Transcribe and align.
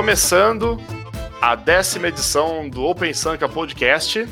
Começando 0.00 0.80
a 1.42 1.54
décima 1.54 2.08
edição 2.08 2.70
do 2.70 2.82
Open 2.84 3.12
Sanka 3.12 3.46
Podcast. 3.46 4.26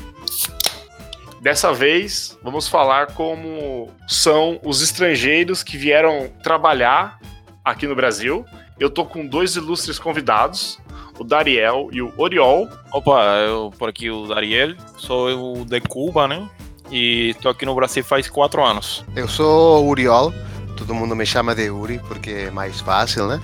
Dessa 1.39 1.71
vez, 1.71 2.35
vamos 2.41 2.67
falar 2.67 3.13
como 3.13 3.87
são 4.07 4.59
os 4.63 4.81
estrangeiros 4.81 5.61
que 5.61 5.77
vieram 5.77 6.27
trabalhar 6.41 7.19
aqui 7.63 7.85
no 7.85 7.95
Brasil. 7.95 8.43
Eu 8.79 8.89
tô 8.89 9.05
com 9.05 9.27
dois 9.27 9.57
ilustres 9.57 9.99
convidados, 9.99 10.79
o 11.19 11.23
Dariel 11.23 11.89
e 11.91 12.01
o 12.01 12.11
Oriol. 12.17 12.67
Opa, 12.91 13.21
eu 13.47 13.71
por 13.77 13.89
aqui 13.89 14.09
o 14.09 14.25
Dariel, 14.25 14.73
sou 14.97 15.61
o 15.61 15.65
de 15.65 15.79
Cuba, 15.81 16.27
né? 16.27 16.49
E 16.89 17.35
tô 17.43 17.47
aqui 17.47 17.63
no 17.63 17.75
Brasil 17.75 18.03
faz 18.03 18.27
quatro 18.27 18.65
anos. 18.65 19.05
Eu 19.15 19.27
sou 19.27 19.85
o 19.85 19.89
Uriol, 19.89 20.33
todo 20.79 20.95
mundo 20.95 21.13
me 21.13 21.25
chama 21.25 21.53
de 21.53 21.69
Uri 21.69 21.99
porque 22.07 22.31
é 22.31 22.51
mais 22.51 22.79
fácil, 22.79 23.27
né? 23.27 23.41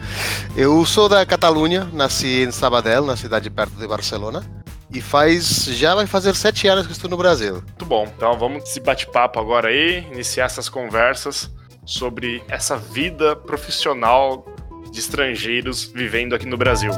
Eu 0.56 0.86
sou 0.86 1.10
da 1.10 1.26
Catalunha, 1.26 1.84
nasci 1.92 2.44
em 2.44 2.52
Sabadell, 2.52 3.06
na 3.06 3.18
cidade 3.18 3.50
perto 3.50 3.74
de 3.74 3.86
Barcelona. 3.86 4.44
E 4.90 5.02
faz. 5.02 5.66
já 5.66 5.94
vai 5.94 6.08
fazer 6.08 6.34
sete 6.34 6.68
anos 6.68 6.88
que 6.88 6.94
estou 6.94 7.10
no 7.10 7.18
Brasil. 7.18 7.56
Muito 7.56 7.86
bom. 7.86 8.08
Então 8.16 8.38
vamos 8.40 8.64
esse 8.64 8.80
bate-papo 8.80 9.38
agora 9.38 9.68
aí, 9.68 10.08
iniciar 10.14 10.46
essas 10.46 10.70
conversas 10.70 11.52
sobre 11.86 12.42
essa 12.48 12.78
vida 12.78 13.36
profissional 13.36 14.46
de 14.90 15.00
estrangeiros 15.00 15.84
vivendo 15.84 16.34
aqui 16.34 16.46
no 16.46 16.56
Brasil. 16.56 16.92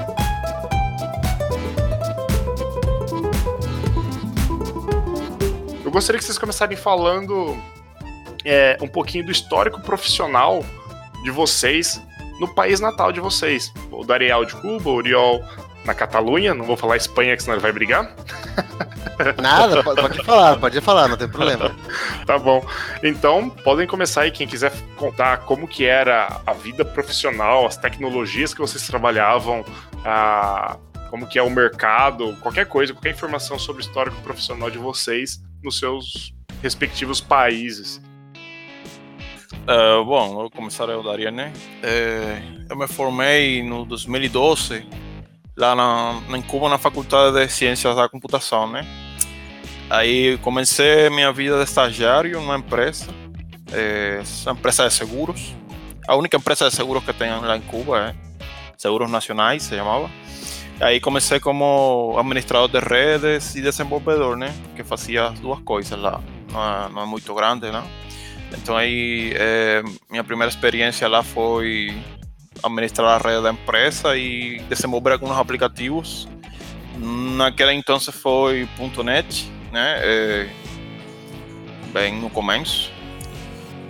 Eu 5.84 5.90
gostaria 5.90 6.20
que 6.20 6.26
vocês 6.26 6.38
começarem 6.38 6.78
falando 6.78 7.58
é, 8.46 8.78
um 8.82 8.88
pouquinho 8.88 9.26
do 9.26 9.32
histórico 9.32 9.82
profissional 9.82 10.64
de 11.24 11.32
vocês 11.32 12.02
no 12.40 12.48
país 12.48 12.80
natal 12.80 13.12
de 13.12 13.20
vocês. 13.20 13.74
O 13.92 14.04
Dariel 14.04 14.46
de 14.46 14.56
Cuba, 14.56 14.90
o 14.90 14.94
Oriol 14.94 15.44
na 15.86 15.94
Catalunha, 15.94 16.54
não 16.54 16.66
vou 16.66 16.78
falar 16.78 16.98
Espanha, 16.98 17.36
que 17.36 17.44
senão 17.44 17.56
ele 17.56 17.62
vai 17.62 17.72
brigar. 17.72 18.14
Nada, 19.42 19.84
pode 19.84 20.24
falar, 20.24 20.60
pode 20.60 20.82
falar, 20.82 21.08
não 21.08 21.18
tem 21.18 21.28
problema. 21.28 21.76
tá 22.26 22.38
bom. 22.38 22.64
Então, 23.02 23.50
podem 23.50 23.88
começar 23.88 24.22
aí, 24.22 24.32
quem 24.32 24.48
quiser 24.48 24.72
contar 24.96 25.38
como 25.38 25.68
que 25.68 25.86
era 25.86 26.42
a 26.46 26.54
vida 26.54 26.86
profissional, 26.86 27.66
as 27.66 27.78
tecnologias 27.78 28.54
que 28.54 28.60
vocês 28.60 28.86
trabalhavam, 28.86 29.66
a, 30.06 30.78
como 31.10 31.26
que 31.26 31.40
é 31.40 31.42
o 31.42 31.50
mercado, 31.50 32.38
qualquer 32.42 32.68
coisa, 32.68 32.94
qualquer 32.94 33.12
informação 33.12 33.58
sobre 33.58 33.82
o 33.82 33.86
histórico 33.86 34.22
profissional 34.22 34.70
de 34.70 34.78
vocês 34.78 35.42
nos 35.64 35.80
seus 35.80 36.34
respectivos 36.62 37.20
países. 37.20 38.02
Uh, 39.68 40.06
bom, 40.06 40.34
vou 40.34 40.50
começar 40.50 40.88
eu, 40.88 41.04
Daria, 41.04 41.30
né? 41.30 41.52
Eu 42.70 42.78
me 42.78 42.88
formei 42.88 43.62
no 43.62 43.84
2012 43.84 44.88
lá 45.58 45.76
na, 45.76 46.22
em 46.38 46.42
Cuba 46.42 46.70
na 46.70 46.78
Faculdade 46.78 47.46
de 47.46 47.52
Ciências 47.52 47.94
da 47.94 48.08
Computação, 48.08 48.72
né? 48.72 48.88
Aí 49.90 50.38
comecei 50.38 51.10
minha 51.10 51.34
vida 51.34 51.58
de 51.58 51.64
estagiário 51.66 52.40
numa 52.40 52.58
empresa, 52.58 53.08
é, 53.74 54.22
empresa 54.50 54.88
de 54.88 54.94
seguros. 54.94 55.54
A 56.08 56.16
única 56.16 56.38
empresa 56.38 56.70
de 56.70 56.74
seguros 56.74 57.04
que 57.04 57.12
tem 57.12 57.30
lá 57.30 57.58
em 57.58 57.62
Cuba 57.62 58.00
é 58.00 58.16
Seguros 58.78 59.12
Nacionais, 59.12 59.64
se 59.64 59.76
chamava. 59.76 60.10
Aí 60.80 61.02
comecei 61.02 61.42
como 61.42 62.16
administrador 62.18 62.70
de 62.70 62.80
redes 62.80 63.54
e 63.56 63.62
desenvolvedor, 63.62 64.38
né? 64.38 64.56
Que 64.78 64.84
fazia 64.86 65.26
as 65.26 65.40
duas 65.42 65.60
coisas 65.60 66.00
lá. 66.00 66.22
Não 66.54 66.64
é, 66.64 66.90
não 66.90 67.02
é 67.02 67.06
muito 67.06 67.36
grande, 67.36 67.70
né? 67.70 67.84
Então 68.54 68.76
aí 68.78 69.34
é, 69.36 69.84
minha 70.10 70.24
primeira 70.24 70.50
experiência 70.50 71.08
lá 71.08 71.24
foi 71.24 71.96
administrar 72.64 73.20
a 73.20 73.30
rede 73.30 73.44
da 73.44 73.52
empresa 73.52 74.18
e 74.18 74.60
desenvolver 74.70 75.14
alguns 75.14 75.38
aplicativos. 75.38 76.28
Naquela 76.98 77.74
então 77.74 78.00
foi 78.00 78.68
.NET, 79.04 79.52
né? 79.72 80.00
É, 80.02 80.50
bem 81.94 82.16
no 82.16 82.30
começo. 82.30 82.92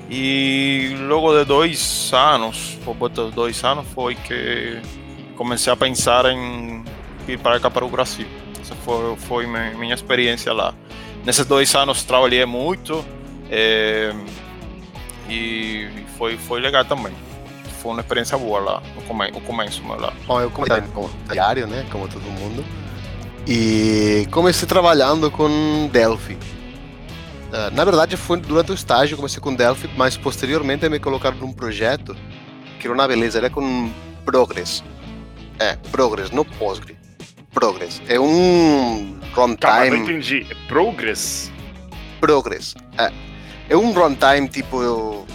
E 0.09 0.95
logo 1.01 1.37
de 1.37 1.45
dois 1.45 2.11
anos, 2.13 2.77
por 2.83 2.95
volta 2.95 3.25
de 3.25 3.31
dois 3.31 3.61
anos, 3.63 3.85
foi 3.93 4.15
que 4.15 4.79
comecei 5.35 5.71
a 5.71 5.75
pensar 5.75 6.25
em 6.25 6.83
ir 7.27 7.37
para 7.37 7.59
cá 7.59 7.69
para 7.69 7.85
o 7.85 7.89
Brasil. 7.89 8.27
Essa 8.59 8.75
foi, 8.75 9.15
foi 9.17 9.47
minha 9.47 9.93
experiência 9.93 10.53
lá. 10.53 10.73
Nesses 11.25 11.45
dois 11.45 11.75
anos 11.75 12.03
trabalhei 12.03 12.45
muito. 12.45 13.03
É, 13.49 14.13
e 15.29 15.89
foi, 16.17 16.37
foi 16.37 16.59
legal 16.59 16.85
também. 16.85 17.13
Foi 17.81 17.91
uma 17.91 18.01
experiência 18.01 18.37
boa 18.37 18.59
lá, 18.59 18.83
no, 18.95 19.01
come, 19.03 19.31
no 19.31 19.41
começo 19.41 19.81
lá. 19.87 20.13
Bom, 20.25 20.41
eu 20.41 20.49
comecei 20.49 20.81
como 20.93 21.09
diário, 21.31 21.67
né, 21.67 21.85
como 21.91 22.07
todo 22.07 22.23
mundo, 22.23 22.65
e 23.47 24.27
comecei 24.31 24.67
trabalhando 24.67 25.29
com 25.29 25.89
Delphi. 25.91 26.33
Uh, 26.33 27.73
na 27.73 27.85
verdade, 27.85 28.17
foi 28.17 28.39
durante 28.39 28.71
o 28.71 28.75
estágio, 28.75 29.15
comecei 29.15 29.39
com 29.39 29.53
Delphi, 29.53 29.89
mas 29.95 30.17
posteriormente 30.17 30.87
me 30.89 30.99
colocaram 30.99 31.37
num 31.37 31.53
projeto 31.53 32.15
que 32.79 32.87
era 32.87 32.93
uma 32.93 33.07
beleza, 33.07 33.37
era 33.37 33.49
com 33.49 33.91
Progress. 34.25 34.83
É, 35.59 35.75
Progress, 35.91 36.31
não 36.31 36.43
Postgre. 36.43 36.97
Progress. 37.53 38.01
É 38.07 38.19
um 38.19 39.17
runtime. 39.33 39.57
Calma, 39.57 39.89
não 39.89 39.97
entendi. 39.97 40.45
É 40.49 40.67
Progress? 40.67 41.51
Progress. 42.19 42.75
É 42.97 43.11
é 43.69 43.75
um 43.75 43.91
runtime 43.91 44.47
tipo, 44.47 45.25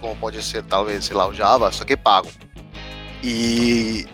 como 0.00 0.16
pode 0.16 0.42
ser 0.42 0.62
talvez, 0.64 1.04
sei 1.04 1.16
lá, 1.16 1.28
o 1.28 1.34
Java, 1.34 1.70
só 1.72 1.84
que 1.84 1.96
pago. 1.96 2.28
E 3.22 4.06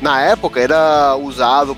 na 0.00 0.20
época 0.20 0.60
era 0.60 1.16
usado, 1.16 1.76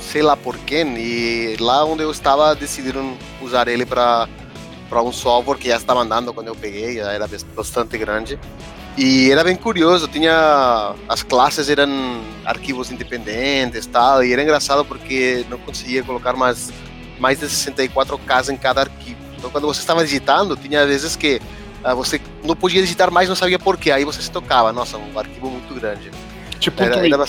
sei 0.00 0.22
lá 0.22 0.36
por 0.36 0.56
quê, 0.58 0.84
e 0.84 1.56
lá 1.60 1.84
onde 1.84 2.02
eu 2.02 2.10
estava 2.10 2.54
decidiram 2.54 3.16
usar 3.40 3.68
ele 3.68 3.86
para 3.86 4.28
para 4.88 5.02
um 5.02 5.12
software 5.12 5.56
que 5.56 5.68
já 5.68 5.76
estava 5.76 6.00
andando 6.00 6.34
quando 6.34 6.48
eu 6.48 6.56
peguei, 6.56 6.96
já 6.96 7.12
era 7.12 7.28
bastante 7.54 7.96
grande. 7.96 8.36
E 8.98 9.30
era 9.30 9.44
bem 9.44 9.54
curioso, 9.54 10.08
tinha 10.08 10.96
as 11.08 11.22
classes 11.22 11.68
eram 11.68 12.20
arquivos 12.44 12.90
independentes, 12.90 13.86
tal, 13.86 14.24
e 14.24 14.32
era 14.32 14.42
engraçado 14.42 14.84
porque 14.84 15.46
não 15.48 15.58
conseguia 15.58 16.02
colocar 16.02 16.34
mais 16.34 16.72
mais 17.20 17.38
de 17.38 17.48
64 17.48 18.18
casas 18.18 18.52
em 18.52 18.56
cada 18.56 18.80
arquivo. 18.80 19.29
Então, 19.40 19.50
quando 19.50 19.66
você 19.66 19.80
estava 19.80 20.04
digitando, 20.04 20.54
tinha 20.54 20.86
vezes 20.86 21.16
que 21.16 21.40
uh, 21.82 21.96
você 21.96 22.20
não 22.44 22.54
podia 22.54 22.82
digitar 22.82 23.10
mais, 23.10 23.26
não 23.26 23.34
sabia 23.34 23.58
porquê. 23.58 23.90
Aí 23.90 24.04
você 24.04 24.20
se 24.20 24.30
tocava. 24.30 24.70
Nossa, 24.70 24.98
um 24.98 25.18
arquivo 25.18 25.50
muito 25.50 25.74
grande. 25.74 26.10
Tipo 26.58 26.82
era, 26.82 26.96
era, 27.06 27.24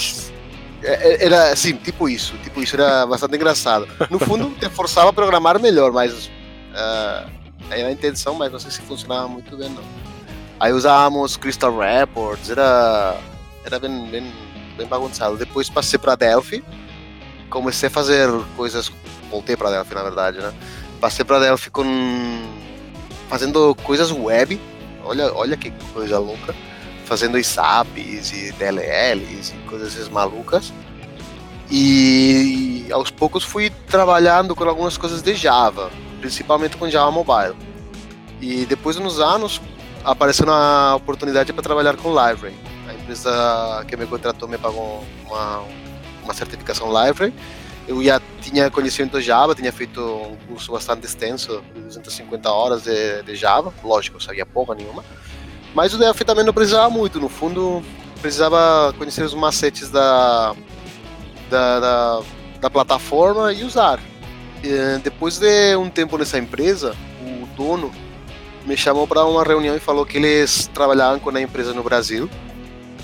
é, 0.83 0.91
é, 0.91 1.25
era 1.25 1.51
assim, 1.53 1.73
tipo 1.77 2.09
isso. 2.09 2.35
Tipo 2.43 2.61
isso, 2.61 2.75
era 2.75 3.05
bastante 3.05 3.33
engraçado. 3.33 3.87
No 4.09 4.19
fundo, 4.19 4.49
te 4.59 4.69
forçava 4.69 5.09
a 5.09 5.13
programar 5.13 5.57
melhor, 5.57 5.93
mas 5.93 6.25
uh, 6.25 7.31
era 7.69 7.87
a 7.87 7.91
intenção, 7.91 8.35
mas 8.35 8.51
não 8.51 8.59
sei 8.59 8.71
se 8.71 8.81
funcionava 8.81 9.29
muito 9.29 9.55
bem, 9.55 9.69
não. 9.69 9.83
Aí 10.59 10.73
usávamos 10.73 11.37
Crystal 11.37 11.75
Reports, 11.75 12.49
era, 12.49 13.17
era 13.63 13.79
bem, 13.79 14.05
bem, 14.11 14.33
bem 14.77 14.85
bagunçado. 14.85 15.37
Depois 15.37 15.69
passei 15.69 15.97
para 15.97 16.15
Delphi, 16.15 16.61
comecei 17.49 17.87
a 17.87 17.89
fazer 17.89 18.29
coisas, 18.57 18.91
voltei 19.29 19.55
para 19.55 19.71
Delphi 19.71 19.95
na 19.95 20.03
verdade, 20.03 20.39
né? 20.39 20.53
Passei 21.01 21.25
para 21.25 21.39
Delphi 21.39 21.71
com 21.71 21.83
fazendo 23.27 23.73
coisas 23.83 24.11
web. 24.11 24.61
Olha, 25.03 25.33
olha 25.33 25.57
que 25.57 25.71
coisa 25.93 26.19
louca. 26.19 26.55
Fazendo 27.05 27.39
ISAPs 27.39 28.31
e 28.31 28.51
DLLs 28.51 29.51
e 29.51 29.67
coisas 29.67 30.07
malucas. 30.09 30.71
E 31.71 32.85
aos 32.91 33.09
poucos 33.09 33.43
fui 33.43 33.71
trabalhando 33.87 34.55
com 34.55 34.63
algumas 34.63 34.95
coisas 34.95 35.23
de 35.23 35.33
Java, 35.33 35.89
principalmente 36.19 36.77
com 36.77 36.87
Java 36.87 37.09
Mobile. 37.09 37.55
E 38.39 38.65
depois, 38.67 38.95
nos 38.97 39.19
anos, 39.19 39.59
apareceu 40.03 40.45
uma 40.45 40.95
oportunidade 40.95 41.51
para 41.51 41.63
trabalhar 41.63 41.97
com 41.97 42.09
Library. 42.09 42.55
A 42.87 42.93
empresa 42.93 43.85
que 43.87 43.97
me 43.97 44.05
contratou 44.05 44.47
me 44.47 44.57
pagou 44.57 45.03
uma, 45.25 45.63
uma 46.23 46.33
certificação 46.33 46.87
Library 46.87 47.33
eu 47.87 48.03
já 48.03 48.21
tinha 48.41 48.69
conhecimento 48.69 49.17
de 49.19 49.25
Java, 49.25 49.55
tinha 49.55 49.71
feito 49.71 50.01
um 50.01 50.35
curso 50.47 50.71
bastante 50.71 51.05
extenso, 51.05 51.63
de 51.73 51.81
250 51.81 52.49
horas 52.49 52.83
de, 52.83 53.23
de 53.23 53.35
Java, 53.35 53.73
lógico, 53.83 54.17
eu 54.17 54.21
sabia 54.21 54.45
pouco 54.45 54.73
nenhuma, 54.73 55.03
mas 55.73 55.93
o 55.93 55.97
Delphi 55.97 56.23
também 56.23 56.45
não 56.45 56.53
precisava 56.53 56.89
muito, 56.89 57.19
no 57.19 57.29
fundo 57.29 57.83
precisava 58.21 58.93
conhecer 58.97 59.23
os 59.23 59.33
macetes 59.33 59.89
da, 59.89 60.55
da, 61.49 61.79
da, 61.79 62.21
da 62.61 62.69
plataforma 62.69 63.51
e 63.51 63.63
usar. 63.63 63.99
E, 64.63 64.99
depois 65.03 65.39
de 65.39 65.75
um 65.75 65.89
tempo 65.89 66.17
nessa 66.17 66.37
empresa, 66.37 66.95
o 67.19 67.47
dono 67.55 67.91
me 68.63 68.77
chamou 68.77 69.07
para 69.07 69.25
uma 69.25 69.43
reunião 69.43 69.75
e 69.75 69.79
falou 69.79 70.05
que 70.05 70.17
eles 70.17 70.69
trabalhavam 70.71 71.19
com 71.19 71.35
a 71.35 71.41
empresa 71.41 71.73
no 71.73 71.81
Brasil, 71.81 72.29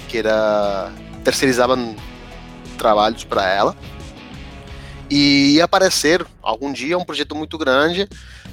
que 0.07 0.19
era 0.19 0.91
terceirizavam 1.23 1.95
trabalhos 2.77 3.23
para 3.23 3.49
ela 3.51 3.75
e 5.09 5.55
ia 5.55 5.65
aparecer 5.65 6.25
algum 6.41 6.71
dia 6.71 6.97
um 6.97 7.05
projeto 7.05 7.35
muito 7.35 7.57
grande 7.57 8.07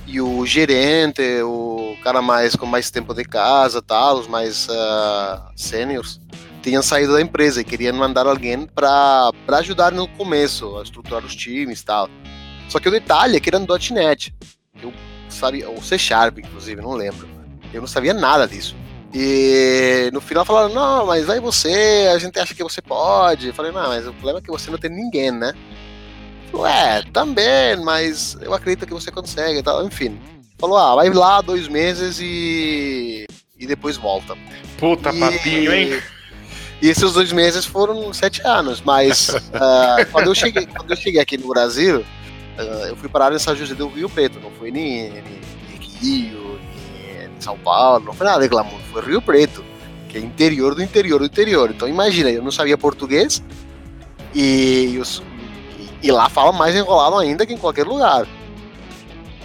e 0.07 0.21
o 0.21 0.45
gerente, 0.47 1.23
o 1.43 1.97
cara 2.03 2.21
mais 2.21 2.55
com 2.55 2.67
mais 2.67 2.91
tempo 2.91 3.15
de 3.15 3.25
casa, 3.25 3.81
tal, 3.81 4.19
os 4.19 4.29
mais 4.29 4.69
uh, 4.69 5.55
tinham 6.63 6.83
saído 6.83 7.13
da 7.13 7.21
empresa 7.21 7.61
e 7.61 7.65
queriam 7.65 7.95
mandar 7.97 8.27
alguém 8.27 8.67
para 8.67 9.31
ajudar 9.49 9.93
no 9.93 10.09
começo, 10.09 10.79
a 10.79 10.83
estruturar 10.83 11.25
os 11.25 11.35
times 11.35 11.83
tal. 11.83 12.09
Só 12.69 12.79
que 12.81 12.89
o 12.89 12.91
detalhe 12.91 13.37
é 13.37 13.41
que 13.41 13.51
era 13.51 13.59
no 13.59 13.67
.NET. 13.91 14.35
Eu 14.83 14.93
sabia, 15.29 15.69
ou 15.69 15.83
C 15.83 15.99
Sharp, 15.99 16.39
inclusive, 16.39 16.81
não 16.81 16.93
lembro. 16.93 17.29
Eu 17.73 17.81
não 17.81 17.89
sabia 17.89 18.15
nada 18.15 18.47
disso. 18.47 18.75
E 19.13 20.11
no 20.13 20.21
final 20.21 20.45
falaram, 20.45 20.75
não, 20.75 21.07
mas 21.07 21.27
vai 21.27 21.39
você, 21.39 22.11
a 22.13 22.19
gente 22.19 22.39
acha 22.39 22.55
que 22.55 22.63
você 22.63 22.81
pode. 22.81 23.49
Eu 23.49 23.55
falei, 23.55 23.71
não, 23.71 23.89
mas 23.89 24.07
o 24.07 24.13
problema 24.13 24.39
é 24.39 24.43
que 24.43 24.51
você 24.51 24.71
não 24.71 24.79
tem 24.79 24.91
ninguém, 24.91 25.31
né? 25.31 25.53
É, 26.67 27.03
também, 27.13 27.77
mas 27.83 28.37
eu 28.41 28.55
acredito 28.55 28.87
que 28.87 28.93
você 28.93 29.11
consegue 29.11 29.59
e 29.59 29.63
tal. 29.63 29.85
Enfim, 29.85 30.19
falou, 30.59 30.79
ah, 30.79 30.95
vai 30.95 31.11
lá 31.11 31.41
dois 31.41 31.69
meses 31.69 32.19
e, 32.21 33.27
e 33.59 33.67
depois 33.67 33.97
volta. 33.97 34.37
Puta 34.79 35.11
e... 35.11 35.19
papinho, 35.19 35.73
hein? 35.73 36.03
E 36.83 36.89
esses 36.89 37.13
dois 37.13 37.33
meses 37.33 37.65
foram 37.65 38.13
sete 38.13 38.43
anos, 38.47 38.83
mas 38.83 39.31
uh, 39.31 40.07
quando, 40.13 40.27
eu 40.27 40.35
cheguei, 40.35 40.67
quando 40.67 40.91
eu 40.91 40.97
cheguei 40.97 41.21
aqui 41.21 41.39
no 41.39 41.49
Brasil, 41.49 42.01
uh, 42.01 42.87
eu 42.89 42.97
fui 42.97 43.09
parar 43.09 43.33
em 43.33 43.39
São 43.39 43.57
José 43.57 43.75
do 43.75 43.89
Rio 43.89 44.09
Preto, 44.09 44.39
não 44.41 44.51
foi 44.51 44.71
nem, 44.71 45.11
nem, 45.11 45.23
nem 45.23 45.79
Rio, 45.79 46.59
nem 46.93 47.31
São 47.41 47.57
Paulo, 47.59 48.05
não 48.05 48.13
foi 48.13 48.27
nada 48.27 48.43
de 48.43 48.49
glamour, 48.49 48.79
foi 48.93 49.03
Rio 49.03 49.23
Preto, 49.23 49.65
que 50.09 50.19
é 50.19 50.21
interior 50.21 50.75
do 50.75 50.83
interior 50.83 51.21
do 51.21 51.27
interior. 51.27 51.71
Então 51.71 51.89
imagina, 51.89 52.31
eu 52.31 52.43
não 52.43 52.51
sabia 52.51 52.77
português 52.77 53.43
e, 54.35 54.99
os, 55.01 55.23
e, 56.05 56.13
lá 56.13 56.29
fala 56.29 56.53
mais 56.53 56.77
enrolado 56.77 57.17
ainda 57.17 57.47
que 57.47 57.55
em 57.55 57.59
qualquer 57.59 57.87
lugar. 57.87 58.27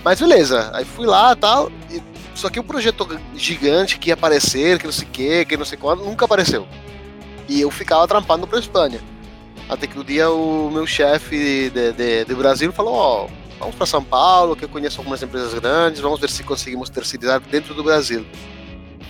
Mas 0.03 0.19
beleza, 0.19 0.71
aí 0.73 0.85
fui 0.85 1.05
lá 1.05 1.35
tal, 1.35 1.71
e, 1.89 2.01
só 2.35 2.49
que 2.49 2.59
o 2.59 2.63
projeto 2.63 3.07
gigante 3.35 3.97
que 3.97 4.09
ia 4.09 4.13
aparecer, 4.13 4.77
que 4.77 4.85
não 4.85 4.91
sei 4.91 5.07
o 5.07 5.11
que, 5.11 5.45
que 5.45 5.57
não 5.57 5.65
sei 5.65 5.77
quando, 5.77 6.03
nunca 6.03 6.25
apareceu. 6.25 6.67
E 7.47 7.61
eu 7.61 7.71
ficava 7.71 8.07
trampando 8.07 8.45
para 8.45 8.59
Espanha. 8.59 9.01
Até 9.69 9.87
que 9.87 9.99
um 9.99 10.03
dia 10.03 10.29
o 10.29 10.69
meu 10.71 10.87
chefe 10.87 11.69
de, 11.69 11.91
de, 11.91 12.25
de, 12.25 12.35
Brasil 12.35 12.71
falou: 12.71 12.93
Ó, 12.93 13.25
oh, 13.25 13.29
vamos 13.59 13.75
para 13.75 13.85
São 13.85 14.03
Paulo, 14.03 14.55
que 14.55 14.65
eu 14.65 14.69
conheço 14.69 14.99
algumas 14.99 15.21
empresas 15.21 15.53
grandes, 15.53 16.01
vamos 16.01 16.19
ver 16.19 16.29
se 16.29 16.43
conseguimos 16.43 16.89
terceirizar 16.89 17.39
dentro 17.39 17.73
do 17.73 17.83
Brasil. 17.83 18.25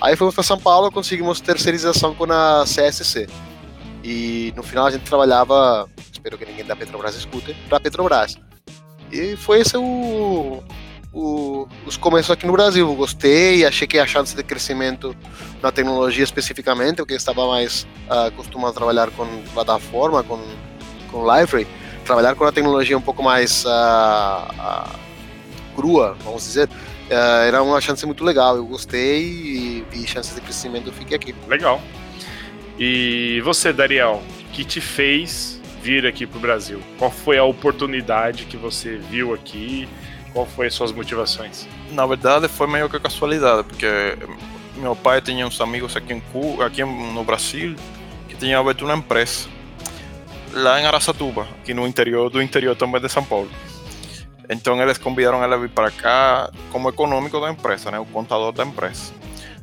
Aí 0.02 0.16
fomos 0.16 0.34
para 0.34 0.44
São 0.44 0.58
Paulo, 0.58 0.92
conseguimos 0.92 1.40
terceirização 1.42 2.14
com 2.14 2.26
a 2.32 2.64
CSC. 2.66 3.28
E 4.04 4.54
no 4.56 4.64
final 4.64 4.86
a 4.86 4.92
gente 4.92 5.04
trabalhava, 5.04 5.90
espero 6.20 6.38
que 6.38 6.46
ninguém 6.46 6.66
da 6.66 6.76
Petrobras 6.76 7.16
escute, 7.16 7.56
para 7.68 7.80
Petrobras. 7.80 8.38
E 9.12 9.36
foi 9.38 9.62
esse 9.62 9.76
o, 9.78 10.62
o, 11.12 11.68
os 11.86 11.98
começos 11.98 12.30
aqui 12.30 12.46
no 12.46 12.54
Brasil. 12.54 12.94
Gostei, 12.94 13.66
achei 13.66 13.88
que 13.88 13.98
a 13.98 14.06
chance 14.06 14.36
de 14.36 14.44
crescimento 14.44 15.16
na 15.62 15.72
tecnologia 15.72 16.24
especificamente, 16.24 16.98
porque 16.98 17.14
estava 17.14 17.48
mais 17.48 17.88
uh, 18.10 18.28
acostumado 18.28 18.72
a 18.72 18.74
trabalhar 18.74 19.10
com 19.12 19.26
plataforma, 19.54 20.22
com, 20.24 20.40
com 21.10 21.22
library, 21.22 21.66
trabalhar 22.06 22.36
com 22.36 22.44
a 22.44 22.52
tecnologia 22.52 22.98
um 22.98 23.02
pouco 23.02 23.24
mais 23.24 23.64
uh, 23.66 23.70
uh, 23.70 25.00
crua, 25.76 26.16
vamos 26.24 26.44
dizer, 26.44 26.70
era 27.10 27.64
uma 27.64 27.82
chance 27.82 28.06
muito 28.06 28.24
legal. 28.24 28.56
Eu 28.56 28.66
gostei 28.66 29.24
e 29.24 29.86
vi 29.90 30.06
chances 30.06 30.36
de 30.36 30.42
crescimento, 30.42 30.92
fiquei 30.92 31.16
aqui. 31.16 31.34
Legal. 31.48 31.82
E 32.78 33.42
você, 33.44 33.74
Dariel, 33.74 34.22
que 34.54 34.64
te 34.64 34.80
fez 34.80 35.59
vir 35.82 36.06
aqui 36.06 36.26
para 36.26 36.38
o 36.38 36.42
Brasil? 36.42 36.82
Qual 36.98 37.12
foi 37.12 37.38
a 37.38 37.44
oportunidade 37.44 38.46
que 38.46 38.58
você 38.58 38.98
viu 38.98 39.34
aqui? 39.34 39.88
Qual 40.34 40.46
foi 40.46 40.68
as 40.68 40.74
suas 40.74 40.92
motivações? 40.92 41.68
Na 41.92 42.06
verdade, 42.06 42.48
foi 42.48 42.68
meio 42.68 42.90
que 42.90 43.00
casualidade, 43.00 43.64
porque 43.64 43.88
meu 44.76 44.96
pai 44.96 45.22
tinha 45.22 45.46
uns 45.46 45.60
amigos 45.60 45.96
aqui, 45.96 46.14
em 46.14 46.22
aqui 46.64 46.84
no 46.84 47.24
Brasil 47.24 47.76
que 48.28 48.36
tinham 48.36 48.62
aberto 48.62 48.86
uma 48.86 48.96
empresa 48.96 49.50
lá 50.54 50.80
em 50.80 50.86
Aracatuba, 50.86 51.48
aqui 51.62 51.74
no 51.74 51.88
interior 51.88 52.30
do 52.30 52.42
interior 52.42 52.76
também 52.76 53.02
de 53.02 53.10
São 53.10 53.24
Paulo. 53.24 53.50
Então 54.50 54.82
eles 54.82 54.98
convidaram 54.98 55.44
ele 55.44 55.54
a 55.54 55.58
vir 55.58 55.70
para 55.70 55.92
cá 55.92 56.50
como 56.72 56.90
econômico 56.90 57.40
da 57.40 57.52
empresa, 57.52 57.92
né, 57.92 58.00
o 58.00 58.06
contador 58.06 58.52
da 58.52 58.64
empresa. 58.64 59.14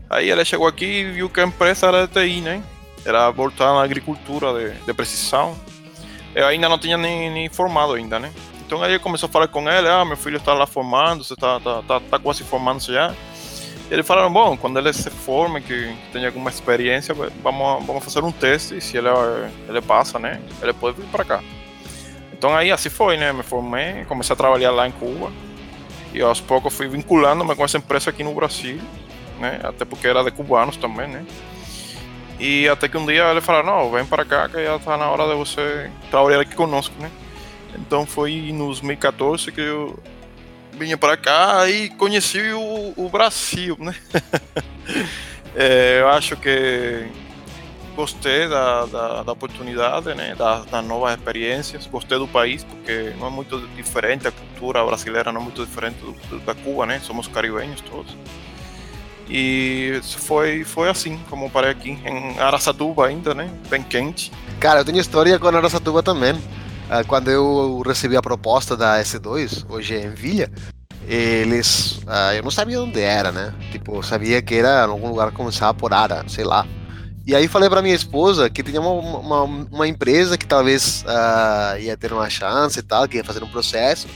Aí 0.09 0.31
ele 0.31 0.45
chegou 0.45 0.67
aqui 0.67 0.85
e 0.85 1.11
viu 1.11 1.29
que 1.29 1.41
a 1.41 1.45
empresa 1.45 1.87
era 1.87 2.07
de 2.07 2.13
TI, 2.13 2.41
né? 2.41 2.63
Era 3.05 3.29
voltada 3.31 3.75
na 3.75 3.83
agricultura 3.83 4.53
de, 4.53 4.79
de 4.85 4.95
precisão. 4.95 5.57
Eu 6.37 6.47
ainda 6.47 6.69
não 6.69 6.79
tinha 6.79 6.99
nem, 6.99 7.31
nem 7.31 7.49
formado 7.49 7.95
ainda, 7.95 8.21
né? 8.21 8.31
Então 8.67 8.83
aí 8.83 8.99
começou 8.99 9.27
a 9.27 9.33
falar 9.33 9.49
com 9.49 9.67
ele, 9.71 9.89
ah, 9.89 10.05
meu 10.05 10.19
filho 10.19 10.37
está 10.37 10.53
lá 10.53 10.67
formando, 10.67 11.25
você 11.25 11.33
está 11.33 11.59
tá, 11.59 11.83
tá, 11.83 11.99
tá 11.99 12.19
quase 12.19 12.45
formando 12.45 12.83
já. 12.83 13.15
E 13.91 13.95
eles 13.95 14.07
falaram, 14.07 14.31
bom, 14.31 14.55
quando 14.55 14.79
ele 14.79 14.93
se 14.93 15.09
forma, 15.09 15.63
que 15.63 15.97
tenha 16.13 16.27
alguma 16.27 16.51
experiência, 16.51 17.15
vamos, 17.15 17.87
vamos 17.87 18.05
fazer 18.05 18.23
um 18.23 18.31
teste 18.31 18.77
e 18.77 18.83
se 18.83 18.99
ele, 18.99 19.09
ele 19.67 19.81
passa, 19.81 20.19
né, 20.19 20.43
ele 20.61 20.75
pode 20.75 21.01
vir 21.01 21.07
para 21.07 21.25
cá. 21.25 21.43
Então 22.35 22.55
aí 22.55 22.71
assim 22.71 22.91
foi, 22.91 23.17
né, 23.17 23.33
me 23.33 23.43
formei, 23.43 24.05
comecei 24.05 24.35
a 24.35 24.37
trabalhar 24.37 24.73
lá 24.73 24.87
em 24.87 24.93
Cuba 24.93 25.33
e 26.13 26.21
aos 26.21 26.39
poucos 26.39 26.75
fui 26.75 26.87
vinculando-me 26.87 27.57
com 27.57 27.65
essa 27.65 27.79
empresa 27.79 28.11
aqui 28.11 28.23
no 28.23 28.35
Brasil, 28.35 28.79
né, 29.41 29.59
até 29.65 29.87
porque 29.87 30.07
era 30.07 30.23
de 30.23 30.33
cubanos 30.33 30.77
também, 30.77 31.09
né. 31.09 31.25
E 32.39 32.69
até 32.69 32.89
que 32.89 32.97
um 32.99 33.07
dia 33.07 33.31
ele 33.31 33.41
falou, 33.41 33.63
não, 33.63 33.91
vem 33.91 34.05
para 34.05 34.25
cá 34.25 34.49
que 34.49 34.63
já 34.63 34.77
está 34.77 34.97
na 34.97 35.09
hora 35.09 35.27
de 35.27 35.35
você 35.35 35.91
trabalhar 36.11 36.41
aqui 36.41 36.55
conosco, 36.55 36.95
né. 37.01 37.11
Então 37.75 38.07
foi 38.07 38.53
nos 38.53 38.81
2014 38.81 39.53
que 39.53 39.61
eu 39.61 39.99
vinha 40.73 40.97
para 40.97 41.17
cá 41.17 41.69
e 41.69 41.89
conheci 41.91 42.53
o, 42.53 42.93
o 42.97 43.09
Brasil, 43.09 43.77
né? 43.79 43.95
é, 45.57 46.01
eu 46.01 46.09
acho 46.09 46.37
que 46.37 47.07
gostei 47.95 48.47
da, 48.47 48.85
da, 48.85 49.23
da 49.23 49.33
oportunidade, 49.33 50.15
né? 50.15 50.35
Das, 50.35 50.67
das 50.67 50.85
novas 50.85 51.17
experiências, 51.17 51.87
gostei 51.87 52.19
do 52.19 52.29
país 52.29 52.63
porque 52.63 53.15
não 53.19 53.29
é 53.29 53.31
muito 53.31 53.59
diferente, 53.69 54.29
a 54.29 54.33
cultura 54.33 54.85
brasileira 54.85 55.33
não 55.33 55.41
é 55.41 55.45
muito 55.45 55.65
diferente 55.65 55.97
do, 56.01 56.13
do, 56.13 56.41
da 56.41 56.55
Cuba, 56.55 56.85
né? 56.85 57.01
Somos 57.01 57.27
caribenhos 57.27 57.81
todos. 57.81 58.15
E 59.29 60.01
foi, 60.03 60.65
foi 60.65 60.89
assim 60.89 61.19
como 61.29 61.51
parei 61.51 61.71
aqui, 61.71 61.99
em 62.05 62.39
Aracatuba 62.39 63.07
ainda, 63.07 63.35
né? 63.35 63.51
Bem 63.69 63.83
quente. 63.83 64.31
Cara, 64.61 64.81
eu 64.81 64.85
tenho 64.85 64.99
história 64.99 65.39
com 65.39 65.49
Aracatuba 65.49 66.03
também. 66.03 66.41
Ah, 66.89 67.03
quando 67.03 67.29
eu 67.31 67.83
recebi 67.85 68.17
a 68.17 68.23
proposta 68.23 68.77
da 68.77 69.01
S2, 69.01 69.65
hoje 69.69 69.97
é 69.97 70.05
em 70.05 70.11
Vilha, 70.11 70.51
eles. 71.09 71.99
Uh, 71.99 72.35
eu 72.37 72.43
não 72.45 72.51
sabia 72.51 72.81
onde 72.81 73.01
era, 73.01 73.33
né? 73.33 73.53
Tipo, 73.73 73.97
eu 73.97 74.03
sabia 74.03 74.41
que 74.41 74.55
era 74.55 74.87
em 74.87 74.91
algum 74.91 75.09
lugar 75.09 75.31
que 75.31 75.37
começava 75.37 75.75
por 75.75 75.93
Ara, 75.93 76.25
sei 76.29 76.45
lá. 76.45 76.67
E 77.27 77.35
aí 77.35 77.49
falei 77.49 77.69
pra 77.69 77.83
minha 77.83 77.95
esposa 77.95 78.49
que 78.49 78.63
tinha 78.63 78.81
uma, 78.81 79.19
uma, 79.19 79.43
uma 79.43 79.89
empresa 79.89 80.39
que 80.39 80.47
talvez 80.47 81.03
uh, 81.03 81.77
ia 81.81 81.97
ter 81.97 82.13
uma 82.13 82.31
chance 82.31 82.79
e 82.79 82.83
tal, 82.83 83.09
que 83.09 83.17
ia 83.17 83.25
fazer 83.25 83.43
um 83.43 83.49
processo. 83.49 84.07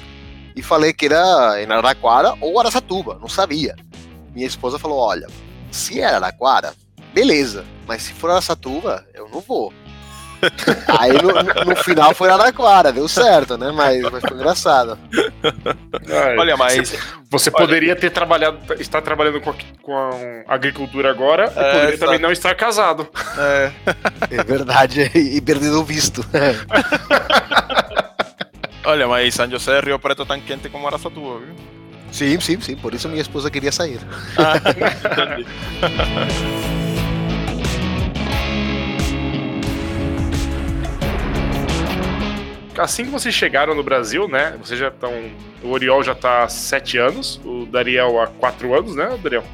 E 0.55 0.63
falei 0.63 0.93
que 0.93 1.07
era 1.07 1.61
em 1.61 1.67
Araraquara 1.67 2.35
ou 2.41 2.61
Aracatuba, 2.61 3.19
não 3.21 3.29
sabia. 3.29 3.75
Minha 4.41 4.49
esposa 4.49 4.79
falou: 4.79 4.99
olha, 4.99 5.27
se 5.71 6.01
é 6.01 6.07
Araraquara, 6.07 6.73
beleza, 7.13 7.63
mas 7.87 8.05
se 8.05 8.15
for 8.15 8.31
Aracatuba, 8.31 9.07
eu 9.13 9.29
não 9.29 9.43
vou. 9.43 9.71
Aí 10.99 11.13
no, 11.13 11.65
no, 11.67 11.77
final 11.77 12.15
foi 12.15 12.31
Araraquara, 12.31 12.91
deu 12.91 13.07
certo, 13.07 13.59
né? 13.59 13.71
Mas, 13.71 14.01
mas 14.11 14.23
foi 14.23 14.39
engraçado. 14.39 14.99
Olha, 16.39 16.57
mas 16.57 16.97
você 17.29 17.51
olha, 17.51 17.59
poderia 17.59 17.95
ter 17.95 18.09
trabalhado, 18.09 18.59
estar 18.81 19.03
trabalhando 19.03 19.43
com, 19.43 19.53
com 19.83 20.45
agricultura 20.49 21.11
agora 21.11 21.53
e 21.55 21.59
é, 21.59 21.73
poderia 21.73 21.99
também 21.99 22.19
não 22.19 22.33
estar 22.33 22.55
casado. 22.55 23.07
É, 23.37 23.73
é 24.31 24.43
verdade, 24.43 25.03
e 25.15 25.39
perdido 25.43 25.79
o 25.79 25.85
visto. 25.85 26.25
Olha, 28.85 29.07
mas 29.07 29.35
São 29.35 29.51
José 29.51 29.77
é 29.77 29.81
Rio 29.83 29.99
Preto 29.99 30.25
tão 30.25 30.41
quente 30.41 30.71
como 30.71 30.87
Araçatuba, 30.87 31.41
viu? 31.41 31.80
Sim, 32.13 32.39
sim, 32.41 32.61
sim. 32.61 32.77
Por 32.77 32.95
isso 32.95 33.09
minha 33.09 33.23
esposa 33.23 33.51
queria 33.51 33.73
sair. 33.73 33.99
Ah, 34.37 34.55
assim 42.83 43.05
que 43.05 43.11
vocês 43.11 43.35
chegaram 43.35 43.75
no 43.75 43.83
Brasil, 43.83 44.29
né? 44.29 44.57
Vocês 44.59 44.79
já 44.79 44.89
estão. 44.89 45.13
O 45.63 45.71
Oriol 45.71 46.03
já 46.03 46.13
está 46.13 46.45
há 46.45 46.49
sete 46.49 46.99
anos, 46.99 47.41
o 47.45 47.67
Dariel 47.67 48.21
há 48.21 48.27
quatro 48.27 48.77
anos, 48.77 48.97
né, 48.97 49.19
Dariel? 49.23 49.45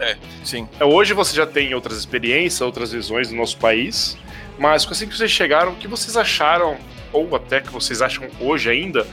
É, 0.00 0.16
sim. 0.44 0.68
É, 0.78 0.84
hoje 0.84 1.14
você 1.14 1.34
já 1.34 1.46
tem 1.46 1.74
outras 1.74 1.98
experiências, 1.98 2.60
outras 2.60 2.92
visões 2.92 3.28
do 3.28 3.36
nosso 3.36 3.56
país, 3.58 4.16
mas 4.58 4.86
assim 4.86 5.08
que 5.08 5.16
vocês 5.16 5.30
chegaram, 5.30 5.72
o 5.72 5.76
que 5.76 5.88
vocês 5.88 6.16
acharam, 6.16 6.76
ou 7.12 7.34
até 7.34 7.60
que 7.60 7.70
vocês 7.70 8.02
acham 8.02 8.26
hoje 8.40 8.70
ainda, 8.70 9.06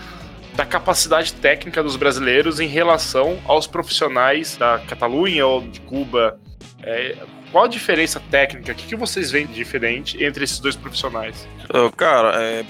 da 0.55 0.65
capacidade 0.65 1.33
técnica 1.33 1.83
dos 1.83 1.95
brasileiros 1.95 2.59
em 2.59 2.67
relação 2.67 3.39
aos 3.45 3.67
profissionais 3.67 4.55
da 4.55 4.79
Catalunha 4.79 5.45
ou 5.45 5.61
de 5.61 5.81
Cuba? 5.81 6.39
É, 6.81 7.17
qual 7.51 7.65
a 7.65 7.67
diferença 7.67 8.19
técnica? 8.31 8.71
O 8.71 8.75
que, 8.75 8.87
que 8.87 8.95
vocês 8.95 9.31
veem 9.31 9.45
de 9.45 9.53
diferente 9.53 10.21
entre 10.23 10.43
esses 10.43 10.59
dois 10.59 10.75
profissionais? 10.75 11.47
Cara, 11.97 12.41
é, 12.41 12.65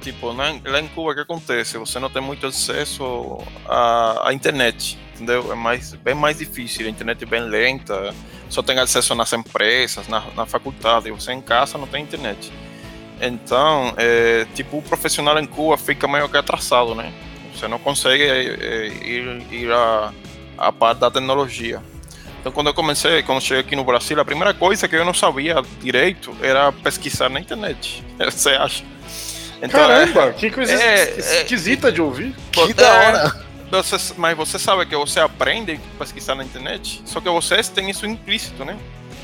tipo, 0.00 0.32
lá 0.32 0.50
em 0.80 0.88
Cuba 0.88 1.12
o 1.12 1.14
que 1.14 1.20
acontece? 1.20 1.78
Você 1.78 1.98
não 1.98 2.10
tem 2.10 2.20
muito 2.20 2.46
acesso 2.46 3.38
à, 3.66 4.28
à 4.28 4.32
internet, 4.32 4.98
entendeu? 5.14 5.52
É 5.52 5.54
mais, 5.54 5.94
bem 5.94 6.14
mais 6.14 6.38
difícil, 6.38 6.86
a 6.86 6.90
internet 6.90 7.22
é 7.22 7.26
bem 7.26 7.42
lenta, 7.42 8.12
só 8.48 8.62
tem 8.62 8.78
acesso 8.78 9.14
nas 9.14 9.32
empresas, 9.32 10.08
na, 10.08 10.20
na 10.36 10.44
faculdade. 10.44 11.10
Você 11.10 11.32
em 11.32 11.40
casa 11.40 11.78
não 11.78 11.86
tem 11.86 12.02
internet. 12.02 12.52
Então, 13.24 13.94
é, 13.96 14.46
tipo, 14.52 14.78
o 14.78 14.82
profissional 14.82 15.38
em 15.38 15.46
Cuba 15.46 15.78
fica 15.78 16.08
meio 16.08 16.28
que 16.28 16.36
atrasado, 16.36 16.92
né? 16.92 17.12
Você 17.54 17.68
não 17.68 17.78
consegue 17.78 18.24
é, 18.24 18.46
é, 18.48 18.86
ir, 18.88 19.46
ir 19.52 19.72
a, 19.72 20.12
a 20.58 20.72
parte 20.72 20.98
da 20.98 21.08
tecnologia. 21.08 21.80
Então, 22.40 22.50
quando 22.50 22.66
eu 22.66 22.74
comecei, 22.74 23.22
quando 23.22 23.36
eu 23.36 23.40
cheguei 23.40 23.60
aqui 23.60 23.76
no 23.76 23.84
Brasil, 23.84 24.18
a 24.20 24.24
primeira 24.24 24.52
coisa 24.52 24.88
que 24.88 24.96
eu 24.96 25.04
não 25.04 25.14
sabia 25.14 25.62
direito 25.80 26.36
era 26.42 26.72
pesquisar 26.72 27.28
na 27.28 27.38
internet. 27.38 28.04
Você 28.18 28.50
acha? 28.50 28.82
Então, 29.62 29.78
Caramba, 29.78 30.24
é, 30.24 30.32
que 30.32 30.50
coisa 30.50 30.72
é, 30.72 31.18
esquisita 31.20 31.88
é, 31.88 31.90
de 31.92 32.02
ouvir. 32.02 32.34
Que 32.50 32.74
da 32.74 32.92
hora. 32.92 33.52
Você, 33.70 34.12
mas 34.18 34.36
você 34.36 34.58
sabe 34.58 34.84
que 34.84 34.94
você 34.94 35.18
aprende 35.18 35.80
a 35.94 35.98
pesquisar 35.98 36.34
na 36.34 36.44
internet, 36.44 37.00
só 37.06 37.22
que 37.22 37.30
vocês 37.30 37.70
têm 37.70 37.88
isso 37.88 38.04
implícito, 38.04 38.66
né? 38.66 38.76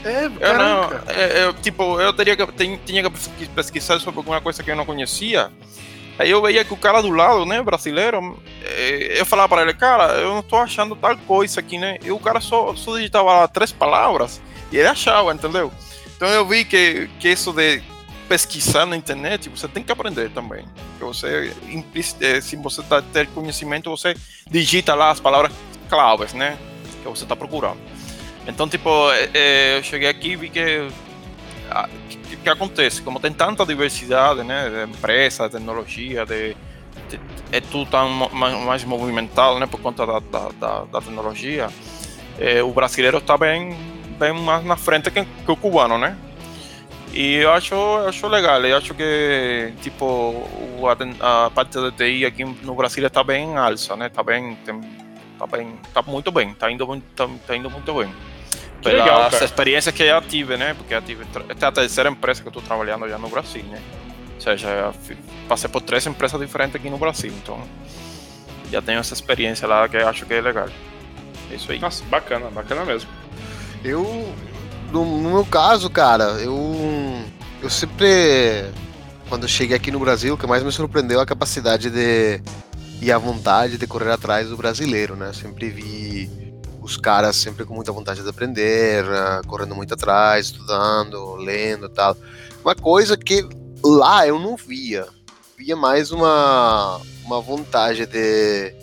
É, 0.05 0.27
eu 0.27 0.59
não, 0.59 0.91
é, 1.09 1.45
eu, 1.45 1.55
tipo, 1.55 2.01
eu 2.01 2.13
teria 2.13 2.37
que, 2.37 2.79
tinha 2.85 3.11
que 3.11 3.47
pesquisar 3.49 3.99
sobre 3.99 4.19
alguma 4.19 4.41
coisa 4.41 4.63
que 4.63 4.71
eu 4.71 4.77
não 4.77 4.87
conhecia. 4.87 5.51
Aí 6.19 6.31
eu 6.31 6.43
veia 6.43 6.65
que 6.65 6.75
o 6.75 6.77
cara 6.77 7.01
do 7.01 7.11
lado, 7.11 7.47
né, 7.47 7.63
brasileiro, 7.63 8.43
é, 8.65 9.21
eu 9.21 9.25
falava 9.25 9.49
para 9.49 9.63
ele, 9.63 9.75
cara, 9.75 10.15
eu 10.15 10.35
não 10.35 10.43
tô 10.43 10.57
achando 10.57 10.97
tal 10.97 11.17
coisa 11.19 11.61
aqui, 11.61 11.79
né? 11.79 11.99
E 12.03 12.11
o 12.11 12.19
cara 12.19 12.41
só, 12.41 12.75
só 12.75 12.97
digitava 12.97 13.33
lá 13.33 13.49
três 13.49 13.71
palavras 13.71 14.41
e 14.73 14.77
ele 14.77 14.89
achava, 14.89 15.33
entendeu? 15.33 15.73
Então 16.17 16.29
eu 16.29 16.45
vi 16.45 16.65
que, 16.65 17.09
que 17.21 17.29
isso 17.29 17.53
de 17.53 17.81
pesquisar 18.29 18.85
na 18.85 18.97
internet, 18.97 19.49
você 19.49 19.69
tem 19.69 19.83
que 19.83 19.93
aprender 19.93 20.31
também. 20.31 20.65
Que 20.99 21.05
você, 21.05 21.55
é, 22.21 22.41
se 22.41 22.57
você 22.57 22.83
tá, 22.83 23.01
ter 23.01 23.29
conhecimento, 23.29 23.89
você 23.89 24.17
digita 24.51 24.95
lá 24.95 25.11
as 25.11 25.21
palavras 25.21 25.53
claves, 25.89 26.35
né? 26.35 26.59
Que 27.03 27.09
você 27.09 27.23
está 27.23 27.37
procurando. 27.37 27.79
Então, 28.49 28.67
tipo, 28.67 28.89
é, 29.13 29.31
é, 29.35 29.79
eu 29.79 29.83
cheguei 29.83 30.09
aqui 30.09 30.31
e 30.31 30.37
vi 30.37 30.49
que 30.49 30.89
que, 32.09 32.37
que, 32.37 32.49
acontece? 32.49 33.03
Como 33.03 33.21
tem 33.21 33.31
tanta 33.31 33.65
diversidade, 33.67 34.43
né, 34.43 34.71
de 34.71 34.91
empresa, 34.91 35.51
tecnologia, 35.51 36.25
de, 36.25 36.57
de, 37.11 37.21
é 37.53 37.61
tudo 37.61 37.91
tão 37.91 38.09
mais, 38.09 38.65
mais 38.65 38.85
movimentado, 38.85 39.59
né, 39.59 39.67
por 39.67 39.79
conta 39.81 40.07
da, 40.07 40.19
da, 40.19 40.49
da, 40.59 40.85
da 40.85 41.01
tecnologia, 41.01 41.69
é, 42.39 42.63
o 42.63 42.71
brasileiro 42.71 43.19
está 43.19 43.37
bem, 43.37 43.77
bem 44.19 44.33
mais 44.33 44.65
na 44.65 44.77
frente 44.77 45.11
que, 45.11 45.25
que, 45.25 45.51
o 45.51 45.57
cubano, 45.57 45.99
né? 45.99 46.17
E 47.13 47.35
eu 47.37 47.53
acho, 47.53 47.75
eu 47.75 48.09
acho 48.09 48.27
legal, 48.29 48.65
eu 48.65 48.77
acho 48.77 48.95
que, 48.95 49.73
tipo, 49.83 50.49
a, 51.21 51.47
a 51.47 51.51
parte 51.51 51.75
da 51.75 51.91
TI 51.91 52.25
aqui 52.25 52.45
no 52.45 52.75
Brasil 52.75 53.07
está 53.07 53.23
bem 53.23 53.51
em 53.51 53.57
alça, 53.57 53.97
né? 53.97 54.07
Está 54.07 54.23
bem, 54.23 54.57
tá 55.39 55.47
bem, 55.47 55.79
tá 55.93 56.03
muito 56.03 56.31
bem, 56.31 56.51
está 56.51 56.71
indo, 56.71 57.03
tá, 57.15 57.29
tá 57.47 57.57
indo 57.57 57.71
muito 57.71 57.93
bem 57.95 58.09
pela 58.83 59.05
legal, 59.05 59.27
essa 59.27 59.45
experiência 59.45 59.93
que 59.93 60.03
eu 60.03 60.21
tive, 60.23 60.57
né? 60.57 60.75
Porque 60.75 60.95
eu 60.95 61.03
tive 61.03 61.25
é 61.25 61.65
a 61.65 61.73
terceira 61.73 62.09
empresa 62.09 62.41
que 62.41 62.49
eu 62.49 62.51
estou 62.51 62.63
trabalhando 62.63 63.09
já 63.09 63.19
no 63.19 63.29
Brasil, 63.29 63.65
né? 63.65 63.81
Ou 64.35 64.41
seja, 64.41 64.93
passei 65.49 65.69
por 65.69 65.83
três 65.83 66.07
empresas 66.07 66.41
diferentes 66.41 66.77
aqui 66.77 66.89
no 66.89 66.99
Brasil, 66.99 67.33
então 67.43 67.61
já 68.71 68.81
tenho 68.81 69.01
essa 69.01 69.15
experiência 69.15 69.67
lá 69.67 69.89
que 69.89 69.97
eu 69.97 70.09
acho 70.09 70.25
que 70.25 70.35
é 70.35 70.41
legal. 70.41 70.69
É 71.51 71.55
isso 71.55 71.73
aí. 71.73 71.79
Nossa, 71.79 72.05
bacana, 72.05 72.51
bacana 72.51 72.85
mesmo. 72.85 73.11
Eu, 73.83 74.33
no, 74.93 75.05
no 75.05 75.31
meu 75.31 75.45
caso, 75.45 75.89
cara, 75.91 76.25
eu, 76.41 77.25
eu 77.63 77.71
sempre, 77.71 78.71
quando 79.29 79.43
eu 79.45 79.49
cheguei 79.49 79.77
aqui 79.77 79.91
no 79.91 79.99
Brasil, 79.99 80.35
o 80.35 80.39
que 80.39 80.47
mais 80.47 80.63
me 80.63 80.71
surpreendeu 80.71 81.21
é 81.21 81.23
a 81.23 81.27
capacidade 81.27 81.91
de 81.91 82.41
e 83.01 83.13
a 83.13 83.19
vontade 83.19 83.79
de 83.79 83.87
correr 83.87 84.11
atrás 84.11 84.49
do 84.49 84.57
brasileiro, 84.57 85.15
né? 85.15 85.33
Sempre 85.33 85.71
vi 85.71 86.48
os 86.89 86.97
caras 86.97 87.37
sempre 87.37 87.67
com 87.67 87.75
muita 87.75 87.93
vontade 87.93 88.23
de 88.23 88.29
aprender, 88.29 89.05
uh, 89.05 89.47
correndo 89.47 89.77
muito 89.77 89.93
atrás, 89.93 90.47
estudando, 90.47 91.37
lendo 91.37 91.87
tal. 91.89 92.17
Uma 92.65 92.75
coisa 92.75 93.15
que 93.15 93.47
lá 93.85 94.27
eu 94.27 94.39
não 94.39 94.57
via. 94.57 95.07
Via 95.57 95.77
mais 95.77 96.11
uma, 96.11 96.99
uma 97.27 97.41
vontade 97.43 98.07
de, 98.07 98.75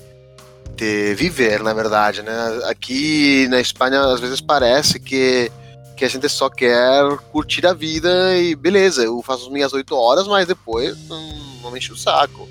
de 0.75 1.15
viver, 1.15 1.63
na 1.63 1.73
verdade, 1.73 2.21
né? 2.21 2.59
Aqui 2.65 3.47
na 3.47 3.59
Espanha, 3.59 4.01
às 4.01 4.19
vezes 4.19 4.39
parece 4.39 4.99
que, 4.99 5.51
que 5.97 6.05
a 6.05 6.07
gente 6.07 6.29
só 6.29 6.47
quer 6.47 7.17
curtir 7.31 7.65
a 7.65 7.73
vida 7.73 8.37
e 8.37 8.55
beleza, 8.55 9.03
eu 9.03 9.19
faço 9.23 9.45
as 9.45 9.51
minhas 9.51 9.73
oito 9.73 9.95
horas, 9.95 10.27
mas 10.27 10.47
depois 10.47 10.95
hum, 11.09 11.59
não 11.63 11.71
me 11.71 11.79
enche 11.79 11.91
o 11.91 11.97
saco. 11.97 12.47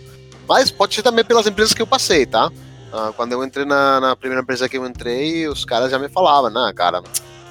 Mas 0.48 0.70
pode 0.70 0.96
ser 0.96 1.02
também 1.02 1.24
pelas 1.24 1.46
empresas 1.46 1.72
que 1.72 1.80
eu 1.80 1.86
passei, 1.86 2.26
tá? 2.26 2.50
Uh, 2.94 3.12
quando 3.14 3.32
eu 3.32 3.42
entrei 3.42 3.64
na, 3.64 4.00
na, 4.00 4.14
primeira 4.14 4.40
empresa 4.40 4.68
que 4.68 4.78
eu 4.78 4.86
entrei, 4.86 5.48
os 5.48 5.64
caras 5.64 5.90
já 5.90 5.98
me 5.98 6.08
falavam, 6.08 6.48
né, 6.48 6.72
cara, 6.72 7.02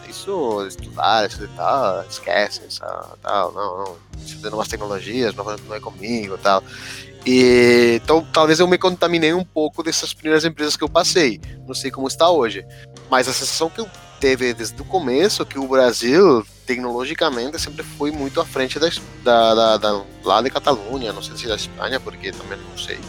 isso, 0.07 0.65
estudar, 0.65 1.29
e 1.29 1.47
tal, 1.47 2.01
esquece, 2.09 2.61
isso, 2.65 2.79
tal, 3.21 3.51
não, 3.51 3.77
não, 3.79 3.97
de 4.23 4.41
novas 4.49 4.69
tecnologias, 4.69 5.35
não, 5.35 5.43
não 5.43 5.75
é 5.75 5.81
comigo, 5.81 6.37
tal. 6.37 6.63
E, 7.25 7.99
então, 8.01 8.25
talvez 8.31 8.61
eu 8.61 8.67
me 8.69 8.77
contaminei 8.77 9.33
um 9.33 9.43
pouco 9.43 9.83
dessas 9.83 10.13
primeiras 10.13 10.45
empresas 10.45 10.77
que 10.77 10.83
eu 10.83 10.89
passei. 10.89 11.41
Não 11.67 11.73
sei 11.73 11.91
como 11.91 12.07
está 12.07 12.29
hoje. 12.29 12.65
Mas 13.09 13.27
a 13.27 13.33
sensação 13.33 13.69
que 13.69 13.79
eu 13.79 13.89
teve 14.19 14.53
desde 14.53 14.81
o 14.81 14.85
começo 14.85 15.41
é 15.41 15.45
que 15.45 15.57
o 15.57 15.67
Brasil, 15.67 16.45
tecnologicamente, 16.65 17.59
sempre 17.59 17.83
foi 17.83 18.11
muito 18.11 18.39
à 18.41 18.45
frente 18.45 18.77
da, 18.77 18.89
da, 19.23 19.55
da, 19.55 19.77
da 19.77 20.03
lá 20.23 20.41
de 20.41 20.49
Catalunha, 20.49 21.13
não 21.13 21.21
sei 21.21 21.35
se 21.37 21.47
da 21.47 21.55
Espanha, 21.55 21.99
porque 21.99 22.31
também 22.31 22.57
não 22.57 22.77
sei 22.77 22.99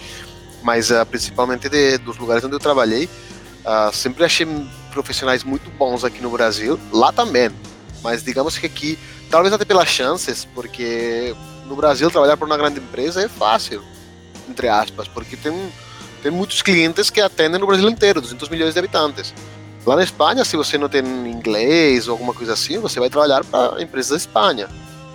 mas 0.64 0.90
uh, 0.90 1.04
principalmente 1.04 1.68
de, 1.68 1.98
dos 1.98 2.16
lugares 2.16 2.42
onde 2.42 2.54
eu 2.54 2.58
trabalhei, 2.58 3.04
uh, 3.04 3.94
sempre 3.94 4.24
achei 4.24 4.46
profissionais 4.90 5.44
muito 5.44 5.70
bons 5.72 6.04
aqui 6.04 6.22
no 6.22 6.30
Brasil, 6.30 6.80
lá 6.90 7.12
também. 7.12 7.50
Mas 8.02 8.24
digamos 8.24 8.56
que 8.56 8.66
aqui, 8.66 8.98
talvez 9.30 9.52
até 9.52 9.64
pelas 9.64 9.88
chances, 9.88 10.46
porque 10.54 11.36
no 11.66 11.76
Brasil 11.76 12.10
trabalhar 12.10 12.36
para 12.38 12.46
uma 12.46 12.56
grande 12.56 12.80
empresa 12.80 13.22
é 13.22 13.28
fácil, 13.28 13.82
entre 14.48 14.68
aspas, 14.68 15.06
porque 15.06 15.36
tem, 15.36 15.52
tem 16.22 16.32
muitos 16.32 16.62
clientes 16.62 17.10
que 17.10 17.20
atendem 17.20 17.60
no 17.60 17.66
Brasil 17.66 17.88
inteiro, 17.88 18.22
200 18.22 18.48
milhões 18.48 18.72
de 18.72 18.78
habitantes. 18.78 19.34
Lá 19.84 19.96
na 19.96 20.02
Espanha, 20.02 20.46
se 20.46 20.56
você 20.56 20.78
não 20.78 20.88
tem 20.88 21.02
inglês 21.02 22.08
ou 22.08 22.12
alguma 22.12 22.32
coisa 22.32 22.54
assim, 22.54 22.78
você 22.78 22.98
vai 22.98 23.10
trabalhar 23.10 23.44
para 23.44 23.82
empresas 23.82 24.10
da 24.10 24.16
Espanha. 24.16 24.68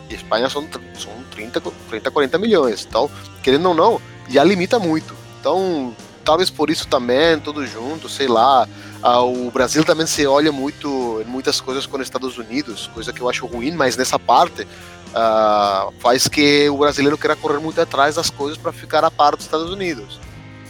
E 0.08 0.14
Espanha 0.14 0.48
são, 0.48 0.68
são 0.96 1.12
30, 1.32 1.60
30, 1.90 2.12
40 2.12 2.38
milhões. 2.38 2.86
Então, 2.88 3.10
querendo 3.42 3.68
ou 3.70 3.74
não, 3.74 4.00
já 4.30 4.44
limita 4.44 4.78
muito. 4.78 5.16
Então, 5.40 5.96
talvez 6.24 6.50
por 6.50 6.70
isso 6.70 6.88
também, 6.88 7.40
tudo 7.40 7.66
junto, 7.66 8.10
sei 8.10 8.28
lá. 8.28 8.68
Ah, 9.02 9.22
o 9.22 9.50
Brasil 9.50 9.84
também 9.84 10.06
se 10.06 10.28
olha 10.28 10.52
muito 10.52 11.22
em 11.26 11.30
muitas 11.30 11.62
coisas 11.62 11.86
com 11.86 11.98
os 11.98 12.04
Estados 12.04 12.38
Unidos, 12.38 12.90
coisa 12.94 13.14
que 13.14 13.22
eu 13.22 13.30
acho 13.30 13.46
ruim, 13.46 13.72
mas 13.72 13.96
nessa 13.96 14.20
parte 14.20 14.68
ah, 15.14 15.90
faz 16.00 16.28
que 16.28 16.70
o 16.70 16.78
brasileiro 16.78 17.18
queira 17.18 17.36
correr 17.36 17.60
muito 17.60 17.80
atrás 17.80 18.16
das 18.16 18.30
coisas 18.30 18.58
para 18.58 18.72
ficar 18.72 19.04
a 19.04 19.10
par 19.10 19.36
dos 19.36 19.46
Estados 19.46 19.72
Unidos. 19.72 20.20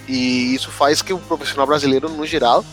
E 0.07 0.53
isso 0.53 0.71
faz 0.71 1.01
que 1.01 1.13
o 1.13 1.19
profissional 1.19 1.67
brasileiro, 1.67 2.09
no 2.09 2.25
geral, 2.25 2.63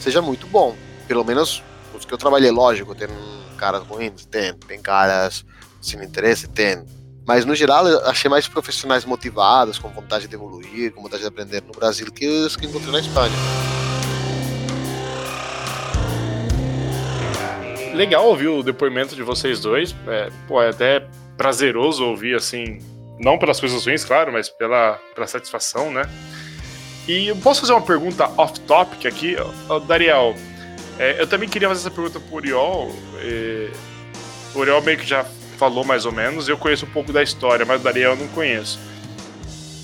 seja 0.00 0.20
muito 0.20 0.46
bom. 0.46 0.74
Pelo 1.06 1.24
menos 1.24 1.62
os 1.94 2.04
que 2.04 2.12
eu 2.12 2.18
trabalhei, 2.18 2.50
lógico, 2.50 2.94
tem 2.94 3.08
caras 3.56 3.82
ruins, 3.82 4.24
tem, 4.26 4.54
tem 4.54 4.80
caras 4.80 5.44
sem 5.80 6.02
interesse, 6.02 6.48
tem 6.48 6.84
mas 7.26 7.44
no 7.44 7.54
geral, 7.54 7.86
eu 7.86 8.04
achei 8.06 8.28
mais 8.28 8.48
profissionais 8.48 9.04
motivados, 9.04 9.78
com 9.78 9.88
vontade 9.88 10.26
de 10.26 10.34
evoluir, 10.34 10.92
com 10.92 11.02
vontade 11.02 11.22
de 11.22 11.28
aprender 11.28 11.62
no 11.62 11.72
Brasil 11.72 12.10
que 12.10 12.26
os 12.26 12.56
que 12.56 12.66
encontrei 12.66 12.92
na 12.92 13.00
Espanha. 13.00 13.34
Legal 17.94 18.26
ouvir 18.26 18.48
o 18.48 18.62
depoimento 18.62 19.14
de 19.14 19.22
vocês 19.22 19.60
dois. 19.60 19.94
É, 20.08 20.30
pô, 20.48 20.60
é 20.60 20.70
até 20.70 21.06
prazeroso 21.36 22.04
ouvir, 22.04 22.34
assim, 22.34 22.78
não 23.20 23.38
pelas 23.38 23.60
coisas 23.60 23.84
ruins, 23.84 24.04
claro, 24.04 24.32
mas 24.32 24.48
pela, 24.48 24.98
pela 25.14 25.26
satisfação, 25.26 25.92
né? 25.92 26.02
E 27.06 27.28
eu 27.28 27.36
posso 27.36 27.60
fazer 27.60 27.72
uma 27.72 27.82
pergunta 27.82 28.30
off-topic 28.36 29.06
aqui? 29.06 29.36
Dariel, 29.86 30.34
é, 30.98 31.20
eu 31.20 31.26
também 31.26 31.48
queria 31.48 31.68
fazer 31.68 31.80
essa 31.80 31.90
pergunta 31.90 32.20
pro 32.20 32.36
Uriol. 32.36 32.90
É, 33.20 33.70
o 34.54 34.58
Uriol 34.60 34.82
meio 34.82 34.98
que 34.98 35.06
já 35.06 35.24
falou 35.62 35.84
mais 35.84 36.04
ou 36.04 36.10
menos. 36.10 36.48
Eu 36.48 36.58
conheço 36.58 36.86
um 36.86 36.88
pouco 36.88 37.12
da 37.12 37.22
história, 37.22 37.64
mas 37.64 37.80
o 37.80 37.84
Daniel 37.84 38.10
eu 38.10 38.16
não 38.16 38.26
conheço. 38.28 38.80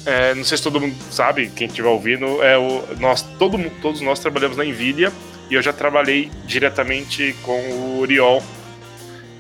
É, 0.05 0.35
não 0.35 0.43
sei 0.43 0.59
se 0.59 0.65
todo 0.65 0.81
mundo 0.81 0.97
sabe, 1.09 1.51
quem 1.51 1.69
estiver 1.69 1.89
ouvindo, 1.89 2.43
é 2.43 2.59
o, 2.59 2.83
nós, 2.99 3.23
todo, 3.39 3.59
todos 3.81 4.01
nós 4.01 4.19
trabalhamos 4.19 4.57
na 4.57 4.65
Nvidia 4.65 5.13
e 5.49 5.55
eu 5.55 5.63
já 5.63 5.73
trabalhei 5.73 6.33
diretamente 6.45 7.37
com 7.45 7.61
o 7.61 7.99
Uriol. 8.01 8.43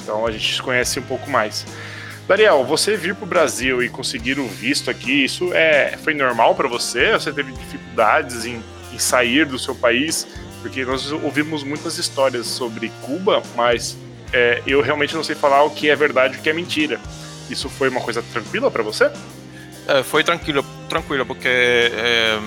Então 0.00 0.24
a 0.24 0.30
gente 0.30 0.62
conhece 0.62 1.00
um 1.00 1.02
pouco 1.02 1.28
mais. 1.28 1.66
Daniel, 2.28 2.64
você 2.64 2.96
vir 2.96 3.16
para 3.16 3.24
o 3.24 3.28
Brasil 3.28 3.82
e 3.82 3.88
conseguir 3.88 4.38
o 4.38 4.46
visto 4.46 4.90
aqui, 4.90 5.24
isso 5.24 5.52
é, 5.52 5.96
foi 6.04 6.14
normal 6.14 6.54
para 6.54 6.68
você? 6.68 7.12
Você 7.12 7.32
teve 7.32 7.50
dificuldades 7.50 8.44
em, 8.46 8.62
em 8.92 8.98
sair 8.98 9.44
do 9.44 9.58
seu 9.58 9.74
país? 9.74 10.24
Porque 10.62 10.84
nós 10.84 11.10
ouvimos 11.10 11.64
muitas 11.64 11.98
histórias 11.98 12.46
sobre 12.46 12.92
Cuba, 13.02 13.42
mas 13.56 13.96
é, 14.32 14.62
eu 14.66 14.80
realmente 14.80 15.14
não 15.14 15.24
sei 15.24 15.34
falar 15.34 15.62
o 15.64 15.70
que 15.70 15.88
é 15.88 15.96
verdade 15.96 16.36
e 16.36 16.38
o 16.38 16.42
que 16.42 16.50
é 16.50 16.52
mentira. 16.52 17.00
Isso 17.50 17.68
foi 17.68 17.88
uma 17.88 18.00
coisa 18.00 18.22
tranquila 18.22 18.70
para 18.70 18.82
você? 18.82 19.10
É, 19.86 20.02
foi 20.02 20.22
tranquilo, 20.22 20.64
tranquilo, 20.88 21.24
porque 21.24 21.48
é, 21.48 22.38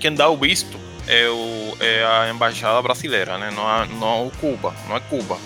quem 0.00 0.14
dá 0.14 0.28
o 0.28 0.36
visto 0.36 0.78
é, 1.06 1.28
o, 1.28 1.76
é, 1.80 2.04
a 2.04 2.30
embaixada 2.30 2.80
brasileira, 2.80 3.36
né? 3.38 3.50
Não 3.50 3.68
é, 3.82 3.86
não 3.98 4.30
Cuba, 4.40 4.74
não 4.88 4.96
é 4.96 5.00
Cuba. 5.00 5.38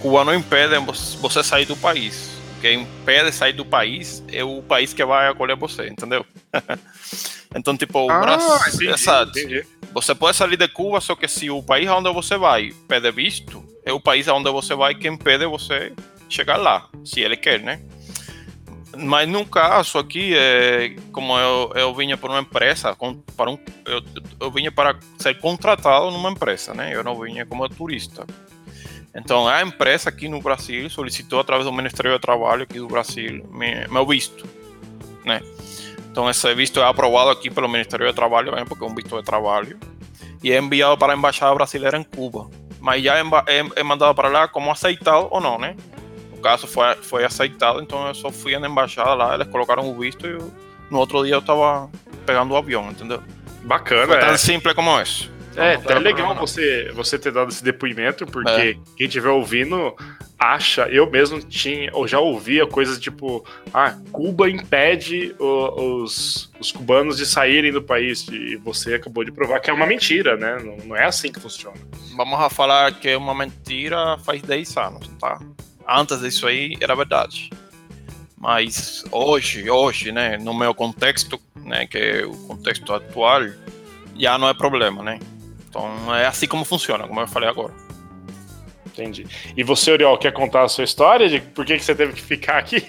Cuba 0.00 0.24
não 0.24 0.34
impede 0.34 0.74
você 1.20 1.42
sair 1.42 1.66
do 1.66 1.76
país. 1.76 2.30
O 2.56 2.60
que 2.60 2.72
impede 2.72 3.32
sair 3.32 3.52
do 3.52 3.64
país 3.64 4.22
é 4.32 4.42
o 4.42 4.62
país 4.62 4.92
que 4.92 5.04
vai 5.04 5.28
acolher 5.28 5.56
você, 5.56 5.88
entendeu? 5.88 6.24
então, 7.54 7.76
tipo, 7.76 8.00
o 8.00 8.10
Ah, 8.10 8.20
Brasil. 8.20 8.90
entendi, 8.90 9.40
entendi. 9.40 9.66
Você 9.92 10.14
pode 10.14 10.36
sair 10.36 10.56
de 10.56 10.68
Cuba, 10.68 11.00
só 11.00 11.14
que 11.14 11.26
se 11.28 11.50
o 11.50 11.62
país 11.62 11.88
onde 11.88 12.12
você 12.12 12.36
vai 12.36 12.72
pede 12.88 13.10
visto, 13.10 13.64
é 13.90 13.92
o 13.92 14.00
país 14.00 14.26
onde 14.28 14.50
você 14.50 14.74
vai 14.74 14.94
que 14.94 15.08
impede 15.08 15.46
você 15.46 15.92
chegar 16.28 16.56
lá, 16.56 16.88
se 17.04 17.20
ele 17.20 17.36
quer, 17.36 17.60
né? 17.60 17.80
Mas 18.96 19.28
no 19.28 19.46
caso 19.46 19.98
aqui, 19.98 20.34
é, 20.36 20.96
como 21.12 21.38
eu, 21.38 21.72
eu 21.74 21.94
vinha 21.94 22.16
por 22.16 22.28
uma 22.30 22.40
empresa, 22.40 22.96
para 23.36 23.50
um, 23.50 23.58
eu, 23.86 24.02
eu 24.40 24.50
vinha 24.50 24.72
para 24.72 24.98
ser 25.18 25.38
contratado 25.38 26.10
numa 26.10 26.30
empresa, 26.30 26.74
né? 26.74 26.94
Eu 26.94 27.04
não 27.04 27.18
vinha 27.20 27.46
como 27.46 27.68
turista. 27.68 28.26
Então 29.14 29.48
a 29.48 29.62
empresa 29.62 30.08
aqui 30.08 30.28
no 30.28 30.40
Brasil 30.40 30.88
solicitou 30.90 31.40
através 31.40 31.66
do 31.66 31.72
Ministério 31.72 32.12
do 32.12 32.18
Trabalho 32.18 32.62
aqui 32.62 32.78
do 32.78 32.86
Brasil 32.86 33.44
me- 33.50 33.86
meu 33.88 34.06
visto, 34.06 34.48
né? 35.24 35.40
Então 36.10 36.28
esse 36.28 36.52
visto 36.54 36.80
é 36.80 36.84
aprovado 36.84 37.30
aqui 37.30 37.50
pelo 37.50 37.68
Ministério 37.68 38.06
do 38.06 38.14
Trabalho, 38.14 38.52
né? 38.52 38.64
porque 38.64 38.84
é 38.84 38.86
um 38.86 38.94
visto 38.94 39.16
de 39.16 39.24
trabalho, 39.24 39.78
e 40.42 40.52
é 40.52 40.58
enviado 40.58 40.98
para 40.98 41.12
a 41.12 41.16
embaixada 41.16 41.54
brasileira 41.54 41.96
em 41.96 42.02
Cuba. 42.04 42.50
Mas 42.80 43.02
já 43.02 43.18
é, 43.18 43.22
é, 43.46 43.64
é 43.76 43.82
mandado 43.82 44.14
para 44.14 44.28
lá 44.28 44.48
como 44.48 44.70
aceitado 44.70 45.28
ou 45.30 45.40
não, 45.40 45.58
né? 45.58 45.76
No 46.30 46.38
caso 46.38 46.66
foi, 46.66 46.94
foi 46.96 47.24
aceitado, 47.24 47.80
então 47.82 48.06
eu 48.08 48.14
só 48.14 48.30
fui 48.30 48.56
na 48.58 48.66
embaixada 48.68 49.12
lá, 49.14 49.34
eles 49.34 49.46
colocaram 49.48 49.88
o 49.88 49.98
visto 49.98 50.26
e 50.26 50.30
eu- 50.32 50.50
no 50.90 50.98
outro 50.98 51.22
dia 51.24 51.34
eu 51.34 51.42
tava 51.42 51.88
pegando 52.26 52.52
o 52.52 52.56
avião, 52.56 52.90
entendeu? 52.90 53.22
Bacana, 53.62 54.06
Foi 54.06 54.16
é. 54.16 54.20
tão 54.20 54.36
simples 54.38 54.74
como 54.74 54.98
isso. 55.00 55.30
É, 55.56 55.74
até 55.74 55.94
tem 55.94 55.98
legal 55.98 56.04
problema, 56.28 56.34
não. 56.34 56.40
você, 56.46 56.90
você 56.94 57.18
ter 57.18 57.32
dado 57.32 57.50
esse 57.50 57.62
depoimento, 57.64 58.24
porque 58.26 58.50
É. 58.50 58.74
quem 58.96 59.06
estiver 59.06 59.30
ouvindo 59.30 59.94
acha, 60.38 60.88
eu 60.88 61.10
mesmo 61.10 61.40
tinha, 61.42 61.90
ou 61.92 62.06
já 62.08 62.18
ouvia 62.20 62.66
coisas 62.66 62.98
tipo, 62.98 63.44
ah, 63.74 63.94
Cuba 64.12 64.48
impede 64.48 65.34
o- 65.38 66.02
os, 66.02 66.50
os 66.58 66.72
cubanos 66.72 67.16
de 67.18 67.26
saírem 67.26 67.72
do 67.72 67.82
país, 67.82 68.26
e 68.28 68.56
você 68.56 68.94
acabou 68.94 69.22
de 69.24 69.30
provar 69.32 69.60
que 69.60 69.68
é 69.68 69.72
uma 69.72 69.86
mentira, 69.86 70.36
né? 70.36 70.56
Não, 70.64 70.76
não 70.86 70.96
é 70.96 71.04
assim 71.04 71.30
que 71.30 71.40
funciona. 71.40 71.76
Vamos 72.16 72.52
falar 72.54 72.92
que 72.94 73.08
é 73.08 73.16
uma 73.18 73.34
mentira 73.34 74.16
faz 74.24 74.40
10 74.42 74.76
anos, 74.78 75.08
tá? 75.20 75.40
Antes 75.86 76.20
disso 76.20 76.46
aí 76.46 76.76
era 76.80 76.94
verdade. 76.94 77.50
Mas 78.38 79.04
hoje, 79.12 79.68
hoje, 79.70 80.12
né, 80.12 80.38
no 80.38 80.54
meu 80.54 80.72
contexto, 80.74 81.38
né, 81.56 81.86
que 81.86 81.98
é 81.98 82.24
o 82.24 82.32
contexto 82.46 82.92
atual, 82.94 83.42
já 84.16 84.38
não 84.38 84.48
é 84.48 84.54
problema, 84.54 85.02
né? 85.02 85.18
Então 85.70 86.14
é 86.14 86.26
assim 86.26 86.46
como 86.46 86.64
funciona, 86.64 87.06
como 87.06 87.20
eu 87.20 87.28
falei 87.28 87.48
agora. 87.48 87.72
Entendi. 88.86 89.26
E 89.56 89.62
você, 89.62 89.92
Oriol, 89.92 90.18
quer 90.18 90.32
contar 90.32 90.64
a 90.64 90.68
sua 90.68 90.84
história 90.84 91.28
de 91.28 91.40
por 91.40 91.64
que, 91.64 91.78
que 91.78 91.84
você 91.84 91.94
teve 91.94 92.12
que 92.12 92.20
ficar 92.22 92.58
aqui? 92.58 92.84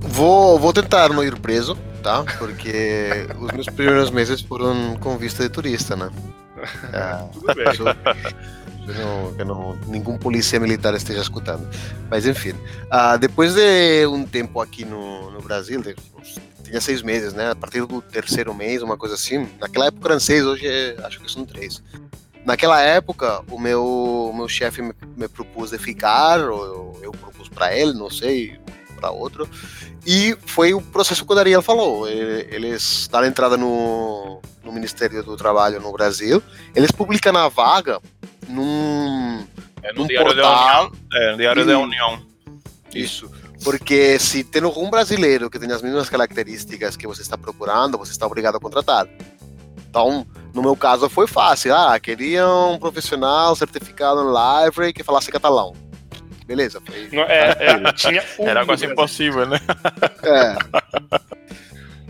Vou, 0.00 0.58
vou 0.58 0.72
tentar 0.72 1.10
não 1.10 1.22
ir 1.22 1.38
preso, 1.38 1.76
tá? 2.02 2.24
Porque 2.38 3.26
os 3.40 3.52
meus 3.52 3.66
primeiros 3.66 4.10
meses 4.10 4.40
foram 4.40 4.96
com 4.96 5.16
vista 5.16 5.42
de 5.42 5.48
turista, 5.50 5.94
né? 5.96 6.10
É, 6.92 7.24
Tudo 7.32 7.54
bem. 7.54 8.94
não, 8.98 9.34
que 9.34 9.44
não, 9.44 9.76
nenhum 9.86 10.16
polícia 10.18 10.58
militar 10.58 10.94
esteja 10.94 11.20
escutando. 11.20 11.68
Mas 12.10 12.26
enfim, 12.26 12.54
ah, 12.90 13.16
depois 13.16 13.54
de 13.54 14.06
um 14.06 14.24
tempo 14.26 14.60
aqui 14.60 14.84
no, 14.84 15.30
no 15.30 15.40
Brasil, 15.42 15.80
de 15.82 15.94
uns- 16.18 16.38
tinha 16.64 16.80
seis 16.80 17.02
meses, 17.02 17.32
né? 17.34 17.50
A 17.50 17.54
partir 17.54 17.84
do 17.86 18.00
terceiro 18.02 18.52
mês, 18.54 18.82
uma 18.82 18.96
coisa 18.96 19.14
assim. 19.14 19.48
Naquela 19.60 19.86
época 19.86 20.08
eram 20.08 20.20
seis, 20.20 20.44
hoje 20.44 20.66
é- 20.66 20.96
acho 21.04 21.20
que 21.20 21.30
são 21.30 21.44
três. 21.44 21.82
Naquela 22.44 22.80
época, 22.82 23.42
o 23.50 23.58
meu, 23.58 23.82
o 23.84 24.36
meu 24.36 24.48
chefe 24.48 24.82
me, 24.82 24.92
me 25.16 25.28
propôs 25.28 25.70
de 25.70 25.78
ficar, 25.78 26.40
ou 26.40 26.64
eu, 26.64 26.98
eu 27.04 27.12
propus 27.12 27.48
para 27.48 27.74
ele, 27.76 27.92
não 27.94 28.10
sei, 28.10 28.58
para 28.96 29.10
outro. 29.10 29.48
E 30.06 30.36
foi 30.44 30.74
o 30.74 30.80
processo 30.82 31.24
que 31.24 31.32
o 31.32 31.34
Dariel 31.34 31.62
falou. 31.62 32.06
Eles 32.08 33.08
dão 33.10 33.24
entrada 33.24 33.56
no, 33.56 34.42
no 34.62 34.72
Ministério 34.72 35.22
do 35.22 35.36
Trabalho 35.36 35.80
no 35.80 35.90
Brasil, 35.92 36.42
eles 36.74 36.90
publicam 36.90 37.34
a 37.36 37.48
vaga 37.48 37.98
num. 38.48 39.46
É 39.82 39.92
no 39.92 40.02
num 40.02 40.06
Diário 40.06 40.34
da 40.34 40.42
portal. 40.42 40.86
União. 40.86 40.92
É, 41.14 41.30
no 41.32 41.36
Diário 41.38 41.64
da 41.66 41.72
E- 41.72 41.76
União. 41.76 42.26
Isso. 42.94 43.30
Porque 43.64 44.18
se 44.18 44.44
tem 44.44 44.62
algum 44.62 44.90
brasileiro 44.90 45.48
que 45.48 45.58
tem 45.58 45.72
as 45.72 45.80
mesmas 45.80 46.10
características 46.10 46.96
que 46.96 47.06
você 47.06 47.22
está 47.22 47.38
procurando, 47.38 47.96
você 47.96 48.12
está 48.12 48.26
obrigado 48.26 48.56
a 48.56 48.60
contratar. 48.60 49.08
Então, 49.88 50.26
no 50.52 50.60
meu 50.60 50.76
caso 50.76 51.08
foi 51.08 51.26
fácil. 51.26 51.74
Ah, 51.74 51.98
queria 51.98 52.46
um 52.46 52.78
profissional 52.78 53.56
certificado 53.56 54.20
em 54.20 54.26
Library 54.26 54.92
que 54.92 55.02
falasse 55.02 55.32
catalão. 55.32 55.72
Beleza, 56.46 56.80
foi. 56.84 57.08
Não, 57.10 57.22
é, 57.22 57.56
é, 57.58 57.92
tinha 57.92 58.22
um 58.38 58.46
Era 58.46 58.60
no 58.60 58.66
quase 58.66 58.84
impossível, 58.84 59.46
né? 59.46 59.58
É. 60.22 60.56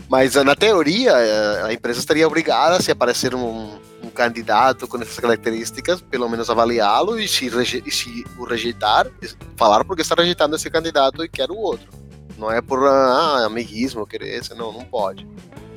Mas 0.09 0.35
ah, 0.35 0.43
na 0.43 0.55
teoria, 0.55 1.11
eh, 1.11 1.63
a 1.63 1.73
empresa 1.73 1.99
estaria 1.99 2.27
obrigada, 2.27 2.81
se 2.81 2.91
aparecer 2.91 3.33
um 3.33 3.79
candidato 4.15 4.87
com 4.87 4.97
essas 4.97 5.19
características, 5.19 6.01
pelo 6.01 6.27
menos 6.27 6.49
avaliá-lo 6.49 7.19
e 7.19 7.27
se, 7.27 7.45
e 7.85 7.91
se 7.91 8.25
o 8.37 8.45
rejeitar, 8.45 9.07
falar 9.55 9.83
porque 9.85 10.01
está 10.01 10.15
rejeitando 10.15 10.55
esse 10.55 10.69
candidato 10.71 11.23
e 11.23 11.29
quer 11.29 11.51
o 11.51 11.57
outro. 11.57 11.87
Não 12.37 12.51
é 12.51 12.61
por 12.61 12.83
ah, 12.87 13.45
amiguismo, 13.45 14.07
querer 14.07 14.39
esse, 14.39 14.55
não, 14.55 14.71
não 14.71 14.83
pode. 14.83 15.27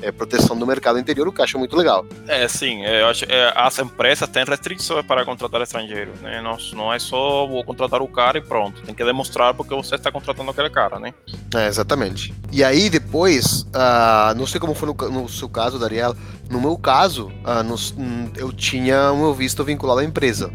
É 0.02 0.12
proteção 0.12 0.56
do 0.56 0.66
mercado 0.66 0.98
interior, 0.98 1.26
o 1.28 1.32
que 1.32 1.40
eu 1.40 1.44
acho 1.44 1.58
muito 1.58 1.76
legal. 1.76 2.04
É, 2.26 2.46
sim, 2.48 2.84
é, 2.84 3.02
eu 3.02 3.08
acho, 3.08 3.24
é, 3.28 3.52
as 3.56 3.78
empresas 3.78 4.28
têm 4.28 4.44
restrições 4.44 5.04
para 5.04 5.24
contratar 5.24 5.61
estrangeiros, 5.62 6.20
né? 6.20 6.40
Não, 6.40 6.56
não 6.74 6.92
é 6.92 6.98
só 6.98 7.46
vou 7.46 7.64
contratar 7.64 8.00
o 8.00 8.08
cara 8.08 8.38
e 8.38 8.40
pronto. 8.40 8.80
Tem 8.82 8.94
que 8.94 9.04
demonstrar 9.04 9.54
porque 9.54 9.74
você 9.74 9.94
está 9.96 10.11
contratando 10.12 10.50
aquele 10.50 10.70
cara, 10.70 10.98
né? 10.98 11.12
É, 11.54 11.66
exatamente. 11.66 12.34
E 12.52 12.62
aí 12.62 12.88
depois, 12.88 13.66
ah, 13.74 14.34
não 14.37 14.46
sei 14.46 14.61
como 14.61 14.74
foi 14.74 14.88
no, 14.88 15.11
no 15.11 15.28
seu 15.28 15.48
caso, 15.48 15.78
Dariel, 15.78 16.14
no 16.50 16.61
meu 16.61 16.76
caso, 16.78 17.30
nos- 17.64 17.92
hum, 17.98 18.30
eu 18.37 18.52
tinha 18.52 19.12
o 19.12 19.16
meu 19.18 19.34
visto 19.34 19.62
vinculado 19.64 20.00
à 20.00 20.04
empresa. 20.04 20.50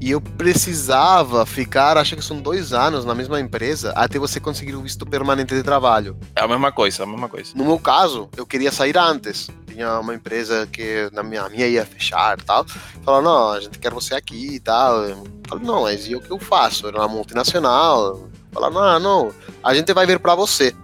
E 0.00 0.10
eu 0.10 0.20
precisava 0.20 1.44
ficar, 1.44 1.98
acho 1.98 2.16
que 2.16 2.24
são 2.24 2.40
dois 2.40 2.72
anos 2.72 3.04
na 3.04 3.14
mesma 3.14 3.38
empresa, 3.38 3.92
até 3.94 4.18
você 4.18 4.40
conseguir 4.40 4.74
o 4.74 4.80
visto 4.80 5.04
permanente 5.04 5.54
de 5.54 5.62
trabalho. 5.62 6.16
É 6.34 6.42
a 6.42 6.48
mesma 6.48 6.72
coisa, 6.72 7.02
a 7.02 7.06
mesma 7.06 7.28
coisa. 7.28 7.52
No 7.54 7.64
meu 7.64 7.78
caso, 7.78 8.28
eu 8.34 8.46
queria 8.46 8.72
sair 8.72 8.96
antes. 8.96 9.50
Tinha 9.66 10.00
uma 10.00 10.14
empresa 10.14 10.66
que 10.66 11.10
na 11.12 11.22
minha, 11.22 11.42
a 11.42 11.48
minha 11.50 11.66
ia 11.66 11.84
fechar 11.84 12.38
e 12.38 12.42
tal. 12.42 12.64
Falaram, 13.04 13.24
não, 13.24 13.52
a 13.52 13.60
gente 13.60 13.78
quer 13.78 13.92
você 13.92 14.14
aqui 14.14 14.54
e 14.54 14.60
tal. 14.60 15.04
Eu 15.04 15.24
falei, 15.46 15.64
não, 15.66 15.82
mas 15.82 16.08
e 16.08 16.16
o 16.16 16.20
que 16.20 16.30
eu 16.30 16.38
faço? 16.38 16.88
Era 16.88 16.96
uma 16.96 17.08
multinacional. 17.08 18.26
Falaram, 18.52 18.74
não, 18.74 19.00
não, 19.00 19.34
a 19.62 19.74
gente 19.74 19.92
vai 19.92 20.06
ver 20.06 20.18
pra 20.18 20.34
você. 20.34 20.74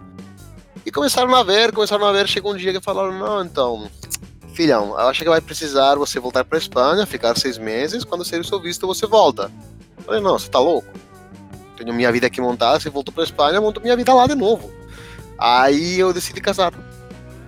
E 0.84 0.90
começaram 0.92 1.34
a 1.34 1.42
ver, 1.42 1.72
começaram 1.72 2.06
a 2.06 2.12
ver. 2.12 2.28
Chegou 2.28 2.52
um 2.52 2.56
dia 2.56 2.72
que 2.72 2.80
falaram, 2.80 3.18
não, 3.18 3.42
então, 3.42 3.90
filhão, 4.56 4.98
eu 4.98 5.08
acho 5.08 5.22
que 5.22 5.28
vai 5.28 5.40
precisar 5.40 5.94
você 5.96 6.18
voltar 6.18 6.42
pra 6.44 6.56
Espanha, 6.56 7.04
ficar 7.04 7.36
seis 7.36 7.58
meses. 7.58 8.04
Quando 8.04 8.24
sair 8.24 8.40
o 8.40 8.44
seu 8.44 8.58
visto, 8.58 8.86
você 8.86 9.06
volta. 9.06 9.52
Eu 9.98 10.04
falei, 10.04 10.20
não, 10.20 10.38
você 10.38 10.48
tá 10.48 10.58
louco? 10.58 10.88
Tenho 11.76 11.92
minha 11.92 12.10
vida 12.10 12.26
aqui 12.26 12.40
montada, 12.40 12.80
você 12.80 12.88
voltou 12.88 13.12
pra 13.12 13.22
Espanha, 13.22 13.60
monto 13.60 13.82
minha 13.82 13.94
vida 13.94 14.14
lá 14.14 14.26
de 14.26 14.34
novo. 14.34 14.72
Aí 15.38 16.00
eu 16.00 16.10
decidi 16.12 16.40
casar. 16.40 16.72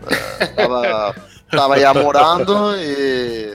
Ah, 0.06 0.46
tava, 0.54 1.14
tava 1.50 1.80
já 1.80 1.94
morando 1.94 2.76
e 2.76 3.54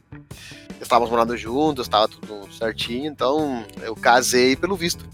estávamos 0.82 1.12
morando 1.12 1.38
juntos, 1.38 1.86
estava 1.86 2.08
tudo 2.08 2.52
certinho, 2.52 3.06
então 3.06 3.64
eu 3.82 3.96
casei 3.96 4.56
pelo 4.56 4.76
visto. 4.76 5.06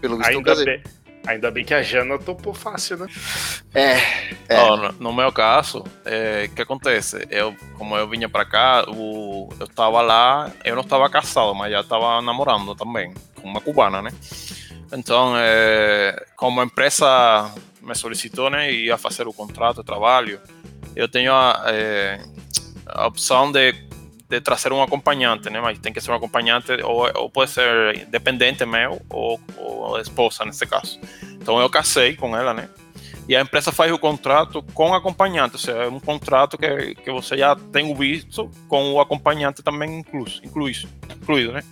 Pelo 0.00 0.16
visto 0.16 0.30
eu 0.30 0.38
Ainda 0.38 0.50
casei. 0.50 0.64
bem, 0.64 0.82
ainda 1.26 1.50
bem 1.50 1.64
que 1.64 1.74
a 1.74 1.82
Jana 1.82 2.18
topou 2.18 2.54
fácil, 2.54 2.98
né? 2.98 3.06
É, 3.74 3.96
É. 4.48 4.60
Ó, 4.60 4.76
no, 4.76 4.92
no 4.92 5.12
meu 5.12 5.32
caso, 5.32 5.84
é, 6.04 6.48
o 6.50 6.54
que 6.54 6.62
acontece? 6.62 7.26
Eu, 7.30 7.56
como 7.78 7.96
eu 7.96 8.08
vinha 8.08 8.28
para 8.28 8.44
cá, 8.44 8.84
o, 8.88 9.48
eu 9.58 9.66
estava 9.66 10.02
lá, 10.02 10.50
eu 10.64 10.74
não 10.74 10.82
estava 10.82 11.08
casado, 11.08 11.54
mas 11.54 11.72
já 11.72 11.80
estava 11.80 12.20
namorando 12.20 12.74
também, 12.74 13.14
com 13.40 13.48
uma 13.48 13.60
cubana, 13.60 14.02
né? 14.02 14.10
Então, 14.92 15.34
é, 15.36 16.26
como 16.36 16.60
a 16.60 16.64
empresa 16.64 17.50
me 17.80 17.94
solicitou, 17.94 18.50
né, 18.50 18.70
e 18.70 18.86
ia 18.86 18.98
fazer 18.98 19.26
o 19.26 19.32
contrato 19.32 19.80
de 19.80 19.86
trabalho, 19.86 20.38
eu 20.94 21.08
tenho 21.08 21.32
a, 21.32 21.62
é, 21.66 22.20
a 22.86 23.06
opção 23.06 23.50
de, 23.50 23.72
de 24.32 24.40
trazer 24.40 24.72
um 24.72 24.82
acompanhante, 24.82 25.50
né? 25.50 25.60
Mas 25.60 25.78
tem 25.78 25.92
que 25.92 26.00
ser 26.00 26.10
um 26.10 26.14
acompanhante, 26.14 26.72
ou, 26.82 27.10
ou 27.14 27.30
pode 27.30 27.50
ser 27.50 28.06
dependente 28.06 28.64
meu, 28.64 29.00
ou, 29.10 29.40
ou 29.56 30.00
esposa, 30.00 30.44
nesse 30.44 30.66
caso. 30.66 30.98
Então, 31.40 31.60
eu 31.60 31.68
casei 31.68 32.16
com 32.16 32.36
ela, 32.36 32.54
né? 32.54 32.68
E 33.28 33.36
a 33.36 33.40
empresa 33.40 33.70
faz 33.70 33.92
o 33.92 33.98
contrato 33.98 34.62
com 34.74 34.94
acompanhante, 34.94 35.54
ou 35.54 35.58
seja, 35.58 35.84
é 35.84 35.88
um 35.88 36.00
contrato 36.00 36.58
que, 36.58 36.94
que 36.96 37.10
você 37.10 37.36
já 37.36 37.54
tem 37.54 37.90
o 37.90 37.94
visto 37.94 38.50
com 38.68 38.92
o 38.92 39.00
acompanhante 39.00 39.62
também 39.62 40.00
incluso, 40.00 40.40
incluído, 40.44 40.88
incluído 41.20 41.52
né? 41.52 41.62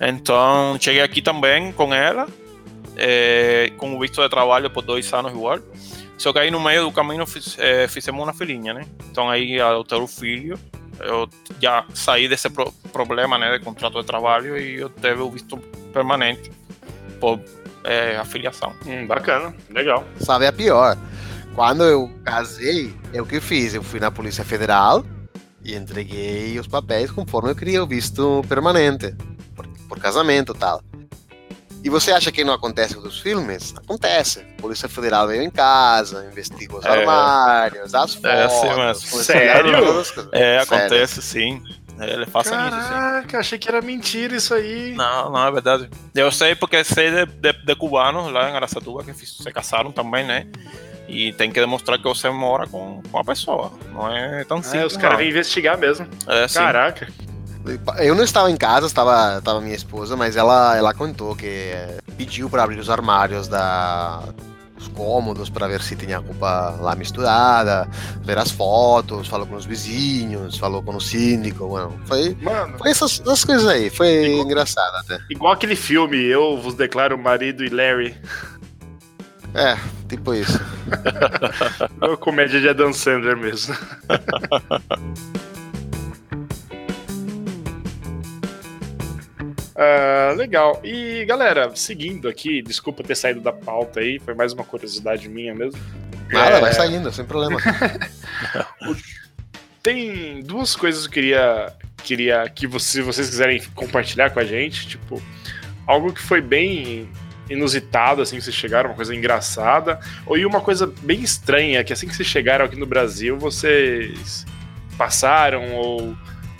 Então, 0.00 0.76
cheguei 0.80 1.02
aqui 1.02 1.20
também 1.20 1.72
com 1.72 1.92
ela, 1.92 2.28
eh, 2.96 3.72
com 3.76 3.96
o 3.96 4.00
visto 4.00 4.22
de 4.22 4.28
trabalho 4.28 4.70
por 4.70 4.82
dois 4.82 5.12
anos 5.12 5.32
igual. 5.32 5.58
Só 6.16 6.32
que 6.32 6.38
aí 6.38 6.50
no 6.50 6.60
meio 6.60 6.84
do 6.84 6.92
caminho 6.92 7.26
fiz, 7.26 7.56
eh, 7.58 7.88
fizemos 7.88 8.22
uma 8.22 8.32
filhinha, 8.32 8.72
né? 8.72 8.86
Então 9.10 9.28
aí 9.28 9.60
ao 9.60 9.82
ter 9.82 9.96
o 9.96 10.06
filho, 10.06 10.58
eu 11.00 11.28
já 11.60 11.84
saí 11.94 12.28
desse 12.28 12.48
pro- 12.50 12.72
problema, 12.92 13.38
né, 13.38 13.56
de 13.58 13.64
contrato 13.64 14.00
de 14.00 14.06
trabalho 14.06 14.56
e 14.58 14.76
eu 14.80 14.88
teve 14.88 15.20
o 15.20 15.30
visto 15.30 15.56
permanente 15.92 16.50
por 17.20 17.40
é, 17.84 18.16
afiliação. 18.16 18.72
Hum, 18.86 19.06
bacana, 19.06 19.54
legal. 19.70 20.04
Sabe 20.20 20.46
a 20.46 20.52
pior? 20.52 20.96
Quando 21.54 21.84
eu 21.84 22.10
casei, 22.24 22.94
eu 23.12 23.26
que 23.26 23.40
fiz? 23.40 23.74
Eu 23.74 23.82
fui 23.82 24.00
na 24.00 24.10
Polícia 24.10 24.44
Federal 24.44 25.04
e 25.64 25.74
entreguei 25.74 26.58
os 26.58 26.66
papéis 26.66 27.10
conforme 27.10 27.50
eu 27.50 27.54
queria 27.56 27.82
o 27.82 27.86
visto 27.86 28.42
permanente, 28.48 29.14
por, 29.54 29.66
por 29.88 29.98
casamento 29.98 30.52
e 30.54 30.58
tal. 30.58 30.82
E 31.84 31.90
você 31.90 32.12
acha 32.12 32.30
que 32.30 32.44
não 32.44 32.52
acontece 32.54 32.94
com 32.94 33.06
os 33.06 33.20
filmes? 33.20 33.74
Acontece. 33.76 34.46
A 34.58 34.62
Polícia 34.62 34.88
Federal 34.88 35.26
veio 35.26 35.42
em 35.42 35.50
casa, 35.50 36.24
investigou 36.30 36.78
os 36.78 36.84
É. 36.84 36.88
armários, 36.90 37.94
as 37.94 38.14
fotos. 38.14 38.30
É 38.30 38.44
assim 38.44 38.68
a 38.68 38.94
Sério? 38.94 39.76
É, 39.76 40.04
Sério. 40.04 40.62
acontece 40.62 41.20
sim. 41.22 41.62
Ele 42.00 42.24
fazem 42.26 42.58
isso. 42.58 42.70
Caraca, 42.70 43.38
achei 43.38 43.58
que 43.58 43.68
era 43.68 43.80
mentira 43.82 44.34
isso 44.34 44.54
aí. 44.54 44.94
Não, 44.96 45.30
não, 45.30 45.46
é 45.46 45.50
verdade. 45.52 45.90
Eu 46.14 46.32
sei 46.32 46.54
porque 46.54 46.82
sei 46.84 47.10
de, 47.10 47.26
de, 47.26 47.52
de 47.52 47.74
cubanos 47.76 48.32
lá 48.32 48.48
em 48.50 48.54
Aracatuba 48.56 49.04
que 49.04 49.12
se 49.14 49.52
casaram 49.52 49.92
também, 49.92 50.24
né? 50.24 50.46
E 51.08 51.32
tem 51.34 51.50
que 51.50 51.60
demonstrar 51.60 51.98
que 51.98 52.04
você 52.04 52.30
mora 52.30 52.66
com, 52.66 53.02
com 53.10 53.18
a 53.18 53.24
pessoa. 53.24 53.72
Não 53.92 54.08
é 54.10 54.44
tão 54.44 54.62
simples. 54.62 54.92
os 54.92 54.96
caras 54.96 55.18
vêm 55.18 55.28
investigar 55.28 55.76
mesmo. 55.76 56.08
É, 56.26 56.48
sim. 56.48 56.58
Caraca. 56.60 57.08
Eu 57.98 58.14
não 58.14 58.24
estava 58.24 58.50
em 58.50 58.56
casa, 58.56 58.86
estava, 58.86 59.38
estava 59.38 59.60
minha 59.60 59.74
esposa, 59.76 60.16
mas 60.16 60.36
ela, 60.36 60.76
ela 60.76 60.92
contou 60.92 61.36
que 61.36 61.46
eh, 61.46 61.98
pediu 62.16 62.50
para 62.50 62.64
abrir 62.64 62.78
os 62.78 62.90
armários 62.90 63.46
da 63.48 64.20
os 64.76 64.88
cômodos 64.88 65.48
para 65.48 65.68
ver 65.68 65.80
se 65.80 65.94
tinha 65.94 66.18
roupa 66.18 66.76
lá 66.80 66.96
misturada, 66.96 67.88
ver 68.24 68.36
as 68.36 68.50
fotos, 68.50 69.28
falou 69.28 69.46
com 69.46 69.54
os 69.54 69.64
vizinhos, 69.64 70.58
falou 70.58 70.82
com 70.82 70.96
o 70.96 71.00
síndico, 71.00 71.68
bueno, 71.68 72.00
foi, 72.04 72.36
Mano, 72.42 72.76
foi 72.78 72.90
essas, 72.90 73.20
essas 73.20 73.44
coisas 73.44 73.64
aí, 73.68 73.90
foi 73.90 74.24
Igual- 74.24 74.44
engraçado 74.44 74.96
até. 74.96 75.20
igual 75.30 75.52
aquele 75.52 75.76
filme, 75.76 76.16
Eu 76.24 76.60
Vos 76.60 76.74
Declaro 76.74 77.16
Marido 77.16 77.64
e 77.64 77.68
Larry. 77.68 78.16
É, 79.54 79.76
tipo 80.08 80.34
isso. 80.34 80.58
É 82.00 82.04
uma 82.08 82.16
comédia 82.16 82.60
de 82.60 82.68
Adam 82.68 82.92
Sandler 82.92 83.36
mesmo. 83.36 83.76
Ah, 89.82 90.32
legal. 90.36 90.80
E 90.84 91.24
galera, 91.24 91.72
seguindo 91.74 92.28
aqui, 92.28 92.62
desculpa 92.62 93.02
ter 93.02 93.16
saído 93.16 93.40
da 93.40 93.52
pauta 93.52 93.98
aí, 93.98 94.20
foi 94.20 94.32
mais 94.32 94.52
uma 94.52 94.62
curiosidade 94.62 95.28
minha 95.28 95.52
mesmo. 95.54 95.80
Nada, 96.30 96.56
É, 96.56 96.60
vai 96.60 96.72
saindo, 96.72 97.12
sem 97.12 97.24
problema. 97.24 97.58
Tem 99.82 100.40
duas 100.42 100.76
coisas 100.76 101.08
que 101.08 101.08
eu 101.08 101.12
queria, 101.22 101.72
queria 102.04 102.48
que 102.48 102.66
você, 102.68 102.92
se 102.92 103.02
vocês 103.02 103.28
quiserem 103.28 103.60
compartilhar 103.74 104.30
com 104.30 104.38
a 104.38 104.44
gente, 104.44 104.86
tipo, 104.86 105.20
algo 105.84 106.12
que 106.12 106.22
foi 106.22 106.40
bem 106.40 107.08
inusitado, 107.50 108.22
assim, 108.22 108.36
que 108.36 108.42
vocês 108.42 108.54
chegaram, 108.54 108.90
uma 108.90 108.96
coisa 108.96 109.14
engraçada, 109.14 109.98
ou 110.24 110.38
e 110.38 110.46
uma 110.46 110.60
coisa 110.60 110.86
bem 111.02 111.20
estranha, 111.20 111.82
que 111.82 111.92
assim 111.92 112.06
que 112.06 112.14
vocês 112.14 112.28
chegaram 112.28 112.64
aqui 112.64 112.76
no 112.76 112.86
Brasil, 112.86 113.36
vocês 113.36 114.46
passaram, 114.96 115.72
ou, 115.72 116.16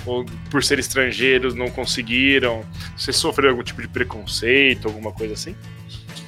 ou 0.06 0.24
por 0.50 0.62
ser 0.62 0.78
estrangeiros 0.78 1.54
não 1.54 1.70
conseguiram, 1.70 2.64
vocês 2.96 3.16
sofreram 3.16 3.50
algum 3.50 3.62
tipo 3.62 3.80
de 3.80 3.88
preconceito, 3.88 4.88
alguma 4.88 5.12
coisa 5.12 5.34
assim? 5.34 5.54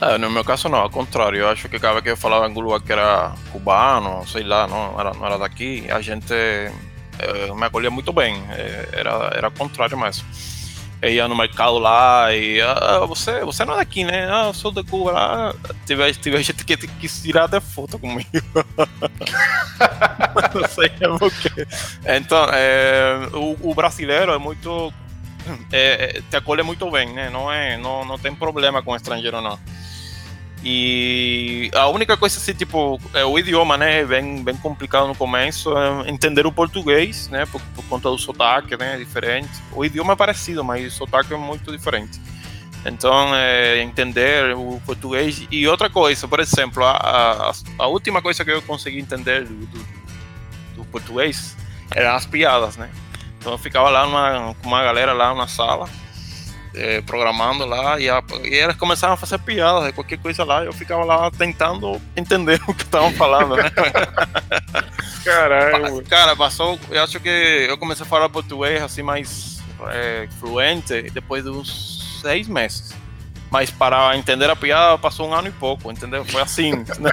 É, 0.00 0.18
no 0.18 0.30
meu 0.30 0.44
caso 0.44 0.68
não, 0.68 0.78
ao 0.78 0.90
contrário. 0.90 1.38
Eu 1.38 1.48
acho 1.48 1.68
que 1.68 1.78
cada 1.78 1.94
vez 1.94 2.04
que 2.04 2.10
eu 2.10 2.16
falava 2.16 2.48
em 2.48 2.80
que 2.80 2.92
era 2.92 3.34
cubano, 3.52 4.26
sei 4.26 4.42
lá, 4.42 4.66
não 4.66 4.98
era, 4.98 5.14
não 5.14 5.24
era 5.26 5.38
daqui, 5.38 5.86
a 5.90 6.00
gente 6.00 6.32
eh, 6.32 6.72
me 7.54 7.64
acolhia 7.64 7.90
muito 7.90 8.12
bem. 8.12 8.42
Eh, 8.50 8.88
era, 8.92 9.30
era 9.34 9.50
contrário 9.50 9.98
mesmo. 9.98 10.24
Eu 11.02 11.10
ia 11.10 11.28
no 11.28 11.36
mercado 11.36 11.78
lá 11.78 12.32
e 12.34 12.60
ah, 12.60 13.04
você, 13.06 13.44
você 13.44 13.64
não 13.64 13.74
é 13.74 13.78
daqui, 13.78 14.04
né? 14.04 14.26
Ah, 14.30 14.46
eu 14.46 14.54
sou 14.54 14.72
de 14.72 14.82
Cuba. 14.82 15.12
Ah, 15.14 15.54
tive, 15.86 16.12
tive 16.14 16.42
gente 16.42 16.64
que 16.64 16.76
quis 16.76 17.22
tirar 17.22 17.44
até 17.44 17.60
foto 17.60 17.98
comigo. 17.98 18.28
não 20.54 20.68
sei 20.68 20.88
quê. 20.88 21.66
Então, 22.06 22.46
eh, 22.52 23.28
o, 23.34 23.70
o 23.70 23.74
brasileiro 23.74 24.32
é 24.32 24.38
muito. 24.38 24.92
eh, 25.72 26.16
eh, 26.16 26.22
te 26.30 26.36
acolhe 26.36 26.62
muito 26.62 26.90
bem, 26.90 27.12
né? 27.12 27.30
Não, 27.30 27.52
é, 27.52 27.76
não, 27.76 28.04
não 28.04 28.18
tem 28.18 28.34
problema 28.34 28.82
com 28.82 28.96
estrangeiro, 28.96 29.40
não. 29.40 29.58
E 30.66 31.70
a 31.74 31.88
única 31.88 32.16
coisa 32.16 32.38
assim, 32.38 32.54
tipo, 32.54 32.98
é 33.12 33.22
o 33.22 33.38
idioma, 33.38 33.76
né? 33.76 34.02
Bem, 34.02 34.42
bem 34.42 34.56
complicado 34.56 35.06
no 35.06 35.14
começo. 35.14 35.76
é 35.76 36.08
entender 36.08 36.46
o 36.46 36.52
português, 36.52 37.28
né? 37.28 37.44
Por, 37.44 37.60
por 37.74 37.84
conta 37.84 38.08
do 38.08 38.16
sotaque, 38.16 38.74
né? 38.74 38.94
É 38.94 38.96
diferente. 38.96 39.50
O 39.72 39.84
idioma 39.84 40.14
é 40.14 40.16
parecido, 40.16 40.64
mas 40.64 40.86
o 40.86 40.96
sotaque 40.96 41.34
é 41.34 41.36
muito 41.36 41.70
diferente. 41.70 42.18
Então, 42.86 43.34
é, 43.34 43.82
entender 43.82 44.56
o 44.56 44.80
português. 44.86 45.46
E 45.50 45.68
outra 45.68 45.90
coisa, 45.90 46.26
por 46.26 46.40
exemplo, 46.40 46.82
a, 46.82 46.92
a, 46.92 47.52
a 47.78 47.86
última 47.86 48.22
coisa 48.22 48.42
que 48.42 48.50
eu 48.50 48.62
consegui 48.62 48.98
entender 48.98 49.44
do, 49.44 49.66
do, 49.66 49.86
do 50.76 50.84
português 50.86 51.54
eram 51.94 52.14
as 52.14 52.24
piadas, 52.24 52.78
né? 52.78 52.88
Então 53.38 53.52
eu 53.52 53.58
ficava 53.58 53.90
lá 53.90 54.06
numa, 54.06 54.54
com 54.54 54.68
uma 54.68 54.82
galera 54.82 55.12
lá 55.12 55.34
na 55.34 55.46
sala 55.46 55.86
eh, 56.74 57.00
programando 57.02 57.64
lá 57.64 57.98
e, 58.00 58.08
a, 58.08 58.22
e 58.42 58.54
eles 58.54 58.76
começaram 58.76 59.14
a 59.14 59.16
fazer 59.16 59.38
piadas 59.38 59.92
qualquer 59.94 60.18
coisa 60.18 60.44
lá 60.44 60.64
eu 60.64 60.72
ficava 60.72 61.04
lá 61.04 61.30
tentando 61.30 62.00
entender 62.16 62.60
o 62.66 62.74
que 62.74 62.82
estavam 62.82 63.12
falando, 63.12 63.56
né? 63.56 63.70
Caralho. 65.24 66.04
Cara, 66.04 66.36
passou, 66.36 66.78
eu 66.90 67.02
acho 67.02 67.18
que 67.20 67.28
eu 67.28 67.78
comecei 67.78 68.04
a 68.04 68.08
falar 68.08 68.28
português 68.28 68.82
assim 68.82 69.02
mais 69.02 69.62
eh, 69.90 70.28
fluente 70.38 71.02
depois 71.10 71.44
de 71.44 71.50
uns 71.50 72.20
seis 72.20 72.46
meses. 72.48 72.92
Mas 73.50 73.70
para 73.70 74.16
entender 74.16 74.50
a 74.50 74.56
piada 74.56 74.98
passou 74.98 75.28
um 75.28 75.34
ano 75.34 75.46
e 75.46 75.52
pouco, 75.52 75.90
entendeu? 75.92 76.24
Foi 76.24 76.42
assim. 76.42 76.72
né? 76.98 77.10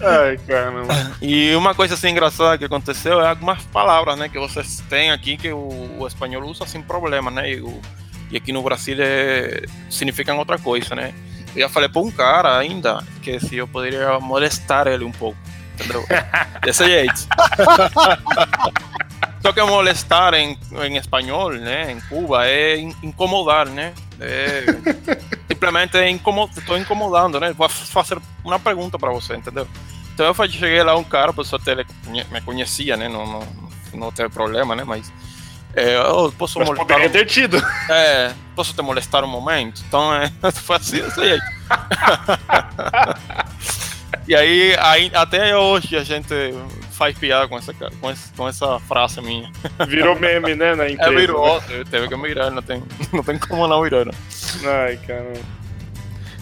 Ai, 0.00 0.36
caramba. 0.46 0.92
E 1.22 1.54
uma 1.54 1.74
coisa 1.74 1.94
assim 1.94 2.08
engraçada 2.08 2.58
que 2.58 2.64
aconteceu 2.64 3.20
é 3.20 3.28
algumas 3.28 3.62
palavras, 3.64 4.18
né, 4.18 4.28
que 4.28 4.38
vocês 4.38 4.82
têm 4.88 5.12
aqui 5.12 5.36
que 5.36 5.52
o, 5.52 5.96
o 5.98 6.06
espanhol 6.06 6.42
usa 6.44 6.66
sem 6.66 6.82
problema, 6.82 7.30
né? 7.30 7.52
E, 7.52 7.60
o- 7.60 7.80
e 8.30 8.36
aqui 8.36 8.52
no 8.52 8.62
Brasil 8.62 8.96
é, 9.00 9.64
significam 9.90 10.38
outra 10.38 10.58
coisa, 10.58 10.94
né? 10.94 11.12
Eu 11.54 11.62
já 11.62 11.68
falei 11.68 11.88
para 11.88 12.02
um 12.02 12.10
cara 12.10 12.58
ainda 12.58 13.02
que 13.22 13.40
se 13.40 13.56
eu 13.56 13.66
poderia 13.66 14.18
molestar 14.20 14.86
ele 14.86 15.04
um 15.04 15.12
pouco, 15.12 15.38
entendeu? 15.74 16.04
Desse 16.62 16.84
jeito. 16.84 17.26
Só 19.40 19.52
que 19.52 19.62
molestar 19.62 20.34
em, 20.34 20.58
em 20.86 20.96
espanhol, 20.96 21.52
né, 21.52 21.92
em 21.92 22.00
Cuba, 22.00 22.46
é 22.46 22.76
in- 22.78 22.94
incomodar, 23.02 23.66
né? 23.68 23.92
É, 24.20 24.64
simplesmente 25.48 25.96
é 25.96 26.08
incomo 26.10 26.50
estou 26.56 26.76
incomodando, 26.76 27.38
né? 27.38 27.52
Vou 27.52 27.68
fazer 27.68 28.18
uma 28.44 28.58
pergunta 28.58 28.98
para 28.98 29.12
você, 29.12 29.34
entendeu? 29.36 29.68
Então 30.14 30.26
eu 30.26 30.34
cheguei 30.50 30.82
lá 30.82 30.96
um 30.96 31.04
cara, 31.04 31.32
sorte 31.44 31.70
ele 31.70 31.86
conhe- 32.04 32.26
me 32.32 32.40
conhecia, 32.40 32.96
né? 32.96 33.08
Não, 33.08 33.24
não, 33.26 33.48
não 33.94 34.10
teve 34.12 34.30
problema, 34.30 34.74
né? 34.74 34.82
Mas 34.84 35.12
é, 35.76 35.96
eu 35.96 36.32
posso 36.36 36.58
Mas 36.58 36.68
molestar. 36.68 36.86
poderia 36.86 37.08
um- 37.08 37.12
ter 37.12 37.26
tido. 37.26 37.56
é, 37.90 38.32
posso 38.56 38.72
te 38.74 38.82
molestar 38.82 39.22
um 39.24 39.28
momento? 39.28 39.82
Então 39.86 40.12
é, 40.14 40.30
foi 40.52 40.76
assim, 40.76 41.00
desse 41.02 41.20
jeito. 41.24 41.44
e 44.28 44.34
aí, 44.34 44.76
aí, 44.80 45.10
até 45.14 45.56
hoje 45.56 45.96
a 45.96 46.02
gente 46.02 46.34
faz 46.90 47.16
piada 47.16 47.46
com 47.46 47.58
essa, 47.58 47.72
com 47.74 48.10
essa, 48.10 48.32
com 48.36 48.48
essa 48.48 48.78
frase 48.80 49.20
minha. 49.20 49.50
Virou 49.86 50.18
meme, 50.18 50.54
né, 50.54 50.74
na 50.74 50.84
É, 50.86 50.92
empresa. 50.92 51.10
virou, 51.14 51.62
teve 51.90 52.08
que 52.08 52.16
mirar, 52.16 52.50
não 52.50 52.62
tem, 52.62 52.82
não 53.12 53.22
tem 53.22 53.38
como 53.38 53.66
não 53.68 53.82
virar. 53.82 54.06
né? 54.06 54.12
Ai, 54.64 54.96
caramba. 55.06 55.56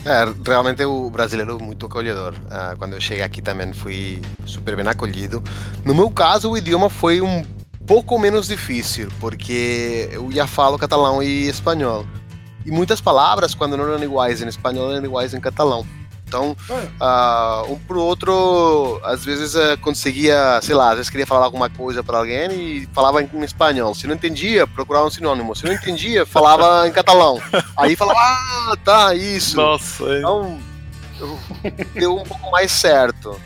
É, 0.07 0.25
realmente 0.47 0.85
o 0.85 1.09
brasileiro 1.09 1.57
é 1.59 1.63
muito 1.63 1.87
acolhedor. 1.87 2.35
Ah, 2.51 2.75
quando 2.79 2.93
eu 2.93 3.01
cheguei 3.01 3.25
aqui 3.25 3.41
também 3.41 3.73
fui 3.73 4.21
super 4.45 4.77
bem 4.77 4.87
acolhido. 4.87 5.43
No 5.85 5.95
meu 5.95 6.11
caso, 6.11 6.51
o 6.51 6.59
idioma 6.59 6.91
foi 6.91 7.23
um 7.23 7.43
pouco 7.87 8.19
menos 8.19 8.47
difícil, 8.49 9.09
porque 9.21 10.09
eu 10.13 10.31
já 10.33 10.47
falo 10.47 10.79
catalão 10.79 11.23
e 11.23 11.49
espanhol. 11.49 12.07
E 12.65 12.71
muitas 12.71 13.01
palavras, 13.01 13.55
quando 13.55 13.77
não 13.77 13.85
eram 13.93 14.03
iguais 14.03 14.41
em 14.43 14.49
espanhol, 14.49 14.93
eram 14.93 15.05
iguais 15.05 15.35
em 15.35 15.41
catalão. 15.41 15.87
Então, 16.27 16.57
ah, 16.99 17.63
um 17.69 17.79
pro 17.79 18.01
outro, 18.01 18.99
às 19.05 19.25
vezes 19.25 19.55
eh, 19.55 19.77
conseguia, 19.77 20.59
sei 20.63 20.75
lá, 20.75 20.89
às 20.91 20.97
vezes 20.97 21.11
queria 21.11 21.27
falar 21.27 21.45
alguma 21.45 21.69
coisa 21.69 22.03
para 22.03 22.19
alguém 22.19 22.51
e 22.51 22.89
falava 22.93 23.23
em, 23.23 23.29
em 23.33 23.43
espanhol. 23.45 23.95
Se 23.95 24.07
não 24.07 24.15
entendia, 24.15 24.67
procurava 24.67 25.07
um 25.07 25.11
sinônimo. 25.11 25.55
Se 25.55 25.65
não 25.67 25.73
entendia, 25.73 26.25
falava 26.27 26.89
em 26.89 26.93
catalão. 26.93 27.41
Aí 27.77 27.95
falava, 27.95 28.19
ah, 28.19 28.77
tá, 28.83 29.15
isso. 29.15 29.57
Nossa, 29.57 30.05
é- 30.05 30.19
Então, 30.19 30.59
eu- 31.21 31.39
deu 31.95 32.17
um 32.17 32.25
pouco 32.25 32.51
mais 32.51 32.73
certo. 32.73 33.39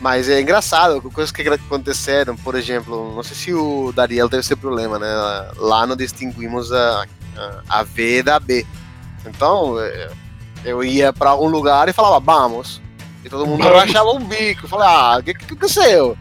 Mas 0.00 0.28
é 0.28 0.40
engraçado, 0.40 1.00
coisas 1.10 1.32
que 1.32 1.42
aconteceram, 1.48 2.36
por 2.36 2.54
exemplo, 2.54 3.14
não 3.14 3.22
sei 3.22 3.34
se 3.34 3.54
o 3.54 3.92
Dariel 3.92 4.28
teve 4.28 4.40
esse 4.40 4.54
problema, 4.54 4.98
né? 4.98 5.06
Lá 5.56 5.86
não 5.86 5.96
distinguimos 5.96 6.70
a, 6.70 7.06
a, 7.36 7.80
a 7.80 7.82
V 7.82 8.22
da 8.22 8.38
B. 8.38 8.66
Então, 9.26 9.80
é, 9.80 10.10
eu 10.64 10.84
ia 10.84 11.12
para 11.12 11.30
algum 11.30 11.48
lugar 11.48 11.88
e 11.88 11.94
falava, 11.94 12.20
vamos. 12.20 12.80
E 13.24 13.28
todo 13.28 13.46
mundo 13.46 13.62
rachava 13.62 14.10
o 14.10 14.18
bico. 14.18 14.66
Eu 14.66 14.68
falei, 14.68 14.86
ah, 14.86 15.16
o 15.18 15.22
que, 15.22 15.34
que 15.34 15.44
aconteceu? 15.44 16.16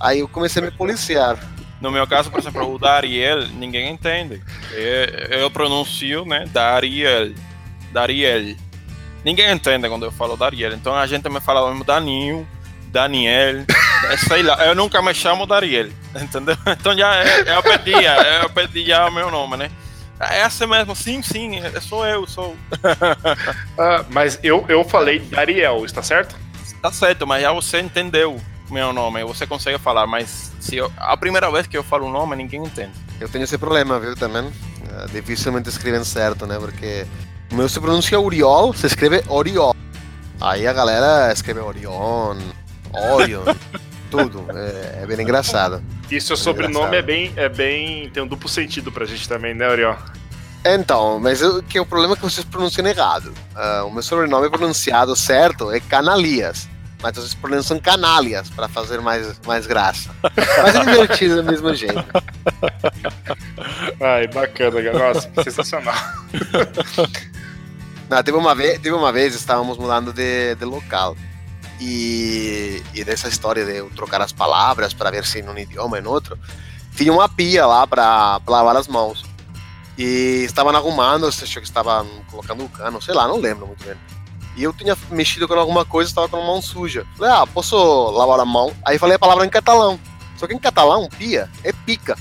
Aí 0.00 0.18
eu 0.20 0.28
comecei 0.28 0.60
a 0.60 0.66
me 0.66 0.72
policiar. 0.72 1.38
No 1.80 1.90
meu 1.90 2.06
caso, 2.06 2.30
por 2.30 2.40
exemplo, 2.40 2.74
o 2.74 2.78
Dariel, 2.78 3.46
ninguém 3.48 3.92
entende. 3.92 4.42
Eu, 4.72 5.38
eu 5.38 5.50
pronuncio, 5.50 6.24
né, 6.24 6.44
Dariel. 6.52 7.32
Dariel. 7.92 8.56
Ninguém 9.24 9.50
entende 9.52 9.88
quando 9.88 10.04
eu 10.04 10.12
falo 10.12 10.36
Dariel, 10.36 10.72
então 10.72 10.94
a 10.94 11.06
gente 11.06 11.28
me 11.28 11.40
fala 11.40 11.68
mesmo 11.68 11.84
Daninho, 11.84 12.46
Daniel, 12.96 13.66
é, 14.10 14.16
sei 14.16 14.42
lá, 14.42 14.64
eu 14.64 14.74
nunca 14.74 15.02
me 15.02 15.12
chamo 15.12 15.44
Dariel, 15.44 15.90
entendeu? 16.18 16.56
Então 16.66 16.96
já 16.96 17.14
é, 17.14 17.54
eu 17.54 17.62
pedi, 17.62 17.92
eu 18.42 18.48
pedi 18.48 18.86
já 18.86 19.06
o 19.06 19.12
meu 19.12 19.30
nome, 19.30 19.58
né? 19.58 19.70
É 20.18 20.42
assim 20.42 20.64
mesmo, 20.64 20.96
sim, 20.96 21.20
sim, 21.20 21.58
é, 21.58 21.78
sou 21.78 22.06
eu, 22.06 22.26
sou. 22.26 22.56
ah, 23.76 24.02
mas 24.08 24.40
eu, 24.42 24.64
eu 24.66 24.82
falei 24.82 25.18
Dariel, 25.18 25.84
está 25.84 26.02
certo? 26.02 26.34
Tá 26.80 26.90
certo, 26.90 27.26
mas 27.26 27.42
já 27.42 27.52
você 27.52 27.80
entendeu 27.80 28.40
meu 28.70 28.94
nome, 28.94 29.22
você 29.24 29.46
consegue 29.46 29.78
falar, 29.78 30.06
mas 30.06 30.50
se 30.58 30.76
eu, 30.76 30.90
a 30.96 31.14
primeira 31.18 31.50
vez 31.50 31.66
que 31.66 31.76
eu 31.76 31.84
falo 31.84 32.06
o 32.06 32.10
nome, 32.10 32.34
ninguém 32.34 32.62
entende. 32.62 32.92
Eu 33.20 33.28
tenho 33.28 33.44
esse 33.44 33.58
problema, 33.58 34.00
viu, 34.00 34.16
também. 34.16 34.50
É, 34.90 35.06
dificilmente 35.12 35.68
escrevem 35.68 36.02
certo, 36.02 36.46
né? 36.46 36.56
Porque 36.58 37.06
o 37.52 37.56
meu 37.56 37.68
se 37.68 37.78
pronuncia 37.78 38.18
Uriol, 38.18 38.72
se 38.72 38.86
escreve 38.86 39.22
Oriol. 39.28 39.76
Aí 40.40 40.66
a 40.66 40.72
galera 40.72 41.30
escreve 41.30 41.60
Orion, 41.60 42.38
Orion, 42.96 43.42
tudo. 44.10 44.44
É, 44.54 45.02
é, 45.02 45.06
bem 45.06 45.20
engraçado. 45.20 45.82
E 46.10 46.20
seu 46.20 46.36
sobrenome 46.36 46.96
é 46.96 47.02
bem, 47.02 47.32
é 47.36 47.48
bem. 47.48 48.08
tem 48.10 48.22
um 48.22 48.26
duplo 48.26 48.48
sentido 48.48 48.92
pra 48.92 49.04
gente 49.04 49.28
também, 49.28 49.54
né, 49.54 49.68
Oriol? 49.68 49.96
Então, 50.64 51.20
mas 51.20 51.42
eu, 51.42 51.62
que 51.62 51.78
o 51.78 51.86
problema 51.86 52.14
é 52.14 52.16
que 52.16 52.22
vocês 52.22 52.44
pronunciam 52.44 52.86
errado. 52.86 53.32
Uh, 53.54 53.86
o 53.86 53.92
meu 53.92 54.02
sobrenome 54.02 54.50
pronunciado 54.50 55.14
certo 55.14 55.70
é 55.70 55.78
Canalias. 55.78 56.68
Mas 57.02 57.14
vocês 57.14 57.34
pronunciam 57.34 57.78
canalias 57.78 58.48
para 58.50 58.68
fazer 58.68 59.00
mais, 59.00 59.38
mais 59.46 59.66
graça. 59.66 60.10
Mas 60.22 60.74
é 60.74 60.84
divertido 60.84 61.42
do 61.42 61.44
mesmo 61.44 61.74
jeito. 61.74 62.04
Ai, 64.00 64.26
bacana, 64.28 64.80
nossa, 64.92 65.30
sensacional. 65.44 65.94
Não, 68.08 68.22
teve, 68.22 68.36
uma 68.36 68.54
vez, 68.54 68.78
teve 68.78 68.94
uma 68.94 69.12
vez, 69.12 69.34
estávamos 69.34 69.76
mudando 69.76 70.12
de, 70.12 70.54
de 70.54 70.64
local. 70.64 71.16
E, 71.80 72.82
e 72.94 73.04
dessa 73.04 73.28
história 73.28 73.64
de 73.64 73.76
eu 73.76 73.90
trocar 73.90 74.20
as 74.20 74.32
palavras 74.32 74.94
para 74.94 75.10
ver 75.10 75.24
se 75.26 75.42
num 75.42 75.58
idioma 75.58 75.98
e 75.98 76.00
no 76.00 76.10
outro, 76.10 76.38
tinha 76.96 77.12
uma 77.12 77.28
pia 77.28 77.66
lá 77.66 77.86
para 77.86 78.40
lavar 78.46 78.76
as 78.76 78.88
mãos. 78.88 79.24
E 79.98 80.44
estavam 80.44 80.74
arrumando, 80.74 81.26
acho 81.26 81.44
que 81.44 81.66
estavam 81.66 82.06
colocando 82.30 82.64
o 82.64 82.68
cano, 82.68 83.00
sei 83.00 83.14
lá, 83.14 83.26
não 83.28 83.38
lembro 83.38 83.66
muito 83.66 83.84
bem. 83.84 83.96
E 84.56 84.62
eu 84.62 84.72
tinha 84.72 84.96
mexido 85.10 85.46
com 85.46 85.54
alguma 85.54 85.84
coisa, 85.84 86.10
estava 86.10 86.28
com 86.28 86.36
a 86.38 86.44
mão 86.44 86.62
suja. 86.62 87.06
Falei, 87.16 87.32
ah, 87.32 87.46
posso 87.46 87.76
lavar 88.10 88.40
a 88.40 88.44
mão? 88.44 88.74
Aí 88.84 88.98
falei 88.98 89.16
a 89.16 89.18
palavra 89.18 89.44
em 89.44 89.50
catalão. 89.50 90.00
Só 90.36 90.46
que 90.46 90.54
em 90.54 90.58
catalão, 90.58 91.08
pia 91.18 91.50
é 91.62 91.72
pica. 91.72 92.16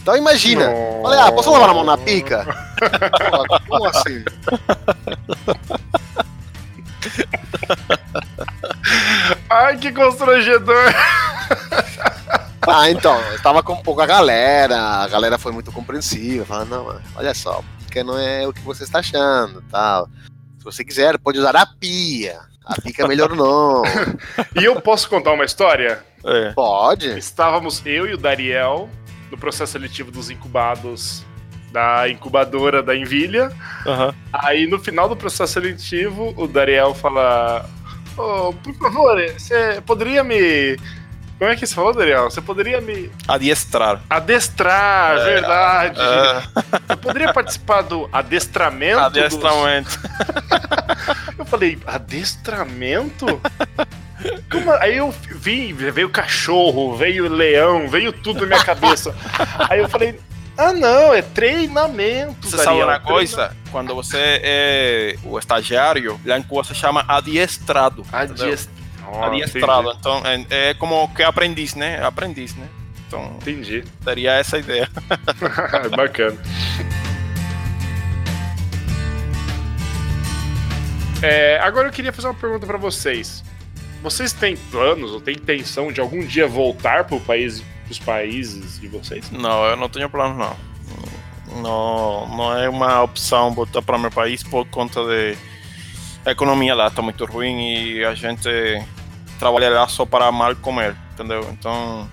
Então 0.00 0.16
imagina. 0.16 0.68
Não. 0.68 1.02
Falei, 1.02 1.20
ah, 1.20 1.32
posso 1.32 1.50
lavar 1.50 1.70
a 1.70 1.74
mão 1.74 1.84
na 1.84 1.96
pica? 1.98 2.46
Como 3.68 3.86
assim? 3.86 4.24
Ai, 9.50 9.78
que 9.78 9.92
constrangedor. 9.92 10.92
Ah, 12.68 12.90
então, 12.90 13.20
eu 13.30 13.40
tava 13.42 13.62
com 13.62 13.76
pouca 13.76 14.04
galera, 14.04 14.76
a 14.76 15.08
galera 15.08 15.38
foi 15.38 15.52
muito 15.52 15.70
compreensiva, 15.70 16.44
falando, 16.44 16.70
não, 16.70 17.00
olha 17.14 17.32
só, 17.32 17.62
pica 17.78 18.02
não 18.02 18.18
é 18.18 18.46
o 18.46 18.52
que 18.52 18.60
você 18.60 18.82
está 18.82 18.98
achando, 18.98 19.62
tal 19.70 20.08
você 20.66 20.84
quiser, 20.84 21.16
pode 21.18 21.38
usar 21.38 21.56
a 21.56 21.64
pia. 21.64 22.40
A 22.64 22.80
pica 22.80 23.04
é 23.04 23.08
melhor 23.08 23.34
não. 23.34 23.82
e 24.60 24.64
eu 24.64 24.80
posso 24.80 25.08
contar 25.08 25.32
uma 25.32 25.44
história? 25.44 26.04
É. 26.24 26.50
Pode. 26.52 27.16
Estávamos 27.16 27.80
eu 27.86 28.06
e 28.06 28.14
o 28.14 28.18
Dariel 28.18 28.90
no 29.30 29.38
processo 29.38 29.72
seletivo 29.72 30.10
dos 30.10 30.28
incubados 30.28 31.24
da 31.72 32.08
incubadora 32.08 32.82
da 32.82 32.96
Envilha. 32.96 33.52
Uhum. 33.86 34.12
Aí 34.32 34.66
no 34.66 34.80
final 34.80 35.08
do 35.08 35.16
processo 35.16 35.52
seletivo, 35.52 36.34
o 36.36 36.48
Dariel 36.48 36.94
fala: 36.94 37.68
oh, 38.16 38.52
por 38.52 38.74
favor, 38.74 39.32
você 39.32 39.80
poderia 39.84 40.22
me 40.24 40.76
como 41.38 41.50
é 41.50 41.56
que 41.56 41.66
você 41.66 41.74
falou, 41.74 41.92
Daniel? 41.92 42.30
Você 42.30 42.40
poderia 42.40 42.80
me. 42.80 43.10
Adiestrar. 43.28 44.00
Adestrar, 44.08 45.18
é, 45.18 45.24
verdade. 45.24 46.00
É. 46.00 46.92
Eu 46.92 46.96
poderia 46.96 47.32
participar 47.32 47.82
do 47.82 48.08
adestramento? 48.10 49.00
Adestramento. 49.00 49.90
Dos... 49.90 51.36
eu 51.38 51.44
falei, 51.44 51.78
adestramento? 51.86 53.26
Como... 54.50 54.72
Aí 54.80 54.96
eu 54.96 55.14
vi, 55.30 55.74
veio 55.74 56.08
cachorro, 56.08 56.96
veio 56.96 57.28
leão, 57.28 57.86
veio 57.86 58.14
tudo 58.14 58.40
na 58.40 58.46
minha 58.46 58.64
cabeça. 58.64 59.14
Aí 59.68 59.80
eu 59.80 59.90
falei, 59.90 60.18
ah, 60.56 60.72
não, 60.72 61.12
é 61.12 61.20
treinamento. 61.20 62.48
Você 62.48 62.56
sabe 62.58 62.82
uma 62.82 62.98
coisa? 62.98 63.54
Quando 63.70 63.94
você 63.94 64.40
é 64.42 65.16
o 65.24 65.38
estagiário, 65.38 66.18
lá 66.24 66.38
em 66.38 66.42
Cuba 66.42 66.64
se 66.64 66.74
chama 66.74 67.04
adiestrado. 67.06 68.04
Adiestrado. 68.10 68.76
Oh, 69.12 69.22
adiestrado. 69.22 69.96
Então 69.98 70.22
é, 70.24 70.70
é, 70.70 70.74
como 70.74 71.08
que 71.14 71.22
aprendiz, 71.22 71.74
né? 71.74 72.02
Aprendiz, 72.02 72.54
né? 72.56 72.68
Então, 73.06 73.36
entendi. 73.40 73.84
Daria 74.00 74.32
essa 74.32 74.58
ideia. 74.58 74.88
Bacana. 75.94 76.36
É, 81.22 81.58
agora 81.60 81.88
eu 81.88 81.92
queria 81.92 82.12
fazer 82.12 82.28
uma 82.28 82.34
pergunta 82.34 82.66
para 82.66 82.78
vocês. 82.78 83.44
Vocês 84.02 84.32
têm 84.32 84.56
planos 84.56 85.12
ou 85.12 85.20
têm 85.20 85.34
intenção 85.34 85.92
de 85.92 86.00
algum 86.00 86.24
dia 86.24 86.46
voltar 86.46 87.04
para 87.04 87.18
país, 87.20 87.62
os 87.90 87.98
países 87.98 88.80
de 88.80 88.88
vocês? 88.88 89.30
Não, 89.30 89.64
eu 89.64 89.76
não 89.76 89.88
tenho 89.88 90.08
planos 90.08 90.38
não. 90.38 90.56
Não, 91.62 92.28
não 92.36 92.58
é 92.58 92.68
uma 92.68 93.02
opção 93.02 93.52
voltar 93.52 93.80
para 93.80 93.98
meu 93.98 94.10
país 94.10 94.42
por 94.42 94.66
conta 94.66 95.02
de 95.04 95.36
a 96.24 96.32
economia 96.32 96.74
lá 96.74 96.88
está 96.88 97.00
muito 97.00 97.24
ruim 97.24 97.72
e 97.72 98.04
a 98.04 98.14
gente 98.14 98.48
trabalha 99.38 99.70
lá 99.70 99.86
só 99.86 100.04
para 100.04 100.30
mal 100.32 100.56
comer, 100.56 100.96
entendeu? 101.12 101.48
Então 101.52 102.10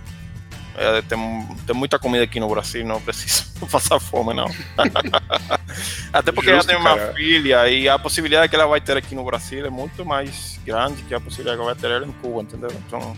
é, 0.76 1.02
tem, 1.02 1.48
tem 1.66 1.76
muita 1.76 1.98
comida 1.98 2.24
aqui 2.24 2.40
no 2.40 2.48
Brasil, 2.48 2.86
não 2.86 3.02
preciso 3.02 3.52
passar 3.72 4.00
fome, 4.00 4.34
não. 4.36 4.46
Até 6.14 6.32
porque 6.32 6.52
Justo, 6.52 6.72
ela 6.72 6.80
tem 6.80 6.88
uma 6.92 6.96
cara. 6.96 7.14
filha 7.14 7.70
e 7.70 7.90
a 7.90 7.98
possibilidade 7.98 8.50
que 8.50 8.56
ela 8.56 8.68
vai 8.68 8.80
ter 8.80 8.98
aqui 8.98 9.16
no 9.16 9.24
Brasil 9.24 9.66
é 9.66 9.70
muito 9.70 10.06
mais 10.06 10.60
grande 10.64 11.02
que 11.04 11.14
a 11.14 11.20
possibilidade 11.20 11.58
que 11.58 11.64
ela 11.64 11.74
vai 11.74 11.82
ter 11.82 11.92
ela 11.92 12.06
em 12.06 12.12
Cuba, 12.14 12.42
entendeu? 12.42 12.70
Então. 12.86 13.18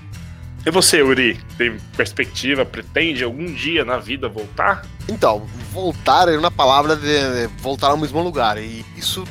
E 0.66 0.72
você, 0.72 1.02
Uri, 1.02 1.40
tem 1.58 1.78
perspectiva, 1.96 2.66
pretende 2.66 3.24
algum 3.24 3.46
dia 3.46 3.86
na 3.86 3.98
vida 3.98 4.28
voltar? 4.28 4.84
Então, 5.08 5.46
voltar 5.72 6.28
é 6.28 6.38
uma 6.38 6.50
palavra 6.50 6.96
de 6.96 7.48
voltar 7.60 7.92
ao 7.92 7.98
mesmo 7.98 8.22
lugar. 8.22 8.58
E 8.58 8.84
isso 8.98 9.24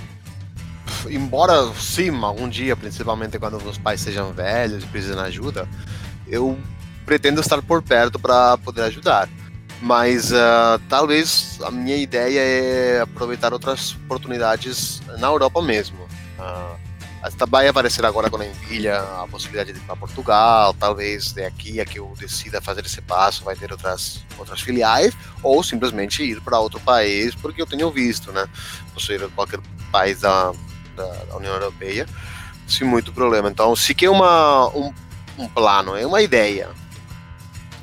embora 1.11 1.73
sim, 1.75 2.11
algum 2.23 2.49
dia, 2.49 2.77
principalmente 2.77 3.39
quando 3.39 3.57
os 3.57 3.79
pais 3.79 4.01
sejam 4.01 4.33
velhos 4.33 4.85
e 4.85 4.87
precisem 4.87 5.17
de 5.17 5.23
ajuda, 5.23 5.69
eu 6.27 6.59
pretendo 7.05 7.41
estar 7.41 7.61
por 7.63 7.83
perto 7.83 8.19
para 8.19 8.57
poder 8.59 8.83
ajudar. 8.83 9.29
Mas 9.83 10.31
uh, 10.33 10.79
talvez 10.89 11.59
a 11.63 11.71
minha 11.71 11.97
ideia 11.97 12.41
é 12.41 13.01
aproveitar 13.03 13.53
outras 13.53 13.95
oportunidades 14.05 15.03
na 15.19 15.27
Europa 15.27 15.61
mesmo. 15.61 15.99
Uh, 16.39 16.79
vai 17.49 17.69
aparecer 17.69 18.05
agora 18.05 18.29
com 18.29 18.37
a 18.37 18.47
Envilha 18.47 18.99
a 18.99 19.27
possibilidade 19.29 19.73
de 19.73 19.79
ir 19.79 19.83
para 19.83 19.97
Portugal, 19.97 20.75
talvez 20.75 21.33
daqui 21.33 21.81
a 21.81 21.85
que 21.85 21.99
eu 21.99 22.13
decida 22.19 22.61
fazer 22.61 22.85
esse 22.85 23.01
passo 23.01 23.45
vai 23.45 23.57
ter 23.57 23.73
outras, 23.73 24.23
outras 24.39 24.61
filiais, 24.61 25.15
ou 25.43 25.63
simplesmente 25.63 26.23
ir 26.23 26.41
para 26.41 26.59
outro 26.59 26.79
país, 26.81 27.35
porque 27.35 27.63
eu 27.63 27.67
tenho 27.67 27.91
visto, 27.91 28.31
né? 28.33 28.47
Você 28.95 29.15
ir 29.15 29.29
qualquer 29.31 29.61
país 29.91 30.21
da, 30.21 30.53
da, 30.97 31.37
União 31.37 31.55
Europeia 31.55 32.07
sem 32.67 32.87
muito 32.87 33.13
problema. 33.13 33.49
Então, 33.49 33.75
se 33.77 33.95
que 33.95 34.07
é 34.07 34.11
uma, 34.11 34.69
um, 34.69 34.93
um 35.39 35.49
plano, 35.49 35.97
é 35.97 36.07
uma 36.07 36.23
ideia. 36.23 36.69